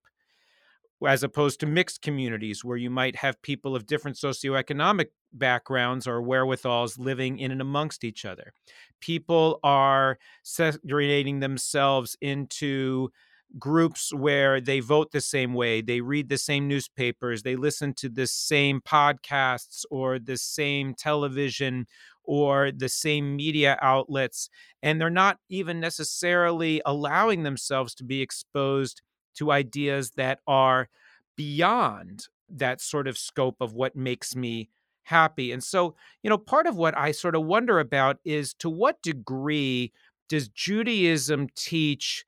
as 1.05 1.23
opposed 1.23 1.59
to 1.59 1.65
mixed 1.65 2.01
communities 2.01 2.63
where 2.63 2.77
you 2.77 2.89
might 2.89 3.15
have 3.17 3.41
people 3.41 3.75
of 3.75 3.85
different 3.85 4.17
socioeconomic 4.17 5.07
backgrounds 5.33 6.07
or 6.07 6.21
wherewithals 6.21 6.97
living 6.97 7.37
in 7.37 7.51
and 7.51 7.61
amongst 7.61 8.03
each 8.03 8.25
other. 8.25 8.53
People 8.99 9.59
are 9.63 10.17
segregating 10.43 11.39
themselves 11.39 12.17
into 12.21 13.09
groups 13.59 14.13
where 14.13 14.59
they 14.59 14.79
vote 14.79 15.11
the 15.11 15.21
same 15.21 15.53
way, 15.53 15.81
they 15.81 16.01
read 16.01 16.29
the 16.29 16.37
same 16.37 16.67
newspapers, 16.67 17.43
they 17.43 17.55
listen 17.55 17.93
to 17.93 18.09
the 18.09 18.27
same 18.27 18.81
podcasts 18.81 19.85
or 19.89 20.19
the 20.19 20.37
same 20.37 20.93
television 20.93 21.85
or 22.23 22.71
the 22.71 22.89
same 22.89 23.37
media 23.37 23.77
outlets, 23.81 24.49
and 24.83 24.99
they're 24.99 25.09
not 25.09 25.37
even 25.49 25.79
necessarily 25.79 26.81
allowing 26.85 27.43
themselves 27.43 27.95
to 27.95 28.03
be 28.03 28.21
exposed 28.21 29.01
to 29.37 29.51
ideas 29.51 30.11
that 30.11 30.39
are 30.47 30.89
beyond 31.35 32.27
that 32.49 32.81
sort 32.81 33.07
of 33.07 33.17
scope 33.17 33.57
of 33.61 33.73
what 33.73 33.95
makes 33.95 34.35
me 34.35 34.69
happy. 35.03 35.51
And 35.51 35.63
so, 35.63 35.95
you 36.23 36.29
know, 36.29 36.37
part 36.37 36.67
of 36.67 36.75
what 36.75 36.97
I 36.97 37.11
sort 37.11 37.35
of 37.35 37.45
wonder 37.45 37.79
about 37.79 38.17
is 38.25 38.53
to 38.55 38.69
what 38.69 39.01
degree 39.01 39.91
does 40.29 40.49
Judaism 40.49 41.47
teach 41.55 42.25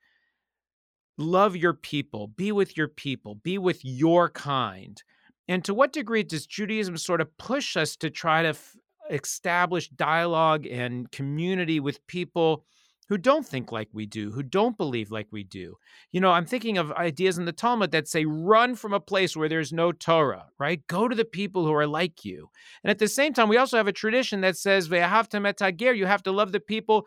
love 1.18 1.54
your 1.56 1.74
people, 1.74 2.28
be 2.28 2.52
with 2.52 2.76
your 2.76 2.88
people, 2.88 3.34
be 3.36 3.58
with 3.58 3.84
your 3.84 4.30
kind? 4.30 5.02
And 5.48 5.64
to 5.64 5.74
what 5.74 5.92
degree 5.92 6.22
does 6.22 6.46
Judaism 6.46 6.96
sort 6.96 7.20
of 7.20 7.36
push 7.36 7.76
us 7.76 7.96
to 7.96 8.08
try 8.08 8.42
to 8.42 8.50
f- 8.50 8.76
establish 9.10 9.88
dialogue 9.90 10.66
and 10.66 11.10
community 11.10 11.80
with 11.80 12.06
people 12.06 12.64
who 13.10 13.18
don't 13.18 13.44
think 13.44 13.72
like 13.72 13.88
we 13.92 14.06
do, 14.06 14.30
who 14.30 14.42
don't 14.42 14.78
believe 14.78 15.10
like 15.10 15.26
we 15.32 15.42
do. 15.42 15.74
You 16.12 16.20
know, 16.20 16.30
I'm 16.30 16.46
thinking 16.46 16.78
of 16.78 16.92
ideas 16.92 17.38
in 17.38 17.44
the 17.44 17.52
Talmud 17.52 17.90
that 17.90 18.06
say, 18.06 18.24
run 18.24 18.76
from 18.76 18.92
a 18.92 19.00
place 19.00 19.36
where 19.36 19.48
there's 19.48 19.72
no 19.72 19.90
Torah, 19.90 20.46
right? 20.60 20.86
Go 20.86 21.08
to 21.08 21.16
the 21.16 21.24
people 21.24 21.66
who 21.66 21.74
are 21.74 21.88
like 21.88 22.24
you. 22.24 22.48
And 22.84 22.90
at 22.90 23.00
the 23.00 23.08
same 23.08 23.32
time, 23.32 23.48
we 23.48 23.56
also 23.56 23.76
have 23.76 23.88
a 23.88 23.92
tradition 23.92 24.42
that 24.42 24.56
says, 24.56 24.88
you 24.88 25.00
have 25.00 25.28
to 25.28 26.30
love 26.30 26.52
the 26.52 26.60
people 26.60 27.04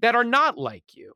that 0.00 0.16
are 0.16 0.24
not 0.24 0.56
like 0.56 0.96
you. 0.96 1.12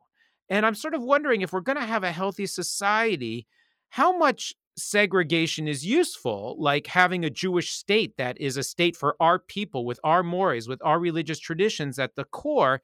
And 0.51 0.67
I'm 0.67 0.75
sort 0.75 0.93
of 0.93 1.03
wondering 1.03 1.41
if 1.41 1.55
we're 1.55 1.61
going 1.61 1.79
to 1.79 1.87
have 1.87 2.05
a 2.05 2.13
healthy 2.13 2.47
society, 2.47 3.47
how 3.89 4.19
much 4.19 4.55
segregation 4.77 5.67
is 5.67 5.87
useful, 5.87 6.55
like 6.59 6.87
having 6.87 7.25
a 7.25 7.31
Jewish 7.31 7.71
state 7.71 8.19
that 8.19 8.39
is 8.39 8.59
a 8.59 8.63
state 8.63 8.95
for 8.95 9.17
our 9.21 9.39
people 9.39 9.87
with 9.87 9.99
our 10.05 10.23
mores, 10.23 10.69
with 10.69 10.81
our 10.85 11.01
religious 11.01 11.39
traditions 11.39 11.99
at 11.99 12.15
the 12.15 12.25
core, 12.25 12.83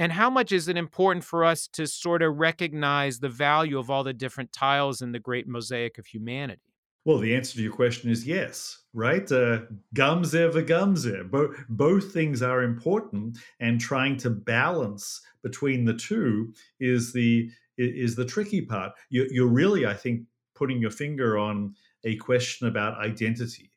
and 0.00 0.12
how 0.12 0.30
much 0.30 0.50
is 0.50 0.66
it 0.66 0.78
important 0.78 1.22
for 1.22 1.44
us 1.44 1.68
to 1.74 1.86
sort 1.86 2.22
of 2.22 2.38
recognize 2.38 3.18
the 3.18 3.28
value 3.28 3.78
of 3.78 3.90
all 3.90 4.02
the 4.02 4.14
different 4.14 4.50
tiles 4.50 5.02
in 5.02 5.12
the 5.12 5.18
great 5.18 5.46
mosaic 5.46 5.98
of 5.98 6.06
humanity? 6.06 6.62
Well, 7.04 7.18
the 7.18 7.34
answer 7.34 7.56
to 7.56 7.62
your 7.62 7.74
question 7.74 8.10
is 8.10 8.26
yes, 8.26 8.78
right? 8.94 9.30
Uh, 9.30 9.60
gamze 9.94 10.52
v'gamze. 10.54 11.30
Bo- 11.30 11.52
both 11.68 12.14
things 12.14 12.40
are 12.40 12.62
important, 12.62 13.36
and 13.60 13.78
trying 13.78 14.16
to 14.18 14.30
balance 14.30 15.20
between 15.42 15.84
the 15.84 15.94
two 15.94 16.54
is 16.78 17.12
the 17.12 17.50
is 17.76 18.16
the 18.16 18.24
tricky 18.24 18.62
part. 18.62 18.92
You're, 19.10 19.30
you're 19.30 19.48
really, 19.48 19.84
I 19.86 19.94
think, 19.94 20.22
putting 20.54 20.80
your 20.80 20.90
finger 20.90 21.36
on 21.36 21.74
a 22.04 22.16
question 22.16 22.68
about 22.68 22.98
identity 22.98 23.70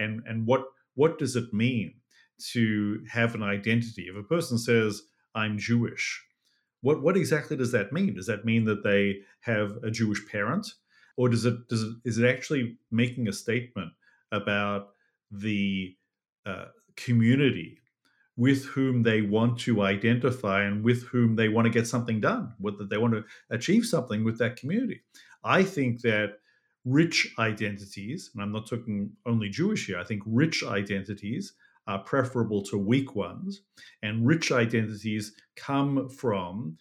and 0.00 0.22
and 0.26 0.44
what 0.44 0.64
what 0.94 1.18
does 1.18 1.36
it 1.36 1.52
mean 1.52 1.94
to 2.52 3.04
have 3.08 3.36
an 3.36 3.42
identity? 3.44 4.06
If 4.08 4.16
a 4.16 4.22
person 4.22 4.58
says, 4.58 5.02
I'm 5.38 5.56
Jewish. 5.58 6.24
What 6.80 7.02
what 7.02 7.16
exactly 7.16 7.56
does 7.56 7.72
that 7.72 7.92
mean? 7.92 8.14
Does 8.14 8.26
that 8.26 8.44
mean 8.44 8.64
that 8.64 8.82
they 8.82 9.20
have 9.40 9.78
a 9.82 9.90
Jewish 9.90 10.26
parent, 10.26 10.66
or 11.16 11.28
does 11.28 11.44
it 11.44 11.68
does 11.68 11.82
it, 11.82 11.96
is 12.04 12.18
it 12.18 12.28
actually 12.28 12.76
making 12.90 13.28
a 13.28 13.32
statement 13.32 13.92
about 14.32 14.90
the 15.30 15.96
uh, 16.44 16.66
community 16.96 17.78
with 18.36 18.64
whom 18.66 19.02
they 19.02 19.20
want 19.22 19.58
to 19.58 19.82
identify 19.82 20.62
and 20.62 20.84
with 20.84 21.02
whom 21.08 21.36
they 21.36 21.48
want 21.48 21.66
to 21.66 21.78
get 21.78 21.86
something 21.86 22.20
done, 22.20 22.54
whether 22.58 22.84
they 22.84 22.98
want 22.98 23.14
to 23.14 23.24
achieve 23.50 23.84
something 23.84 24.24
with 24.24 24.38
that 24.38 24.56
community? 24.56 25.00
I 25.44 25.62
think 25.62 26.02
that 26.02 26.38
rich 26.84 27.34
identities, 27.38 28.30
and 28.32 28.42
I'm 28.42 28.52
not 28.52 28.68
talking 28.68 29.10
only 29.26 29.48
Jewish 29.48 29.86
here. 29.86 29.98
I 29.98 30.04
think 30.04 30.22
rich 30.26 30.64
identities 30.64 31.54
are 31.88 31.98
preferable 31.98 32.62
to 32.62 32.78
weak 32.78 33.16
ones, 33.16 33.62
and 34.02 34.26
rich 34.26 34.52
identities 34.52 35.32
come 35.56 36.08
from 36.08 36.76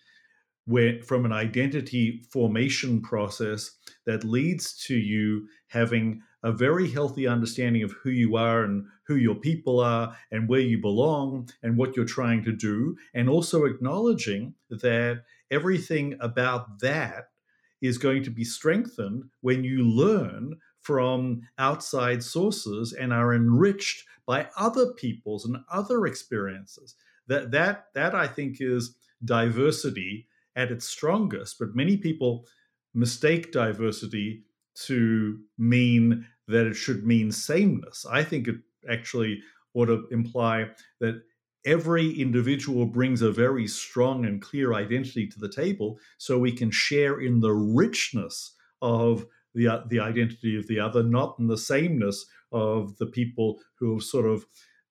where 0.65 1.01
from 1.01 1.25
an 1.25 1.31
identity 1.31 2.21
formation 2.29 3.01
process 3.01 3.71
that 4.05 4.25
leads 4.25 4.73
to 4.73 4.95
you 4.95 5.47
having 5.69 6.21
a 6.43 6.51
very 6.51 6.91
healthy 6.91 7.25
understanding 7.25 7.83
of 7.83 7.91
who 8.03 8.09
you 8.09 8.35
are 8.35 8.63
and 8.63 8.85
who 9.03 9.15
your 9.15 9.35
people 9.35 9.79
are 9.79 10.15
and 10.31 10.47
where 10.47 10.59
you 10.59 10.77
belong 10.77 11.49
and 11.63 11.77
what 11.77 11.95
you're 11.95 12.05
trying 12.05 12.43
to 12.43 12.51
do 12.51 12.95
and 13.13 13.29
also 13.29 13.63
acknowledging 13.63 14.53
that 14.69 15.23
everything 15.49 16.15
about 16.19 16.79
that 16.79 17.29
is 17.81 17.97
going 17.97 18.23
to 18.23 18.29
be 18.29 18.43
strengthened 18.43 19.23
when 19.41 19.63
you 19.63 19.83
learn 19.83 20.57
from 20.81 21.41
outside 21.57 22.23
sources 22.23 22.93
and 22.93 23.13
are 23.13 23.33
enriched 23.33 24.05
by 24.27 24.47
other 24.57 24.93
people's 24.93 25.45
and 25.45 25.57
other 25.71 26.05
experiences. 26.05 26.95
That 27.27 27.51
that 27.51 27.87
that 27.95 28.13
I 28.13 28.27
think 28.27 28.57
is 28.59 28.95
diversity 29.25 30.27
at 30.55 30.71
its 30.71 30.85
strongest. 30.85 31.57
But 31.57 31.75
many 31.75 31.97
people 31.97 32.45
mistake 32.93 33.51
diversity 33.51 34.43
to 34.85 35.39
mean 35.57 36.27
that 36.47 36.67
it 36.67 36.75
should 36.75 37.05
mean 37.05 37.31
sameness. 37.31 38.05
I 38.09 38.23
think 38.23 38.47
it 38.47 38.57
actually 38.89 39.41
ought 39.73 39.87
to 39.87 40.07
imply 40.11 40.69
that 40.99 41.21
every 41.65 42.11
individual 42.11 42.85
brings 42.85 43.21
a 43.21 43.31
very 43.31 43.67
strong 43.67 44.25
and 44.25 44.41
clear 44.41 44.73
identity 44.73 45.27
to 45.27 45.39
the 45.39 45.49
table 45.49 45.99
so 46.17 46.37
we 46.37 46.51
can 46.51 46.71
share 46.71 47.19
in 47.19 47.41
the 47.41 47.51
richness 47.51 48.55
of 48.81 49.25
the, 49.53 49.67
uh, 49.67 49.81
the 49.87 49.99
identity 49.99 50.57
of 50.57 50.67
the 50.67 50.79
other, 50.79 51.03
not 51.03 51.35
in 51.39 51.47
the 51.47 51.57
sameness 51.57 52.25
of 52.51 52.97
the 52.97 53.05
people 53.05 53.59
who 53.79 53.93
have 53.93 54.03
sort 54.03 54.25
of 54.25 54.45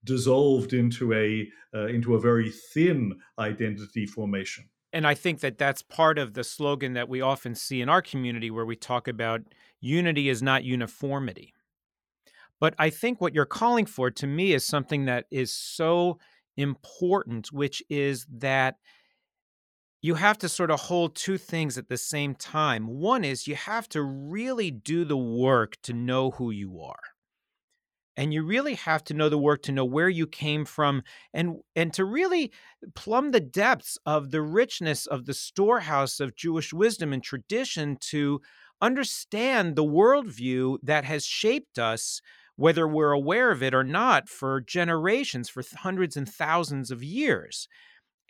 dissolved 0.04 0.72
into 0.72 1.12
a 1.12 1.48
uh, 1.74 1.86
into 1.86 2.14
a 2.14 2.20
very 2.20 2.50
thin 2.50 3.18
identity 3.38 4.06
formation. 4.06 4.68
And 4.92 5.06
I 5.06 5.14
think 5.14 5.40
that 5.40 5.58
that's 5.58 5.82
part 5.82 6.18
of 6.18 6.34
the 6.34 6.44
slogan 6.44 6.94
that 6.94 7.08
we 7.08 7.20
often 7.20 7.54
see 7.54 7.82
in 7.82 7.88
our 7.88 8.00
community 8.00 8.50
where 8.50 8.64
we 8.64 8.76
talk 8.76 9.08
about 9.08 9.42
unity 9.80 10.28
is 10.28 10.42
not 10.42 10.64
uniformity. 10.64 11.52
But 12.60 12.74
I 12.78 12.88
think 12.88 13.20
what 13.20 13.34
you're 13.34 13.44
calling 13.44 13.84
for 13.84 14.10
to 14.10 14.26
me 14.26 14.54
is 14.54 14.64
something 14.64 15.04
that 15.04 15.26
is 15.30 15.52
so 15.52 16.18
important, 16.56 17.52
which 17.52 17.82
is 17.90 18.26
that 18.38 18.76
you 20.06 20.14
have 20.14 20.38
to 20.38 20.48
sort 20.48 20.70
of 20.70 20.80
hold 20.82 21.16
two 21.16 21.36
things 21.36 21.76
at 21.76 21.88
the 21.88 21.98
same 21.98 22.34
time. 22.34 22.86
One 22.86 23.24
is 23.24 23.48
you 23.48 23.56
have 23.56 23.88
to 23.88 24.02
really 24.02 24.70
do 24.70 25.04
the 25.04 25.16
work 25.16 25.74
to 25.82 25.92
know 25.92 26.30
who 26.30 26.52
you 26.52 26.80
are. 26.80 27.00
And 28.16 28.32
you 28.32 28.44
really 28.44 28.74
have 28.74 29.02
to 29.04 29.14
know 29.14 29.28
the 29.28 29.36
work 29.36 29.62
to 29.62 29.72
know 29.72 29.84
where 29.84 30.08
you 30.08 30.26
came 30.26 30.64
from 30.64 31.02
and 31.34 31.56
and 31.74 31.92
to 31.94 32.04
really 32.04 32.52
plumb 32.94 33.32
the 33.32 33.40
depths 33.40 33.98
of 34.06 34.30
the 34.30 34.40
richness 34.40 35.06
of 35.06 35.26
the 35.26 35.34
storehouse 35.34 36.20
of 36.20 36.36
Jewish 36.36 36.72
wisdom 36.72 37.12
and 37.12 37.22
tradition 37.22 37.98
to 38.12 38.40
understand 38.80 39.74
the 39.74 39.84
worldview 39.84 40.78
that 40.82 41.04
has 41.04 41.26
shaped 41.26 41.78
us 41.78 42.22
whether 42.54 42.88
we're 42.88 43.12
aware 43.12 43.50
of 43.50 43.62
it 43.62 43.74
or 43.74 43.84
not, 43.84 44.30
for 44.30 44.62
generations, 44.62 45.50
for 45.50 45.62
hundreds 45.74 46.16
and 46.16 46.26
thousands 46.26 46.90
of 46.90 47.04
years. 47.04 47.68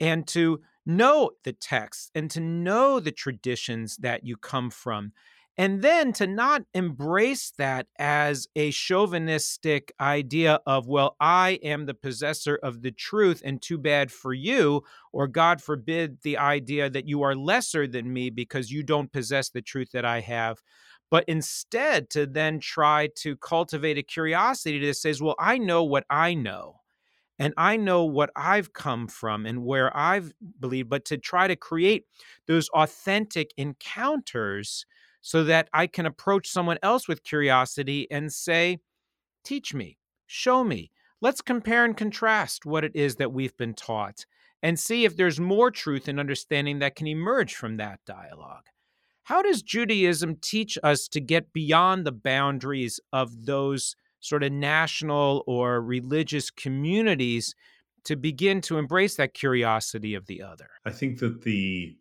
And 0.01 0.27
to 0.29 0.61
know 0.87 1.33
the 1.45 1.53
text 1.53 2.11
and 2.15 2.31
to 2.31 2.41
know 2.41 3.01
the 3.01 3.13
traditions 3.13 3.97
that 3.99 4.25
you 4.25 4.37
come 4.37 4.71
from. 4.71 5.13
And 5.59 5.81
then 5.81 6.13
to 6.15 6.27
not 6.27 6.65
embrace 6.75 7.51
that 7.57 7.87
as 7.99 8.47
a 8.55 8.71
chauvinistic 8.71 9.91
idea 9.99 10.61
of, 10.67 10.87
well, 10.87 11.17
I 11.19 11.59
am 11.63 11.87
the 11.87 11.95
possessor 11.95 12.59
of 12.63 12.83
the 12.83 12.91
truth 12.91 13.41
and 13.43 13.63
too 13.63 13.79
bad 13.79 14.13
for 14.13 14.35
you, 14.35 14.83
or 15.15 15.27
God 15.27 15.63
forbid 15.63 16.19
the 16.23 16.37
idea 16.37 16.91
that 16.91 17.09
you 17.09 17.23
are 17.23 17.35
lesser 17.35 17.87
than 17.87 18.13
me 18.13 18.29
because 18.29 18.71
you 18.71 18.83
don't 18.83 19.11
possess 19.11 19.49
the 19.49 19.63
truth 19.63 19.93
that 19.93 20.05
I 20.05 20.21
have 20.21 20.63
but 21.11 21.25
instead 21.29 22.11
to 22.11 22.27
then 22.27 22.59
try 22.61 23.09
to 23.17 23.37
cultivate 23.37 23.99
a 23.99 24.03
curiosity 24.03 24.85
that 24.87 24.97
says, 24.97 25.23
well, 25.23 25.37
I 25.39 25.59
know 25.59 25.85
what 25.85 26.05
I 26.11 26.35
know. 26.35 26.81
And 27.39 27.53
I 27.57 27.77
know 27.77 28.05
what 28.05 28.31
I've 28.35 28.73
come 28.73 29.09
from 29.09 29.45
and 29.45 29.65
where 29.65 29.95
I've 29.97 30.33
believed, 30.59 30.89
but 30.89 31.05
to 31.07 31.19
try 31.19 31.47
to 31.47 31.57
create 31.57 32.05
those 32.47 32.69
authentic 32.71 33.53
encounters 33.57 34.87
so 35.21 35.45
that 35.45 35.69
I 35.73 35.87
can 35.87 36.07
approach 36.07 36.49
someone 36.49 36.79
else 36.83 37.09
with 37.09 37.25
curiosity 37.25 38.07
and 38.11 38.33
say, 38.33 38.79
Teach 39.45 39.75
me, 39.75 39.99
show 40.27 40.65
me. 40.65 40.91
Let's 41.21 41.41
compare 41.41 41.85
and 41.85 41.97
contrast 41.97 42.67
what 42.67 42.85
it 42.85 42.93
is 42.95 43.17
that 43.17 43.33
we've 43.33 43.57
been 43.57 43.75
taught 43.75 44.27
and 44.63 44.79
see 44.79 45.05
if 45.05 45.17
there's 45.17 45.39
more 45.39 45.71
truth 45.71 46.09
and 46.09 46.19
understanding 46.19 46.79
that 46.79 46.97
can 46.97 47.07
emerge 47.07 47.55
from 47.55 47.77
that 47.77 48.01
dialogue. 48.07 48.67
How 49.25 49.43
does 49.43 49.63
Judaism 49.63 50.37
teach 50.37 50.79
us 50.83 51.09
to 51.09 51.21
get 51.21 51.53
beyond 51.53 52.07
the 52.07 52.13
boundaries 52.13 53.01
of 53.13 53.47
those 53.47 53.97
sort 54.27 54.43
of 54.43 54.53
national 54.53 55.45
or 55.47 55.81
religious 55.81 56.51
communities 56.51 57.55
to 58.05 58.17
begin 58.17 58.61
to 58.63 58.79
embrace 58.79 59.17
that 59.17 59.35
curiosity 59.35 60.15
of 60.15 60.27
the 60.27 60.43
other? 60.43 60.69
I 60.85 60.91
think 60.91 61.19
that 61.21 61.43
the 61.43 61.97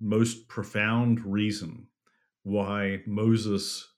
most 0.00 0.48
profound 0.48 1.24
reason 1.24 1.86
why 2.42 3.00
Moses 3.06 3.88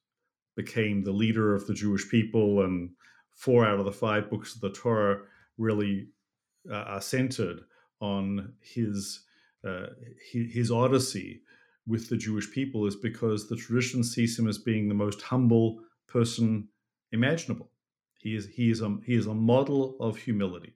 became 0.57 1.03
the 1.03 1.13
leader 1.13 1.55
of 1.55 1.67
the 1.67 1.75
Jewish 1.75 2.09
people 2.09 2.63
and 2.63 2.91
four 3.35 3.67
out 3.67 3.79
of 3.79 3.85
the 3.85 3.93
five 3.93 4.31
books 4.31 4.55
of 4.55 4.61
the 4.61 4.71
Torah 4.71 5.21
really 5.59 6.09
uh, 6.71 6.75
are 6.75 7.01
centered 7.01 7.61
on 8.01 8.53
his 8.61 9.25
uh, 9.67 9.87
his 10.33 10.71
odyssey 10.71 11.43
with 11.87 12.09
the 12.09 12.17
Jewish 12.17 12.51
people 12.53 12.87
is 12.87 12.97
because 12.97 13.49
the 13.49 13.57
tradition 13.57 14.05
sees 14.05 14.39
him 14.39 14.49
as 14.49 14.59
being 14.59 14.89
the 14.89 14.95
most 14.95 15.23
humble 15.23 15.81
person 16.09 16.69
imaginable. 17.13 17.71
He 18.19 18.35
is 18.35 18.47
he 18.47 18.71
is 18.71 18.81
a 18.81 18.97
he 19.05 19.15
is 19.15 19.27
a 19.27 19.35
model 19.35 19.97
of 20.01 20.17
humility, 20.17 20.75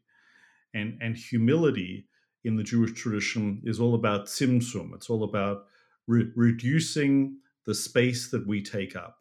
and 0.74 0.99
and 1.01 1.16
humility 1.16 2.07
in 2.45 2.57
the 2.57 2.62
Jewish 2.62 2.93
tradition 2.93 3.61
is 3.64 3.81
all 3.81 3.95
about 3.95 4.26
tzimtzum. 4.26 4.95
It's 4.95 5.11
all 5.11 5.24
about 5.24 5.66
re- 6.07 6.31
reducing 6.37 7.39
the 7.66 7.74
space 7.74 8.31
that 8.31 8.47
we 8.47 8.62
take 8.62 8.97
up. 8.97 9.18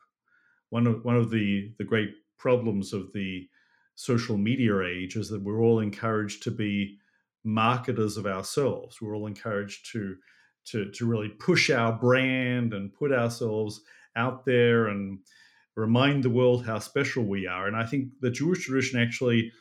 One 0.69 0.87
of 0.87 1.03
one 1.03 1.15
of 1.15 1.29
the 1.29 1.73
the 1.77 1.83
great 1.83 2.13
problems 2.37 2.93
of 2.93 3.11
the 3.13 3.49
social 3.95 4.37
media 4.37 4.81
age 4.81 5.15
is 5.15 5.29
that 5.29 5.41
we're 5.41 5.61
all 5.61 5.79
encouraged 5.79 6.43
to 6.43 6.51
be 6.51 6.97
marketers 7.43 8.15
of 8.15 8.25
ourselves. 8.25 9.01
We're 9.01 9.15
all 9.15 9.27
encouraged 9.27 9.91
to 9.91 10.15
to 10.65 10.91
to 10.91 11.05
really 11.05 11.29
push 11.29 11.69
our 11.69 11.91
brand 11.91 12.73
and 12.73 12.93
put 12.93 13.11
ourselves 13.11 13.81
out 14.15 14.45
there 14.45 14.87
and 14.87 15.19
remind 15.79 16.23
the 16.23 16.29
world 16.29 16.65
how 16.65 16.79
special 16.79 17.23
we 17.23 17.47
are. 17.47 17.67
And 17.67 17.75
I 17.75 17.85
think 17.85 18.09
the 18.21 18.31
Jewish 18.31 18.65
tradition 18.65 18.99
actually 18.99 19.51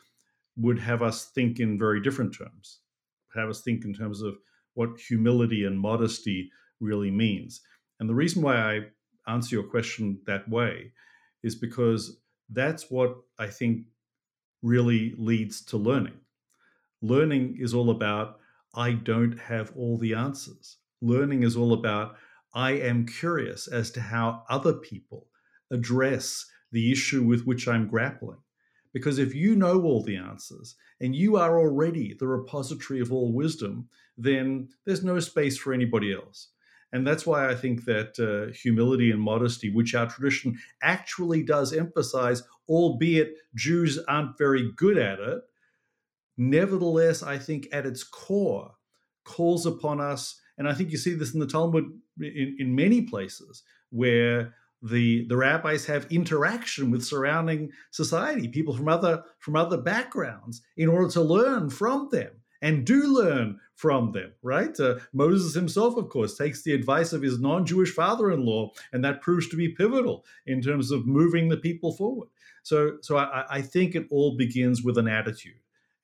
would 0.57 0.79
have 0.79 1.01
us 1.01 1.31
think 1.31 1.59
in 1.59 1.79
very 1.79 2.01
different 2.01 2.35
terms, 2.37 2.79
have 3.35 3.49
us 3.49 3.61
think 3.61 3.85
in 3.85 3.93
terms 3.93 4.21
of 4.21 4.35
what 4.73 4.99
humility 4.99 5.65
and 5.65 5.79
modesty 5.79 6.51
really 6.79 7.11
means. 7.11 7.61
And 7.99 8.09
the 8.09 8.15
reason 8.15 8.41
why 8.41 8.55
I 8.55 8.81
answer 9.27 9.55
your 9.55 9.63
question 9.63 10.19
that 10.25 10.47
way 10.49 10.91
is 11.43 11.55
because 11.55 12.17
that's 12.49 12.89
what 12.89 13.15
I 13.37 13.47
think 13.47 13.85
really 14.61 15.13
leads 15.17 15.63
to 15.65 15.77
learning. 15.77 16.19
Learning 17.01 17.55
is 17.59 17.73
all 17.73 17.89
about 17.89 18.39
I 18.75 18.91
don't 18.91 19.39
have 19.39 19.71
all 19.75 19.97
the 19.97 20.13
answers 20.13 20.77
learning 21.01 21.43
is 21.43 21.55
all 21.55 21.73
about 21.73 22.15
I 22.53 22.71
am 22.71 23.05
curious 23.05 23.67
as 23.67 23.91
to 23.91 24.01
how 24.01 24.43
other 24.49 24.73
people 24.73 25.27
address 25.71 26.45
the 26.71 26.91
issue 26.91 27.23
with 27.23 27.45
which 27.45 27.67
I'm 27.67 27.87
grappling. 27.87 28.37
Because 28.93 29.19
if 29.19 29.35
you 29.35 29.55
know 29.55 29.81
all 29.83 30.03
the 30.03 30.17
answers 30.17 30.75
and 30.99 31.15
you 31.15 31.37
are 31.37 31.59
already 31.59 32.15
the 32.15 32.27
repository 32.27 32.99
of 32.99 33.13
all 33.13 33.31
wisdom, 33.31 33.87
then 34.17 34.69
there's 34.85 35.03
no 35.03 35.19
space 35.19 35.57
for 35.57 35.73
anybody 35.73 36.13
else. 36.13 36.49
And 36.91 37.05
that's 37.05 37.25
why 37.25 37.47
I 37.47 37.55
think 37.55 37.85
that 37.85 38.19
uh, 38.19 38.51
humility 38.51 39.11
and 39.11 39.21
modesty, 39.21 39.69
which 39.69 39.93
our 39.93 40.07
tradition 40.07 40.57
actually 40.81 41.43
does 41.43 41.71
emphasize, 41.71 42.41
albeit 42.67 43.35
Jews 43.55 43.99
aren't 44.07 44.39
very 44.39 44.71
good 44.75 44.97
at 44.97 45.19
it, 45.19 45.41
nevertheless, 46.35 47.21
I 47.21 47.37
think 47.37 47.67
at 47.71 47.85
its 47.85 48.03
core, 48.03 48.71
calls 49.23 49.67
upon 49.67 50.01
us 50.01 50.41
and 50.59 50.67
I 50.67 50.73
think 50.73 50.91
you 50.91 50.97
see 50.97 51.13
this 51.13 51.33
in 51.33 51.39
the 51.39 51.47
Talmud 51.47 51.85
in, 52.19 52.57
in 52.59 52.75
many 52.75 53.03
places 53.03 53.63
where 53.91 54.53
the 54.81 55.25
the 55.27 55.37
rabbis 55.37 55.85
have 55.85 56.11
interaction 56.11 56.91
with 56.91 57.03
surrounding 57.03 57.71
society, 57.91 58.47
people 58.47 58.75
from 58.75 58.87
other 58.87 59.23
from 59.39 59.55
other 59.55 59.77
backgrounds, 59.77 60.61
in 60.77 60.89
order 60.89 61.09
to 61.11 61.21
learn 61.21 61.69
from 61.69 62.09
them 62.11 62.31
and 62.61 62.85
do 62.85 63.07
learn 63.07 63.59
from 63.75 64.11
them, 64.11 64.33
right? 64.41 64.77
Uh, 64.79 64.99
Moses 65.13 65.53
himself, 65.53 65.95
of 65.95 66.09
course, 66.09 66.37
takes 66.37 66.63
the 66.63 66.73
advice 66.73 67.13
of 67.13 67.21
his 67.21 67.39
non 67.39 67.65
Jewish 67.65 67.93
father 67.93 68.31
in 68.31 68.45
law, 68.45 68.71
and 68.91 69.03
that 69.03 69.21
proves 69.21 69.47
to 69.49 69.55
be 69.55 69.69
pivotal 69.69 70.25
in 70.45 70.61
terms 70.61 70.91
of 70.91 71.07
moving 71.07 71.49
the 71.49 71.57
people 71.57 71.93
forward. 71.93 72.29
So, 72.63 72.97
so 73.01 73.17
I, 73.17 73.45
I 73.49 73.61
think 73.61 73.95
it 73.95 74.07
all 74.11 74.35
begins 74.35 74.83
with 74.83 74.97
an 74.97 75.07
attitude. 75.07 75.53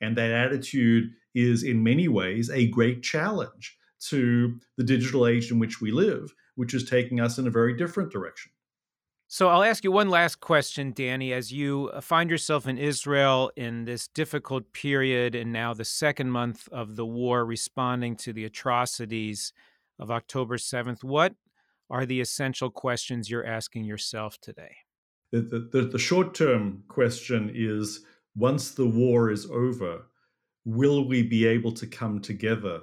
And 0.02 0.18
that 0.18 0.32
attitude 0.32 1.12
is, 1.34 1.64
in 1.64 1.84
many 1.84 2.08
ways, 2.08 2.50
a 2.50 2.68
great 2.68 3.02
challenge 3.04 3.78
to 4.10 4.60
the 4.78 4.84
digital 4.84 5.26
age 5.26 5.52
in 5.52 5.60
which 5.60 5.82
we 5.82 5.92
live, 5.92 6.34
which 6.56 6.74
is 6.74 6.90
taking 6.90 7.20
us 7.20 7.38
in 7.38 7.48
a 7.48 7.52
very 7.52 7.76
different 7.76 8.12
direction. 8.12 8.52
So 9.28 9.50
I'll 9.50 9.64
ask 9.64 9.84
you 9.84 9.92
one 9.92 10.10
last 10.10 10.40
question, 10.40 10.92
Danny. 10.94 11.34
As 11.34 11.52
you 11.52 11.90
uh, 11.94 12.00
find 12.00 12.30
yourself 12.30 12.68
in 12.68 12.78
Israel 12.78 13.52
in 13.56 13.86
this 13.86 14.08
difficult 14.08 14.72
period 14.72 15.34
and 15.34 15.52
now 15.52 15.74
the 15.74 15.84
second 15.84 16.30
month 16.30 16.70
of 16.72 16.96
the 16.96 17.06
war, 17.06 17.44
responding 17.44 18.16
to 18.18 18.34
the 18.34 18.46
atrocities 18.46 19.52
of 19.98 20.12
October 20.12 20.58
7th, 20.58 21.04
what 21.04 21.34
are 21.90 22.06
the 22.06 22.22
essential 22.22 22.70
questions 22.70 23.30
you're 23.30 23.46
asking 23.46 23.84
yourself 23.84 24.40
today? 24.42 24.76
The, 25.32 25.70
the, 25.72 25.82
the 25.82 26.00
short 26.00 26.36
term 26.36 26.84
question 26.88 27.52
is 27.54 28.06
once 28.36 28.72
the 28.72 28.88
war 28.88 29.32
is 29.32 29.48
over, 29.50 30.04
will 30.66 31.08
we 31.08 31.24
be 31.24 31.48
able 31.48 31.72
to 31.74 31.88
come 31.88 32.22
together 32.22 32.82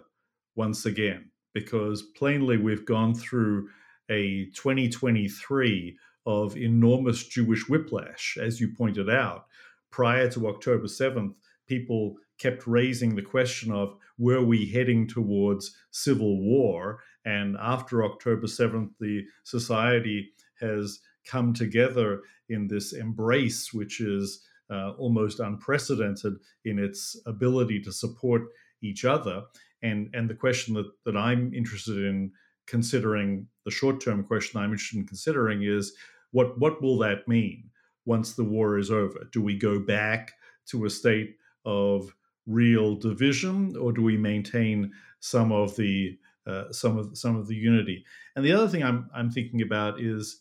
once 0.57 0.87
again? 0.87 1.31
Because 1.55 2.03
plainly, 2.17 2.57
we've 2.57 2.85
gone 2.85 3.15
through 3.15 3.69
a 4.11 4.47
2023 4.57 5.97
of 6.27 6.57
enormous 6.57 7.27
Jewish 7.27 7.69
whiplash, 7.69 8.39
as 8.41 8.61
you 8.61 8.69
pointed 8.69 9.11
out. 9.11 9.47
Prior 9.91 10.31
to 10.31 10.49
October 10.49 10.87
7th, 10.87 11.35
people 11.67 12.17
kept 12.39 12.67
raising 12.67 13.15
the 13.15 13.23
question 13.23 13.73
of 13.73 13.97
were 14.19 14.43
we 14.43 14.67
heading 14.67 15.07
towards 15.07 15.77
civil 15.91 16.41
war? 16.41 17.01
And 17.25 17.57
after 17.61 18.05
October 18.05 18.47
7th, 18.47 18.91
the 19.01 19.25
society 19.45 20.33
has 20.61 21.01
come 21.27 21.53
together 21.53 22.23
in 22.49 22.69
this 22.69 22.93
embrace, 22.93 23.73
which 23.73 24.01
is 24.01 24.45
uh, 24.71 24.91
almost 24.93 25.41
unprecedented 25.41 26.35
in 26.65 26.79
its 26.79 27.21
ability 27.27 27.81
to 27.81 27.93
support 27.93 28.43
each 28.83 29.05
other. 29.05 29.43
And, 29.83 30.11
and 30.15 30.29
the 30.29 30.35
question 30.35 30.75
that, 30.75 30.91
that 31.05 31.17
I'm 31.17 31.53
interested 31.55 31.99
in 31.99 32.33
considering, 32.67 33.47
the 33.65 33.71
short 33.71 34.01
term 34.01 34.25
question 34.25 34.61
I'm 34.61 34.73
interested 34.73 34.99
in 34.99 35.07
considering 35.07 35.63
is 35.63 35.95
what 36.33 36.59
what 36.59 36.83
will 36.83 36.99
that 36.99 37.29
mean 37.29 37.71
once 38.05 38.35
the 38.35 38.45
war 38.45 38.79
is 38.79 38.91
over? 38.91 39.29
Do 39.33 39.41
we 39.41 39.57
go 39.57 39.79
back 39.79 40.33
to 40.67 40.85
a 40.85 40.91
state 40.91 41.37
of 41.65 42.15
real 42.47 42.97
division, 42.97 43.77
or 43.77 43.93
do 43.93 44.03
we 44.03 44.17
maintain 44.17 44.93
some 45.21 45.53
of 45.53 45.77
the 45.77 46.19
uh, 46.47 46.73
some 46.73 46.99
of 46.99 47.17
some 47.17 47.37
of 47.37 47.47
the 47.47 47.55
unity? 47.55 48.05
And 48.35 48.45
the 48.45 48.53
other 48.53 48.69
thing 48.69 48.83
I'm 48.83 49.09
I'm 49.15 49.31
thinking 49.31 49.63
about 49.63 50.01
is 50.01 50.41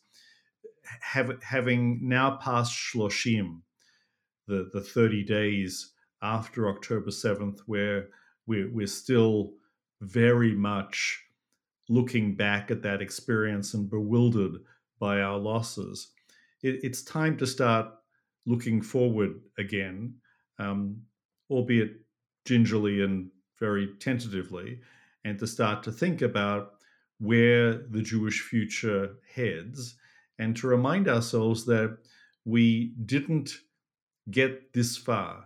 have, 1.02 1.42
having 1.44 2.00
now 2.02 2.38
passed 2.38 2.74
Shloshim, 2.74 3.62
the 4.48 4.70
the 4.74 4.82
30 4.82 5.24
days 5.24 5.94
after 6.22 6.70
October 6.70 7.10
7th, 7.10 7.60
where 7.66 8.10
we're, 8.46 8.70
we're 8.72 8.88
still 8.88 9.54
very 10.02 10.54
much 10.54 11.24
looking 11.90 12.36
back 12.36 12.72
at 12.72 12.84
that 12.84 13.02
experience 13.02 13.74
and 13.74 13.90
bewildered 13.90 14.54
by 15.02 15.20
our 15.20 15.38
losses. 15.38 16.14
It, 16.62 16.80
it's 16.84 17.02
time 17.02 17.36
to 17.38 17.48
start 17.48 17.88
looking 18.46 18.82
forward 18.82 19.42
again, 19.58 20.14
um, 20.60 21.02
albeit 21.50 21.94
gingerly 22.46 23.02
and 23.02 23.32
very 23.60 23.90
tentatively, 24.00 24.80
and 25.26 25.38
to 25.40 25.48
start 25.48 25.84
to 25.84 25.92
think 25.92 26.22
about 26.22 26.74
where 27.20 27.74
the 27.90 28.02
Jewish 28.02 28.42
future 28.42 29.16
heads, 29.36 29.96
and 30.40 30.56
to 30.58 30.68
remind 30.68 31.08
ourselves 31.08 31.66
that 31.66 31.98
we 32.46 32.94
didn't 33.06 33.52
get 34.30 34.74
this 34.74 34.98
far 34.98 35.46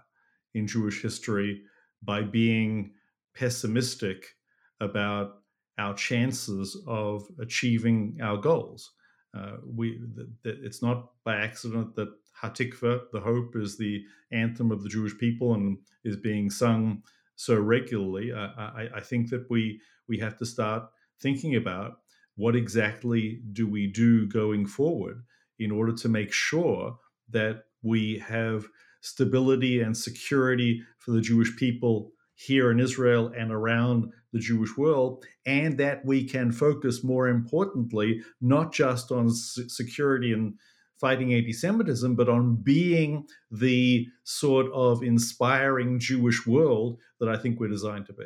in 0.53 0.68
Jewish 0.68 1.01
history 1.01 1.64
by 2.03 2.22
being 2.22 2.91
pessimistic 3.34 4.36
about 4.80 5.41
our 5.78 5.93
chances 5.93 6.82
of 6.88 7.28
achieving 7.39 8.18
our 8.22 8.38
goals. 8.38 8.91
Uh, 9.36 9.57
we 9.65 9.99
it's 10.43 10.81
not 10.81 11.11
by 11.23 11.36
accident 11.36 11.95
that 11.95 12.09
Hatikva, 12.41 13.01
the 13.11 13.19
hope, 13.19 13.55
is 13.55 13.77
the 13.77 14.03
anthem 14.31 14.71
of 14.71 14.83
the 14.83 14.89
Jewish 14.89 15.17
people 15.17 15.53
and 15.53 15.77
is 16.03 16.15
being 16.15 16.49
sung 16.49 17.03
so 17.36 17.55
regularly. 17.55 18.33
I, 18.33 18.45
I, 18.45 18.89
I 18.95 19.01
think 19.01 19.29
that 19.29 19.49
we 19.49 19.81
we 20.07 20.17
have 20.19 20.38
to 20.38 20.45
start 20.45 20.83
thinking 21.19 21.55
about 21.55 21.99
what 22.36 22.55
exactly 22.55 23.41
do 23.53 23.67
we 23.67 23.88
do 23.88 24.27
going 24.27 24.65
forward 24.65 25.23
in 25.59 25.71
order 25.71 25.93
to 25.93 26.09
make 26.09 26.33
sure 26.33 26.97
that 27.29 27.63
we 27.81 28.19
have 28.19 28.65
stability 29.01 29.81
and 29.81 29.95
security 29.95 30.81
for 30.97 31.11
the 31.11 31.21
Jewish 31.21 31.55
people 31.55 32.11
here 32.36 32.71
in 32.71 32.79
Israel 32.79 33.31
and 33.36 33.51
around 33.51 34.11
the 34.33 34.39
Jewish 34.39 34.77
world, 34.77 35.25
and 35.45 35.77
that 35.77 36.05
we 36.05 36.27
can 36.27 36.51
focus 36.51 37.03
more 37.03 37.27
importantly, 37.27 38.21
not 38.41 38.73
just 38.73 39.11
on 39.11 39.29
security 39.31 40.33
and 40.33 40.55
fighting 40.99 41.33
anti 41.33 41.53
Semitism, 41.53 42.15
but 42.15 42.29
on 42.29 42.55
being 42.55 43.25
the 43.51 44.07
sort 44.23 44.67
of 44.73 45.03
inspiring 45.03 45.99
Jewish 45.99 46.45
world 46.45 46.99
that 47.19 47.29
I 47.29 47.38
think 47.38 47.59
we're 47.59 47.69
designed 47.69 48.05
to 48.07 48.13
be. 48.13 48.25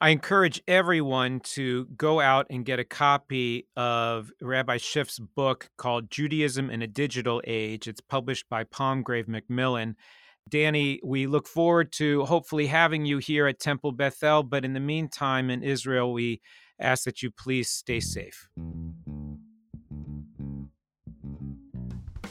I 0.00 0.10
encourage 0.10 0.60
everyone 0.68 1.40
to 1.40 1.86
go 1.96 2.20
out 2.20 2.46
and 2.50 2.64
get 2.64 2.78
a 2.78 2.84
copy 2.84 3.68
of 3.76 4.30
Rabbi 4.40 4.76
Schiff's 4.76 5.18
book 5.18 5.70
called 5.78 6.10
Judaism 6.10 6.68
in 6.68 6.82
a 6.82 6.86
Digital 6.86 7.40
Age. 7.46 7.88
It's 7.88 8.00
published 8.00 8.48
by 8.50 8.64
Palgrave 8.64 9.28
Macmillan. 9.28 9.96
Danny, 10.48 11.00
we 11.02 11.26
look 11.26 11.48
forward 11.48 11.90
to 11.92 12.24
hopefully 12.24 12.66
having 12.66 13.04
you 13.06 13.18
here 13.18 13.46
at 13.46 13.58
Temple 13.58 13.92
Bethel. 13.92 14.42
But 14.42 14.64
in 14.64 14.72
the 14.72 14.80
meantime, 14.80 15.50
in 15.50 15.62
Israel, 15.62 16.12
we 16.12 16.40
ask 16.78 17.04
that 17.04 17.22
you 17.22 17.30
please 17.30 17.68
stay 17.68 18.00
safe. 18.00 18.48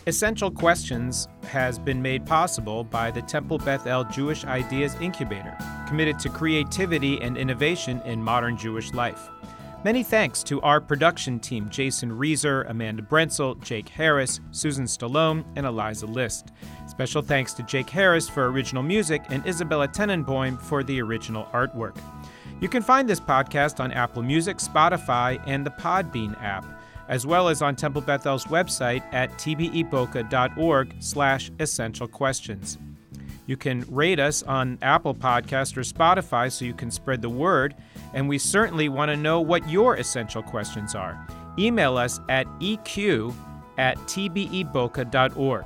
Essential 0.06 0.52
Questions 0.52 1.30
has 1.44 1.80
been 1.80 2.02
made 2.02 2.26
possible 2.26 2.84
by 2.84 3.10
the 3.10 3.22
Temple 3.22 3.58
Bethel 3.58 4.04
Jewish 4.04 4.44
Ideas 4.44 4.96
Incubator, 5.00 5.58
committed 5.88 6.20
to 6.20 6.30
creativity 6.30 7.22
and 7.22 7.38
innovation 7.38 8.02
in 8.02 8.22
modern 8.22 8.58
Jewish 8.58 8.92
life. 8.94 9.30
Many 9.86 10.04
thanks 10.04 10.44
to 10.44 10.62
our 10.62 10.80
production 10.80 11.40
team 11.40 11.70
Jason 11.70 12.12
Reeser, 12.12 12.64
Amanda 12.64 13.02
Brentzel, 13.02 13.62
Jake 13.62 13.90
Harris, 13.90 14.40
Susan 14.52 14.86
Stallone, 14.86 15.44
and 15.58 15.66
Eliza 15.66 16.06
List. 16.06 16.52
Special 16.94 17.22
thanks 17.22 17.54
to 17.54 17.64
Jake 17.64 17.90
Harris 17.90 18.30
for 18.30 18.50
original 18.50 18.84
music 18.84 19.24
and 19.30 19.46
Isabella 19.46 19.88
Tenenbaum 19.88 20.62
for 20.62 20.84
the 20.84 21.02
original 21.02 21.46
artwork. 21.54 21.98
You 22.62 22.70
can 22.70 22.82
find 22.82 23.10
this 23.10 23.20
podcast 23.20 23.80
on 23.80 23.92
Apple 23.92 24.24
Music, 24.24 24.58
Spotify, 24.58 25.42
and 25.48 25.66
the 25.66 25.72
Podbean 25.72 26.42
app, 26.42 26.66
as 27.10 27.26
well 27.26 27.50
as 27.50 27.62
on 27.62 27.76
Temple 27.76 28.02
Bethel's 28.02 28.46
website 28.46 29.04
at 29.12 29.32
tbeboca.org 29.34 30.96
slash 31.00 31.52
essential 31.60 32.08
questions. 32.08 32.78
You 33.48 33.58
can 33.58 33.86
rate 33.90 34.20
us 34.20 34.44
on 34.44 34.78
Apple 34.82 35.14
Podcast 35.14 35.76
or 35.76 35.82
Spotify 35.82 36.52
so 36.52 36.64
you 36.64 36.74
can 36.74 36.92
spread 36.92 37.22
the 37.22 37.30
word– 37.30 37.76
and 38.14 38.30
we 38.30 38.38
certainly 38.38 38.90
want 38.90 39.10
to 39.10 39.18
know 39.18 39.42
what 39.42 39.68
your 39.70 39.98
essential 39.98 40.42
questions 40.42 40.96
are. 40.96 41.28
Email 41.58 41.98
us 41.98 42.20
at 42.30 42.48
eq 42.60 43.34
at 43.78 43.98
tbeboca.org. 43.98 45.66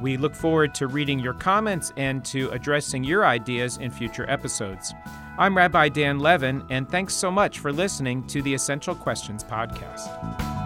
We 0.00 0.16
look 0.16 0.34
forward 0.34 0.74
to 0.76 0.86
reading 0.86 1.18
your 1.18 1.34
comments 1.34 1.92
and 1.96 2.24
to 2.26 2.50
addressing 2.50 3.04
your 3.04 3.26
ideas 3.26 3.76
in 3.76 3.90
future 3.90 4.28
episodes. 4.30 4.94
I'm 5.38 5.56
Rabbi 5.56 5.90
Dan 5.90 6.18
Levin, 6.18 6.64
and 6.70 6.88
thanks 6.88 7.14
so 7.14 7.30
much 7.30 7.58
for 7.58 7.72
listening 7.72 8.26
to 8.28 8.42
the 8.42 8.54
Essential 8.54 8.94
Questions 8.94 9.44
podcast. 9.44 10.59